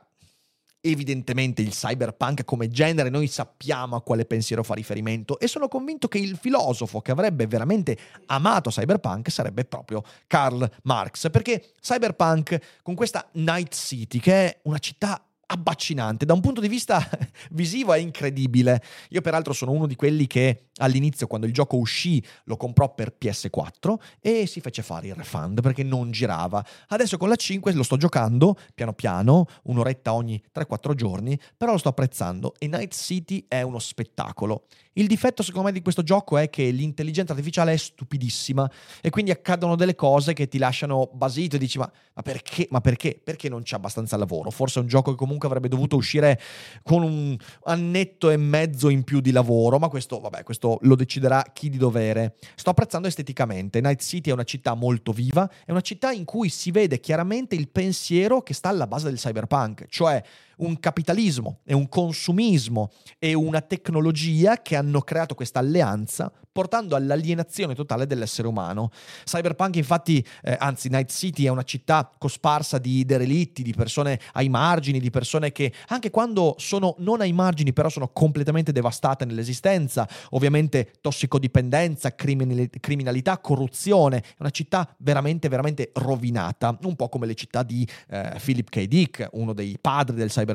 evidentemente 0.81 1.61
il 1.61 1.69
cyberpunk 1.69 2.43
come 2.43 2.67
genere 2.67 3.09
noi 3.09 3.27
sappiamo 3.27 3.95
a 3.95 4.01
quale 4.01 4.25
pensiero 4.25 4.63
fa 4.63 4.73
riferimento 4.73 5.39
e 5.39 5.47
sono 5.47 5.67
convinto 5.67 6.07
che 6.07 6.17
il 6.17 6.37
filosofo 6.37 7.01
che 7.01 7.11
avrebbe 7.11 7.45
veramente 7.45 7.97
amato 8.25 8.71
cyberpunk 8.71 9.29
sarebbe 9.29 9.63
proprio 9.65 10.03
Karl 10.25 10.69
Marx 10.83 11.29
perché 11.29 11.73
cyberpunk 11.79 12.79
con 12.81 12.95
questa 12.95 13.27
Night 13.33 13.73
City 13.75 14.19
che 14.19 14.33
è 14.47 14.59
una 14.63 14.79
città 14.79 15.23
abbaccinante. 15.51 16.25
Da 16.25 16.33
un 16.33 16.39
punto 16.39 16.61
di 16.61 16.67
vista 16.67 17.07
visivo 17.51 17.93
è 17.93 17.99
incredibile. 17.99 18.81
Io 19.09 19.21
peraltro 19.21 19.53
sono 19.53 19.71
uno 19.71 19.85
di 19.85 19.95
quelli 19.95 20.27
che 20.27 20.69
all'inizio, 20.77 21.27
quando 21.27 21.45
il 21.45 21.53
gioco 21.53 21.77
uscì, 21.77 22.23
lo 22.45 22.55
comprò 22.57 22.93
per 22.93 23.15
PS4 23.19 23.95
e 24.19 24.45
si 24.47 24.61
fece 24.61 24.81
fare 24.81 25.07
il 25.07 25.15
refund 25.15 25.61
perché 25.61 25.83
non 25.83 26.11
girava. 26.11 26.65
Adesso 26.87 27.17
con 27.17 27.29
la 27.29 27.35
5 27.35 27.73
lo 27.73 27.83
sto 27.83 27.97
giocando 27.97 28.57
piano 28.73 28.93
piano, 28.93 29.45
un'oretta 29.63 30.13
ogni 30.13 30.41
3-4 30.53 30.93
giorni, 30.93 31.39
però 31.57 31.73
lo 31.73 31.77
sto 31.77 31.89
apprezzando 31.89 32.53
e 32.57 32.67
Night 32.67 32.93
City 32.93 33.45
è 33.47 33.61
uno 33.61 33.79
spettacolo. 33.79 34.65
Il 34.93 35.07
difetto 35.07 35.41
secondo 35.41 35.67
me 35.67 35.73
di 35.73 35.81
questo 35.81 36.03
gioco 36.03 36.37
è 36.37 36.49
che 36.49 36.69
l'intelligenza 36.69 37.31
artificiale 37.31 37.71
è 37.71 37.77
stupidissima 37.77 38.69
e 38.99 39.09
quindi 39.09 39.31
accadono 39.31 39.77
delle 39.77 39.95
cose 39.95 40.33
che 40.33 40.49
ti 40.49 40.57
lasciano 40.57 41.09
basito 41.13 41.55
e 41.55 41.59
dici 41.59 41.77
ma, 41.77 41.89
ma 42.13 42.21
perché? 42.21 42.67
Ma 42.71 42.81
perché? 42.81 43.17
Perché 43.23 43.47
non 43.47 43.63
c'è 43.63 43.77
abbastanza 43.77 44.17
lavoro? 44.17 44.51
Forse 44.51 44.79
è 44.79 44.81
un 44.81 44.89
gioco 44.89 45.11
che 45.11 45.17
comunque 45.17 45.47
avrebbe 45.47 45.69
dovuto 45.69 45.95
uscire 45.95 46.37
con 46.83 47.03
un 47.03 47.37
annetto 47.63 48.29
e 48.29 48.35
mezzo 48.35 48.89
in 48.89 49.03
più 49.03 49.21
di 49.21 49.31
lavoro, 49.31 49.79
ma 49.79 49.87
questo, 49.87 50.19
vabbè, 50.19 50.43
questo 50.43 50.77
lo 50.81 50.95
deciderà 50.95 51.41
chi 51.53 51.69
di 51.69 51.77
dovere. 51.77 52.35
Sto 52.55 52.71
apprezzando 52.71 53.07
esteticamente. 53.07 53.79
Night 53.79 54.01
City 54.01 54.29
è 54.29 54.33
una 54.33 54.43
città 54.43 54.73
molto 54.73 55.13
viva, 55.13 55.49
è 55.65 55.71
una 55.71 55.79
città 55.79 56.11
in 56.11 56.25
cui 56.25 56.49
si 56.49 56.69
vede 56.69 56.99
chiaramente 56.99 57.55
il 57.55 57.69
pensiero 57.69 58.41
che 58.41 58.53
sta 58.53 58.67
alla 58.67 58.87
base 58.87 59.07
del 59.07 59.17
cyberpunk, 59.17 59.85
cioè 59.87 60.21
un 60.61 60.79
capitalismo 60.79 61.59
e 61.63 61.73
un 61.73 61.87
consumismo 61.87 62.91
e 63.19 63.33
una 63.33 63.61
tecnologia 63.61 64.61
che 64.61 64.75
hanno 64.75 65.01
creato 65.01 65.35
questa 65.35 65.59
alleanza 65.59 66.31
portando 66.51 66.95
all'alienazione 66.95 67.73
totale 67.75 68.05
dell'essere 68.05 68.47
umano. 68.47 68.91
Cyberpunk 69.23 69.77
infatti, 69.77 70.25
eh, 70.43 70.55
anzi 70.59 70.89
Night 70.89 71.09
City 71.11 71.45
è 71.45 71.49
una 71.49 71.63
città 71.63 72.11
cosparsa 72.17 72.77
di 72.77 73.05
derelitti, 73.05 73.63
di 73.63 73.73
persone 73.73 74.19
ai 74.33 74.49
margini, 74.49 74.99
di 74.99 75.09
persone 75.09 75.51
che 75.51 75.71
anche 75.87 76.09
quando 76.09 76.55
sono 76.57 76.95
non 76.99 77.21
ai 77.21 77.31
margini 77.31 77.73
però 77.73 77.89
sono 77.89 78.09
completamente 78.09 78.71
devastate 78.71 79.25
nell'esistenza, 79.25 80.07
ovviamente 80.31 80.91
tossicodipendenza, 80.99 82.13
criminalità, 82.15 83.37
corruzione, 83.39 84.17
è 84.17 84.35
una 84.39 84.49
città 84.49 84.93
veramente 84.97 85.47
veramente 85.47 85.91
rovinata, 85.93 86.77
un 86.83 86.95
po' 86.95 87.07
come 87.07 87.27
le 87.27 87.35
città 87.35 87.63
di 87.63 87.87
eh, 88.09 88.39
Philip 88.43 88.69
K. 88.69 88.85
Dick, 88.85 89.29
uno 89.33 89.53
dei 89.53 89.77
padri 89.79 90.15
del 90.15 90.29
cyberpunk. 90.29 90.50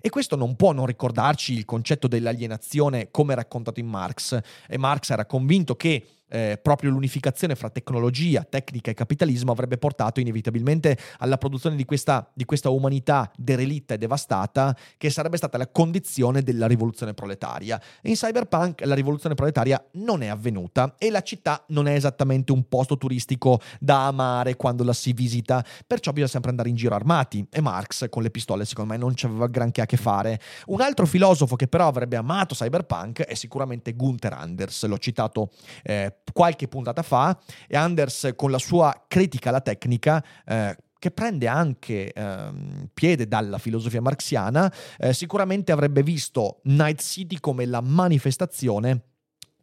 E 0.00 0.08
questo 0.10 0.36
non 0.36 0.56
può 0.56 0.72
non 0.72 0.86
ricordarci 0.86 1.52
il 1.52 1.64
concetto 1.64 2.08
dell'alienazione 2.08 3.10
come 3.10 3.34
raccontato 3.34 3.80
in 3.80 3.86
Marx. 3.86 4.38
E 4.68 4.78
Marx 4.78 5.10
era 5.10 5.26
convinto 5.26 5.76
che 5.76 6.06
eh, 6.32 6.58
proprio 6.60 6.90
l'unificazione 6.90 7.54
fra 7.54 7.68
tecnologia, 7.68 8.42
tecnica 8.42 8.90
e 8.90 8.94
capitalismo 8.94 9.52
avrebbe 9.52 9.76
portato 9.76 10.18
inevitabilmente 10.18 10.96
alla 11.18 11.36
produzione 11.36 11.76
di 11.76 11.84
questa, 11.84 12.26
di 12.32 12.46
questa 12.46 12.70
umanità 12.70 13.30
derelitta 13.36 13.94
e 13.94 13.98
devastata 13.98 14.74
che 14.96 15.10
sarebbe 15.10 15.36
stata 15.36 15.58
la 15.58 15.68
condizione 15.68 16.42
della 16.42 16.66
rivoluzione 16.66 17.12
proletaria. 17.12 17.80
In 18.02 18.14
Cyberpunk 18.14 18.84
la 18.86 18.94
rivoluzione 18.94 19.34
proletaria 19.34 19.84
non 19.92 20.22
è 20.22 20.28
avvenuta 20.28 20.94
e 20.96 21.10
la 21.10 21.20
città 21.20 21.64
non 21.68 21.86
è 21.86 21.92
esattamente 21.92 22.52
un 22.52 22.66
posto 22.66 22.96
turistico 22.96 23.60
da 23.78 24.06
amare 24.06 24.56
quando 24.56 24.84
la 24.84 24.94
si 24.94 25.12
visita, 25.12 25.62
perciò 25.86 26.12
bisogna 26.12 26.30
sempre 26.30 26.50
andare 26.50 26.70
in 26.70 26.76
giro 26.76 26.94
armati 26.94 27.46
e 27.50 27.60
Marx 27.60 28.08
con 28.08 28.22
le 28.22 28.30
pistole 28.30 28.64
secondo 28.64 28.92
me 28.92 28.98
non 28.98 29.14
ci 29.14 29.26
aveva 29.26 29.48
granché 29.48 29.82
a 29.82 29.86
che 29.86 29.98
fare. 29.98 30.40
Un 30.66 30.80
altro 30.80 31.04
filosofo 31.04 31.56
che 31.56 31.68
però 31.68 31.88
avrebbe 31.88 32.16
amato 32.16 32.54
Cyberpunk 32.54 33.20
è 33.22 33.34
sicuramente 33.34 33.92
Gunther 33.92 34.32
Anders, 34.32 34.86
l'ho 34.86 34.98
citato 34.98 35.50
eh, 35.82 36.14
qualche 36.32 36.68
puntata 36.68 37.02
fa 37.02 37.38
e 37.66 37.76
Anders 37.76 38.32
con 38.36 38.50
la 38.50 38.58
sua 38.58 39.04
critica 39.08 39.48
alla 39.48 39.60
tecnica 39.60 40.24
eh, 40.44 40.76
che 40.98 41.10
prende 41.10 41.48
anche 41.48 42.12
ehm, 42.12 42.90
piede 42.94 43.26
dalla 43.26 43.58
filosofia 43.58 44.00
marxiana, 44.00 44.72
eh, 44.98 45.12
sicuramente 45.12 45.72
avrebbe 45.72 46.04
visto 46.04 46.60
Night 46.64 47.02
City 47.02 47.40
come 47.40 47.66
la 47.66 47.80
manifestazione 47.80 49.11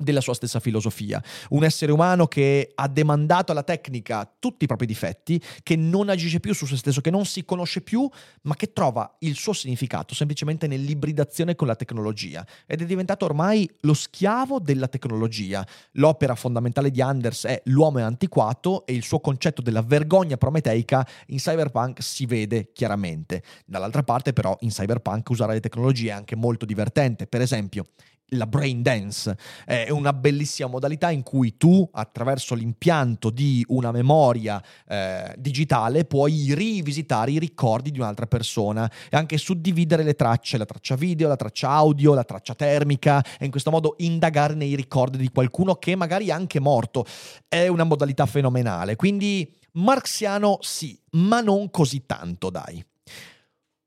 della 0.01 0.21
sua 0.21 0.33
stessa 0.33 0.59
filosofia. 0.59 1.21
Un 1.49 1.65
essere 1.65 1.91
umano 1.91 2.27
che 2.27 2.71
ha 2.73 2.87
demandato 2.87 3.51
alla 3.51 3.63
tecnica 3.63 4.31
tutti 4.39 4.63
i 4.63 4.67
propri 4.67 4.85
difetti, 4.85 5.41
che 5.61 5.75
non 5.75 6.07
agisce 6.07 6.39
più 6.39 6.53
su 6.53 6.65
se 6.65 6.77
stesso, 6.77 7.01
che 7.01 7.11
non 7.11 7.25
si 7.25 7.43
conosce 7.43 7.81
più, 7.81 8.09
ma 8.43 8.55
che 8.55 8.71
trova 8.71 9.17
il 9.19 9.35
suo 9.35 9.51
significato 9.53 10.15
semplicemente 10.15 10.67
nell'ibridazione 10.67 11.55
con 11.55 11.67
la 11.67 11.75
tecnologia 11.75 12.45
ed 12.65 12.81
è 12.81 12.85
diventato 12.85 13.25
ormai 13.25 13.69
lo 13.81 13.93
schiavo 13.93 14.59
della 14.59 14.87
tecnologia. 14.87 15.65
L'opera 15.93 16.35
fondamentale 16.35 16.91
di 16.91 17.01
Anders 17.01 17.45
è 17.45 17.61
L'uomo 17.65 17.99
è 17.99 18.01
antiquato 18.01 18.85
e 18.85 18.93
il 18.93 19.03
suo 19.03 19.19
concetto 19.19 19.61
della 19.61 19.81
vergogna 19.81 20.37
prometeica 20.37 21.05
in 21.27 21.37
Cyberpunk 21.37 22.01
si 22.01 22.25
vede 22.25 22.71
chiaramente. 22.73 23.43
Dall'altra 23.65 24.03
parte 24.03 24.31
però 24.31 24.55
in 24.61 24.69
Cyberpunk 24.69 25.29
usare 25.29 25.53
le 25.53 25.59
tecnologie 25.59 26.09
è 26.09 26.13
anche 26.13 26.35
molto 26.35 26.65
divertente. 26.65 27.27
Per 27.27 27.41
esempio, 27.41 27.85
la 28.29 28.45
brain 28.45 28.81
dance 28.81 29.37
è 29.65 29.89
una 29.89 30.13
bellissima 30.13 30.67
modalità 30.67 31.09
in 31.09 31.23
cui 31.23 31.57
tu 31.57 31.87
attraverso 31.91 32.55
l'impianto 32.55 33.29
di 33.29 33.63
una 33.69 33.91
memoria 33.91 34.61
eh, 34.87 35.33
digitale 35.37 36.05
puoi 36.05 36.53
rivisitare 36.53 37.31
i 37.31 37.39
ricordi 37.39 37.91
di 37.91 37.99
un'altra 37.99 38.27
persona 38.27 38.89
e 39.09 39.17
anche 39.17 39.37
suddividere 39.37 40.03
le 40.03 40.15
tracce, 40.15 40.57
la 40.57 40.65
traccia 40.65 40.95
video, 40.95 41.27
la 41.27 41.35
traccia 41.35 41.69
audio, 41.69 42.13
la 42.13 42.23
traccia 42.23 42.55
termica 42.55 43.23
e 43.39 43.45
in 43.45 43.51
questo 43.51 43.71
modo 43.71 43.95
indagare 43.99 44.53
nei 44.53 44.75
ricordi 44.75 45.17
di 45.17 45.29
qualcuno 45.29 45.75
che 45.75 45.95
magari 45.95 46.27
è 46.27 46.31
anche 46.31 46.59
morto. 46.59 47.05
È 47.47 47.67
una 47.67 47.83
modalità 47.83 48.25
fenomenale, 48.25 48.95
quindi 48.95 49.55
marxiano 49.73 50.57
sì, 50.61 50.99
ma 51.11 51.41
non 51.41 51.69
così 51.69 52.05
tanto, 52.05 52.49
dai. 52.49 52.83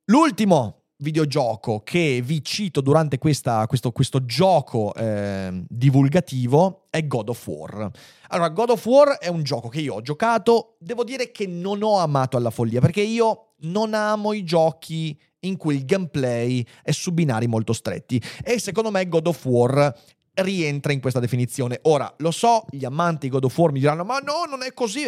L'ultimo 0.07 0.82
videogioco 1.03 1.83
che 1.85 2.23
vi 2.25 2.43
cito 2.43 2.81
durante 2.81 3.19
questa, 3.19 3.67
questo, 3.67 3.93
questo, 3.93 4.25
gioco 4.25 4.95
eh, 4.95 5.65
divulgativo 5.69 6.87
è 6.89 7.07
God 7.07 7.29
of 7.29 7.47
War. 7.47 7.91
Allora, 8.29 8.49
God 8.49 8.71
of 8.71 8.87
War 8.87 9.19
è 9.19 9.29
un 9.29 9.43
gioco 9.43 9.69
che 9.69 9.81
io 9.81 9.95
ho 9.95 10.01
giocato, 10.01 10.77
devo 10.79 11.05
dire 11.05 11.31
che 11.31 11.47
non 11.47 11.83
ho 11.83 11.99
amato 11.99 12.37
alla 12.37 12.51
follia, 12.51 12.81
perché 12.81 13.03
io 13.03 13.55
non 13.63 13.95
amo 13.95 14.33
i 14.33 14.45
giochi 14.45 15.19
in 15.41 15.57
cui 15.57 15.75
il 15.75 15.85
gameplay 15.85 16.65
è 16.83 16.93
su 16.93 17.13
binari 17.13 17.49
molto 17.49 17.73
stretti 17.73 18.23
e 18.45 18.61
secondo 18.61 18.91
me 18.91 19.09
God 19.09 19.27
of 19.27 19.45
War 19.45 19.95
rientra 20.35 20.93
in 20.93 21.01
questa 21.01 21.21
definizione. 21.21 21.81
Ora, 21.83 22.13
lo 22.19 22.31
so, 22.31 22.65
gli 22.71 22.85
amanti 22.85 23.27
di 23.27 23.33
God 23.33 23.45
of 23.45 23.59
War 23.59 23.73
mi 23.73 23.81
diranno, 23.81 24.05
ma 24.05 24.19
no, 24.19 24.45
non 24.49 24.63
è 24.63 24.73
così. 24.73 25.07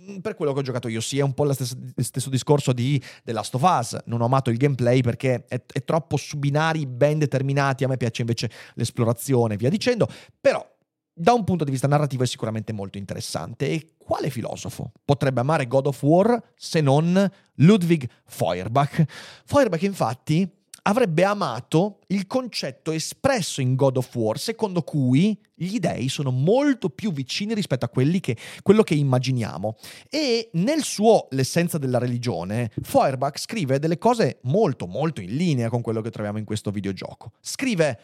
Mm, 0.00 0.18
per 0.18 0.34
quello 0.34 0.52
che 0.52 0.60
ho 0.60 0.62
giocato 0.62 0.88
io, 0.88 1.00
sì, 1.00 1.18
è 1.18 1.22
un 1.22 1.34
po' 1.34 1.44
lo 1.44 1.52
stesso, 1.52 2.30
discorso 2.30 2.72
di 2.72 3.02
The 3.24 3.32
Last 3.32 3.54
of 3.54 3.62
Us. 3.62 3.96
Non 4.06 4.20
ho 4.20 4.24
amato 4.24 4.50
il 4.50 4.56
gameplay 4.56 5.00
perché 5.00 5.44
è, 5.46 5.62
è 5.64 5.84
troppo 5.84 6.16
su 6.16 6.38
binari 6.38 6.86
ben 6.86 7.18
determinati. 7.18 7.84
A 7.84 7.88
me 7.88 7.96
piace 7.96 8.22
invece 8.22 8.50
l'esplorazione 8.74 9.56
via 9.56 9.68
dicendo. 9.68 10.08
Però 10.40 10.66
da 11.14 11.34
un 11.34 11.44
punto 11.44 11.64
di 11.64 11.70
vista 11.70 11.86
narrativo 11.86 12.22
è 12.22 12.26
sicuramente 12.26 12.72
molto 12.72 12.98
interessante. 12.98 13.68
E 13.68 13.94
quale 13.98 14.30
filosofo 14.30 14.92
potrebbe 15.04 15.40
amare 15.40 15.66
God 15.66 15.86
of 15.88 16.02
War 16.02 16.42
se 16.56 16.80
non 16.80 17.30
Ludwig 17.56 18.08
Feuerbach? 18.24 19.04
Feuerbach, 19.44 19.82
infatti, 19.82 20.50
avrebbe 20.82 21.24
amato 21.24 22.00
il 22.08 22.26
concetto 22.26 22.90
espresso 22.90 23.60
in 23.60 23.74
God 23.76 23.98
of 23.98 24.14
War, 24.14 24.38
secondo 24.38 24.82
cui 24.82 25.38
gli 25.54 25.78
dei 25.78 26.08
sono 26.08 26.30
molto 26.30 26.90
più 26.90 27.12
vicini 27.12 27.54
rispetto 27.54 27.84
a 27.84 27.88
che, 28.20 28.36
quello 28.62 28.82
che 28.82 28.94
immaginiamo. 28.94 29.76
E 30.08 30.50
nel 30.54 30.82
suo 30.82 31.28
L'essenza 31.30 31.78
della 31.78 31.98
religione, 31.98 32.70
Feuerbach 32.82 33.38
scrive 33.38 33.78
delle 33.78 33.98
cose 33.98 34.40
molto, 34.42 34.86
molto 34.86 35.20
in 35.20 35.36
linea 35.36 35.68
con 35.68 35.82
quello 35.82 36.00
che 36.00 36.10
troviamo 36.10 36.38
in 36.38 36.44
questo 36.44 36.70
videogioco. 36.70 37.32
Scrive, 37.40 37.98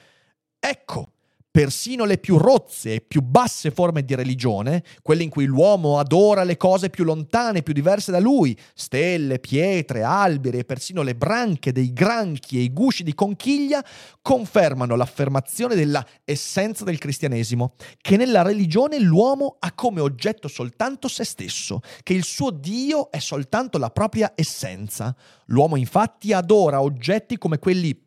ecco, 0.58 1.07
persino 1.58 2.04
le 2.04 2.18
più 2.18 2.38
rozze 2.38 2.94
e 2.94 3.00
più 3.00 3.20
basse 3.20 3.72
forme 3.72 4.04
di 4.04 4.14
religione, 4.14 4.84
quelle 5.02 5.24
in 5.24 5.28
cui 5.28 5.44
l'uomo 5.44 5.98
adora 5.98 6.44
le 6.44 6.56
cose 6.56 6.88
più 6.88 7.02
lontane, 7.02 7.64
più 7.64 7.72
diverse 7.72 8.12
da 8.12 8.20
lui, 8.20 8.56
stelle, 8.74 9.40
pietre, 9.40 10.04
alberi 10.04 10.58
e 10.58 10.64
persino 10.64 11.02
le 11.02 11.16
branche 11.16 11.72
dei 11.72 11.92
granchi 11.92 12.58
e 12.58 12.62
i 12.62 12.72
gusci 12.72 13.02
di 13.02 13.12
conchiglia, 13.12 13.84
confermano 14.22 14.94
l'affermazione 14.94 15.74
della 15.74 16.06
essenza 16.24 16.84
del 16.84 16.98
cristianesimo, 16.98 17.74
che 18.00 18.16
nella 18.16 18.42
religione 18.42 19.00
l'uomo 19.00 19.56
ha 19.58 19.72
come 19.72 20.00
oggetto 20.00 20.46
soltanto 20.46 21.08
se 21.08 21.24
stesso, 21.24 21.80
che 22.04 22.12
il 22.12 22.22
suo 22.22 22.50
Dio 22.50 23.10
è 23.10 23.18
soltanto 23.18 23.78
la 23.78 23.90
propria 23.90 24.30
essenza. 24.36 25.12
L'uomo 25.46 25.74
infatti 25.74 26.32
adora 26.32 26.80
oggetti 26.80 27.36
come 27.36 27.58
quelli 27.58 28.06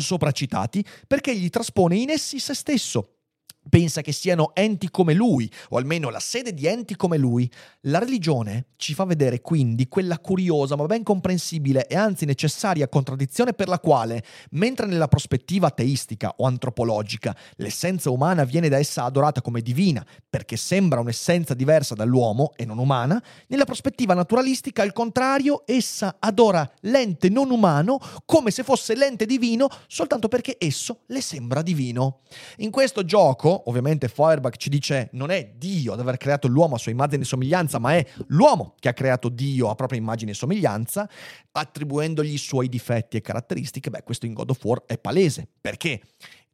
sopracitati 0.00 0.84
perché 1.06 1.36
gli 1.36 1.48
traspone 1.50 1.96
in 1.96 2.10
essi 2.10 2.38
se 2.38 2.54
stesso 2.54 3.19
pensa 3.68 4.00
che 4.00 4.12
siano 4.12 4.54
enti 4.54 4.90
come 4.90 5.14
lui, 5.14 5.50
o 5.70 5.76
almeno 5.76 6.08
la 6.10 6.20
sede 6.20 6.54
di 6.54 6.66
enti 6.66 6.96
come 6.96 7.18
lui. 7.18 7.50
La 7.82 7.98
religione 7.98 8.66
ci 8.76 8.94
fa 8.94 9.04
vedere 9.04 9.40
quindi 9.40 9.88
quella 9.88 10.18
curiosa 10.18 10.76
ma 10.76 10.86
ben 10.86 11.02
comprensibile 11.02 11.86
e 11.86 11.96
anzi 11.96 12.24
necessaria 12.24 12.88
contraddizione 12.88 13.52
per 13.52 13.68
la 13.68 13.78
quale, 13.78 14.24
mentre 14.50 14.86
nella 14.86 15.08
prospettiva 15.08 15.70
teistica 15.70 16.34
o 16.36 16.46
antropologica 16.46 17.36
l'essenza 17.56 18.10
umana 18.10 18.44
viene 18.44 18.68
da 18.68 18.78
essa 18.78 19.04
adorata 19.04 19.42
come 19.42 19.60
divina 19.60 20.04
perché 20.28 20.56
sembra 20.56 21.00
un'essenza 21.00 21.54
diversa 21.54 21.94
dall'uomo 21.94 22.52
e 22.56 22.64
non 22.64 22.78
umana, 22.78 23.22
nella 23.48 23.64
prospettiva 23.64 24.14
naturalistica 24.14 24.82
al 24.82 24.92
contrario 24.92 25.62
essa 25.66 26.16
adora 26.18 26.68
l'ente 26.82 27.28
non 27.28 27.50
umano 27.50 27.98
come 28.24 28.50
se 28.50 28.62
fosse 28.62 28.94
l'ente 28.94 29.26
divino 29.26 29.68
soltanto 29.86 30.28
perché 30.28 30.56
esso 30.58 31.00
le 31.06 31.20
sembra 31.20 31.62
divino. 31.62 32.20
In 32.58 32.70
questo 32.70 33.04
gioco 33.04 33.49
ovviamente 33.52 34.08
Feuerbach 34.08 34.56
ci 34.56 34.68
dice 34.68 35.08
non 35.12 35.30
è 35.30 35.52
Dio 35.56 35.92
ad 35.92 36.00
aver 36.00 36.16
creato 36.16 36.48
l'uomo 36.48 36.74
a 36.74 36.78
sua 36.78 36.92
immagine 36.92 37.22
e 37.22 37.26
somiglianza, 37.26 37.78
ma 37.78 37.94
è 37.94 38.06
l'uomo 38.28 38.74
che 38.78 38.88
ha 38.88 38.92
creato 38.92 39.28
Dio 39.28 39.68
a 39.68 39.74
propria 39.74 39.98
immagine 39.98 40.32
e 40.32 40.34
somiglianza, 40.34 41.08
attribuendogli 41.52 42.32
i 42.32 42.38
suoi 42.38 42.68
difetti 42.68 43.16
e 43.16 43.20
caratteristiche. 43.20 43.90
Beh, 43.90 44.02
questo 44.02 44.26
in 44.26 44.34
God 44.34 44.50
of 44.50 44.64
War 44.64 44.82
è 44.86 44.98
palese. 44.98 45.48
Perché? 45.60 46.00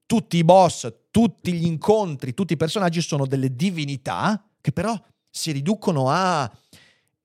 Tutti 0.07 0.37
i 0.37 0.45
boss, 0.45 0.93
tutti 1.11 1.53
gli 1.53 1.67
incontri, 1.67 2.35
tutti 2.35 2.53
i 2.53 2.57
personaggi 2.57 3.01
sono 3.01 3.27
delle 3.27 3.55
divinità 3.55 4.45
che 4.61 4.73
però 4.73 4.97
si 5.29 5.53
riducono 5.53 6.09
a 6.09 6.51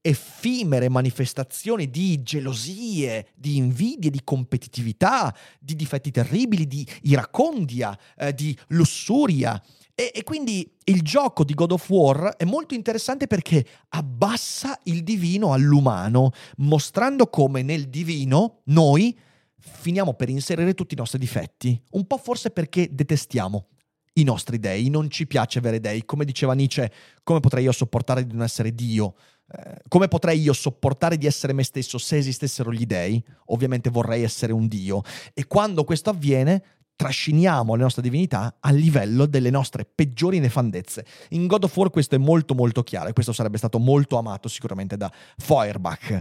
effimere 0.02 0.90
manifestazioni 0.90 1.90
di 1.90 2.24
gelosie, 2.24 3.28
di 3.36 3.58
invidie, 3.58 4.10
di 4.10 4.22
competitività, 4.24 5.36
di 5.60 5.76
difetti 5.76 6.12
terribili, 6.12 6.68
di 6.68 6.86
iracondia, 7.04 7.98
eh, 8.18 8.34
di 8.34 8.58
lussuria. 8.70 9.62
E, 9.94 10.12
e, 10.14 10.24
quindi 10.24 10.70
il 10.86 11.02
gioco 11.04 11.44
di 11.44 11.54
God 11.54 11.74
of 11.74 11.90
War 11.90 12.36
è 12.36 12.46
molto 12.46 12.74
interessante 12.74 13.28
perché 13.28 13.66
abbassa 13.90 14.80
il 14.86 15.04
divino 15.04 15.54
all'umano, 15.54 16.32
mostrando 16.58 17.28
come 17.28 17.62
nel 17.62 17.88
divino 17.90 18.62
noi 18.66 19.16
finiamo 19.60 20.16
per 20.16 20.30
inserire 20.30 20.74
tutti 20.74 20.96
i 20.96 20.98
nostri 20.98 21.20
difetti, 21.20 21.80
un 21.92 22.08
po' 22.08 22.18
forse 22.18 22.50
perché 22.50 22.90
detestiamo 22.92 23.68
i 24.14 24.24
nostri 24.24 24.60
dei, 24.60 24.90
non 24.90 25.10
ci 25.10 25.28
piace 25.28 25.60
avere 25.60 25.80
dei, 25.80 26.04
come 26.04 26.26
diceva 26.26 26.54
Nietzsche, 26.54 26.92
come 27.24 27.40
potrei 27.40 27.64
io 27.64 27.72
sopportare 27.72 28.26
di 28.26 28.34
non 28.34 28.44
essere 28.44 28.74
Dio? 28.74 29.16
Eh, 29.54 29.82
come 29.88 30.08
potrei 30.08 30.40
io 30.40 30.54
sopportare 30.54 31.18
di 31.18 31.26
essere 31.26 31.54
me 31.54 31.64
stesso 31.64 31.98
se 31.98 32.18
esistessero 32.18 32.72
gli 32.72 32.86
dei? 32.86 33.24
Ovviamente 33.48 33.90
vorrei 33.90 34.24
essere 34.24 34.54
un 34.54 34.68
dio. 34.68 35.02
E 35.34 35.48
quando 35.48 35.84
questo 35.84 36.10
avviene, 36.10 36.64
trasciniamo 36.96 37.74
le 37.74 37.82
nostre 37.82 38.04
divinità 38.04 38.58
a 38.60 38.72
livello 38.72 39.26
delle 39.26 39.50
nostre 39.50 39.86
peggiori 39.86 40.40
nefandezze. 40.40 41.06
In 41.30 41.48
God 41.48 41.64
of 41.64 41.76
War 41.76 41.90
questo 41.90 42.16
è 42.16 42.20
molto 42.20 42.54
molto 42.54 42.84
chiaro 42.84 43.10
e 43.10 43.14
questo 43.14 43.34
sarebbe 43.34 43.58
stato 43.58 43.80
molto 43.80 44.18
amato 44.18 44.48
sicuramente 44.48 44.98
da 44.98 45.12
Feuerbach. 45.38 46.20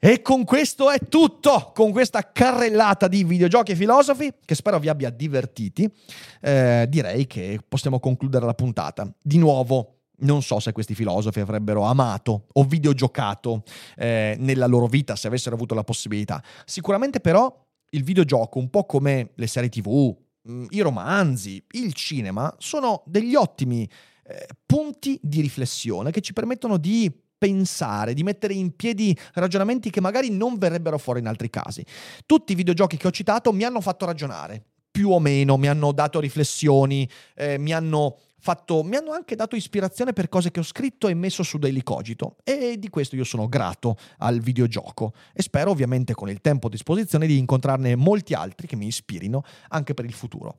E 0.00 0.22
con 0.22 0.44
questo 0.44 0.92
è 0.92 1.00
tutto, 1.08 1.72
con 1.74 1.90
questa 1.90 2.30
carrellata 2.30 3.08
di 3.08 3.24
videogiochi 3.24 3.72
e 3.72 3.74
filosofi 3.74 4.32
che 4.44 4.54
spero 4.54 4.78
vi 4.78 4.88
abbia 4.88 5.10
divertiti. 5.10 5.92
Eh, 6.40 6.86
direi 6.88 7.26
che 7.26 7.58
possiamo 7.66 7.98
concludere 7.98 8.46
la 8.46 8.54
puntata. 8.54 9.12
Di 9.20 9.38
nuovo, 9.38 9.97
non 10.20 10.42
so 10.42 10.58
se 10.60 10.72
questi 10.72 10.94
filosofi 10.94 11.40
avrebbero 11.40 11.82
amato 11.82 12.46
o 12.52 12.64
videogiocato 12.64 13.62
eh, 13.96 14.36
nella 14.38 14.66
loro 14.66 14.86
vita 14.86 15.16
se 15.16 15.26
avessero 15.26 15.54
avuto 15.54 15.74
la 15.74 15.84
possibilità. 15.84 16.42
Sicuramente 16.64 17.20
però 17.20 17.66
il 17.90 18.02
videogioco, 18.02 18.58
un 18.58 18.70
po' 18.70 18.84
come 18.84 19.30
le 19.34 19.46
serie 19.46 19.68
tv, 19.68 20.14
mm, 20.48 20.66
i 20.70 20.80
romanzi, 20.80 21.62
il 21.72 21.92
cinema, 21.94 22.54
sono 22.58 23.02
degli 23.06 23.34
ottimi 23.34 23.88
eh, 24.24 24.46
punti 24.66 25.18
di 25.22 25.40
riflessione 25.40 26.10
che 26.10 26.20
ci 26.20 26.32
permettono 26.32 26.76
di 26.76 27.10
pensare, 27.38 28.14
di 28.14 28.24
mettere 28.24 28.52
in 28.52 28.74
piedi 28.74 29.16
ragionamenti 29.34 29.90
che 29.90 30.00
magari 30.00 30.28
non 30.30 30.58
verrebbero 30.58 30.98
fuori 30.98 31.20
in 31.20 31.28
altri 31.28 31.48
casi. 31.48 31.84
Tutti 32.26 32.52
i 32.52 32.56
videogiochi 32.56 32.96
che 32.96 33.06
ho 33.06 33.12
citato 33.12 33.52
mi 33.52 33.62
hanno 33.62 33.80
fatto 33.80 34.04
ragionare, 34.04 34.62
più 34.90 35.10
o 35.10 35.20
meno, 35.20 35.56
mi 35.56 35.68
hanno 35.68 35.92
dato 35.92 36.18
riflessioni, 36.18 37.08
eh, 37.36 37.56
mi 37.56 37.72
hanno 37.72 38.18
fatto, 38.40 38.82
mi 38.82 38.96
hanno 38.96 39.12
anche 39.12 39.34
dato 39.34 39.56
ispirazione 39.56 40.12
per 40.12 40.28
cose 40.28 40.50
che 40.50 40.60
ho 40.60 40.64
scritto 40.64 41.08
e 41.08 41.14
messo 41.14 41.42
su 41.42 41.58
Daily 41.58 41.82
Cogito 41.82 42.36
e 42.44 42.76
di 42.78 42.88
questo 42.88 43.16
io 43.16 43.24
sono 43.24 43.48
grato 43.48 43.96
al 44.18 44.38
videogioco 44.40 45.12
e 45.32 45.42
spero 45.42 45.70
ovviamente 45.70 46.14
con 46.14 46.28
il 46.28 46.40
tempo 46.40 46.68
a 46.68 46.70
disposizione 46.70 47.26
di 47.26 47.38
incontrarne 47.38 47.96
molti 47.96 48.34
altri 48.34 48.66
che 48.66 48.76
mi 48.76 48.86
ispirino 48.86 49.42
anche 49.68 49.94
per 49.94 50.04
il 50.04 50.12
futuro. 50.12 50.58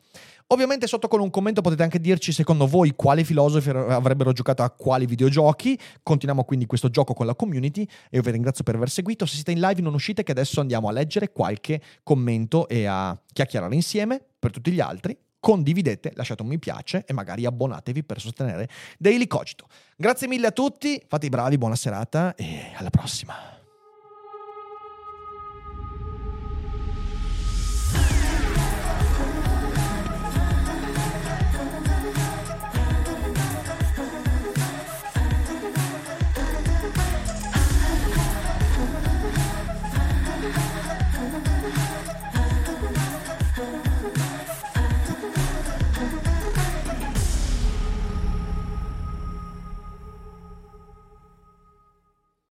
Ovviamente 0.52 0.88
sotto 0.88 1.08
con 1.08 1.20
un 1.20 1.30
commento 1.30 1.62
potete 1.62 1.84
anche 1.84 2.00
dirci 2.00 2.32
secondo 2.32 2.66
voi 2.66 2.96
quali 2.96 3.24
filosofi 3.24 3.70
avrebbero 3.70 4.32
giocato 4.32 4.64
a 4.64 4.72
quali 4.72 5.06
videogiochi. 5.06 5.80
Continuiamo 6.02 6.44
quindi 6.44 6.66
questo 6.66 6.90
gioco 6.90 7.14
con 7.14 7.28
la 7.28 7.36
community 7.36 7.84
e 8.10 8.18
io 8.18 8.22
vi 8.24 8.32
ringrazio 8.32 8.64
per 8.64 8.76
aver 8.76 8.90
seguito. 8.90 9.28
Se 9.28 9.36
siete 9.36 9.52
in 9.52 9.60
live 9.60 9.82
non 9.82 9.94
uscite 9.94 10.24
che 10.24 10.32
adesso 10.32 10.60
andiamo 10.60 10.88
a 10.88 10.92
leggere 10.92 11.32
qualche 11.32 11.80
commento 12.02 12.68
e 12.68 12.86
a 12.86 13.16
chiacchierare 13.32 13.76
insieme. 13.76 14.24
Per 14.40 14.52
tutti 14.52 14.72
gli 14.72 14.80
altri 14.80 15.16
condividete, 15.40 16.12
lasciate 16.16 16.42
un 16.42 16.50
mi 16.50 16.60
piace 16.60 17.04
e 17.08 17.14
magari 17.14 17.46
abbonatevi 17.46 18.04
per 18.04 18.20
sostenere 18.20 18.70
Daily 18.98 19.28
Cogito. 19.28 19.68
Grazie 19.96 20.28
mille 20.28 20.48
a 20.48 20.52
tutti, 20.52 21.02
fate 21.08 21.26
i 21.26 21.30
bravi, 21.30 21.58
buona 21.58 21.76
serata 21.76 22.36
e 22.36 22.74
alla 22.76 22.90
prossima. 22.90 23.59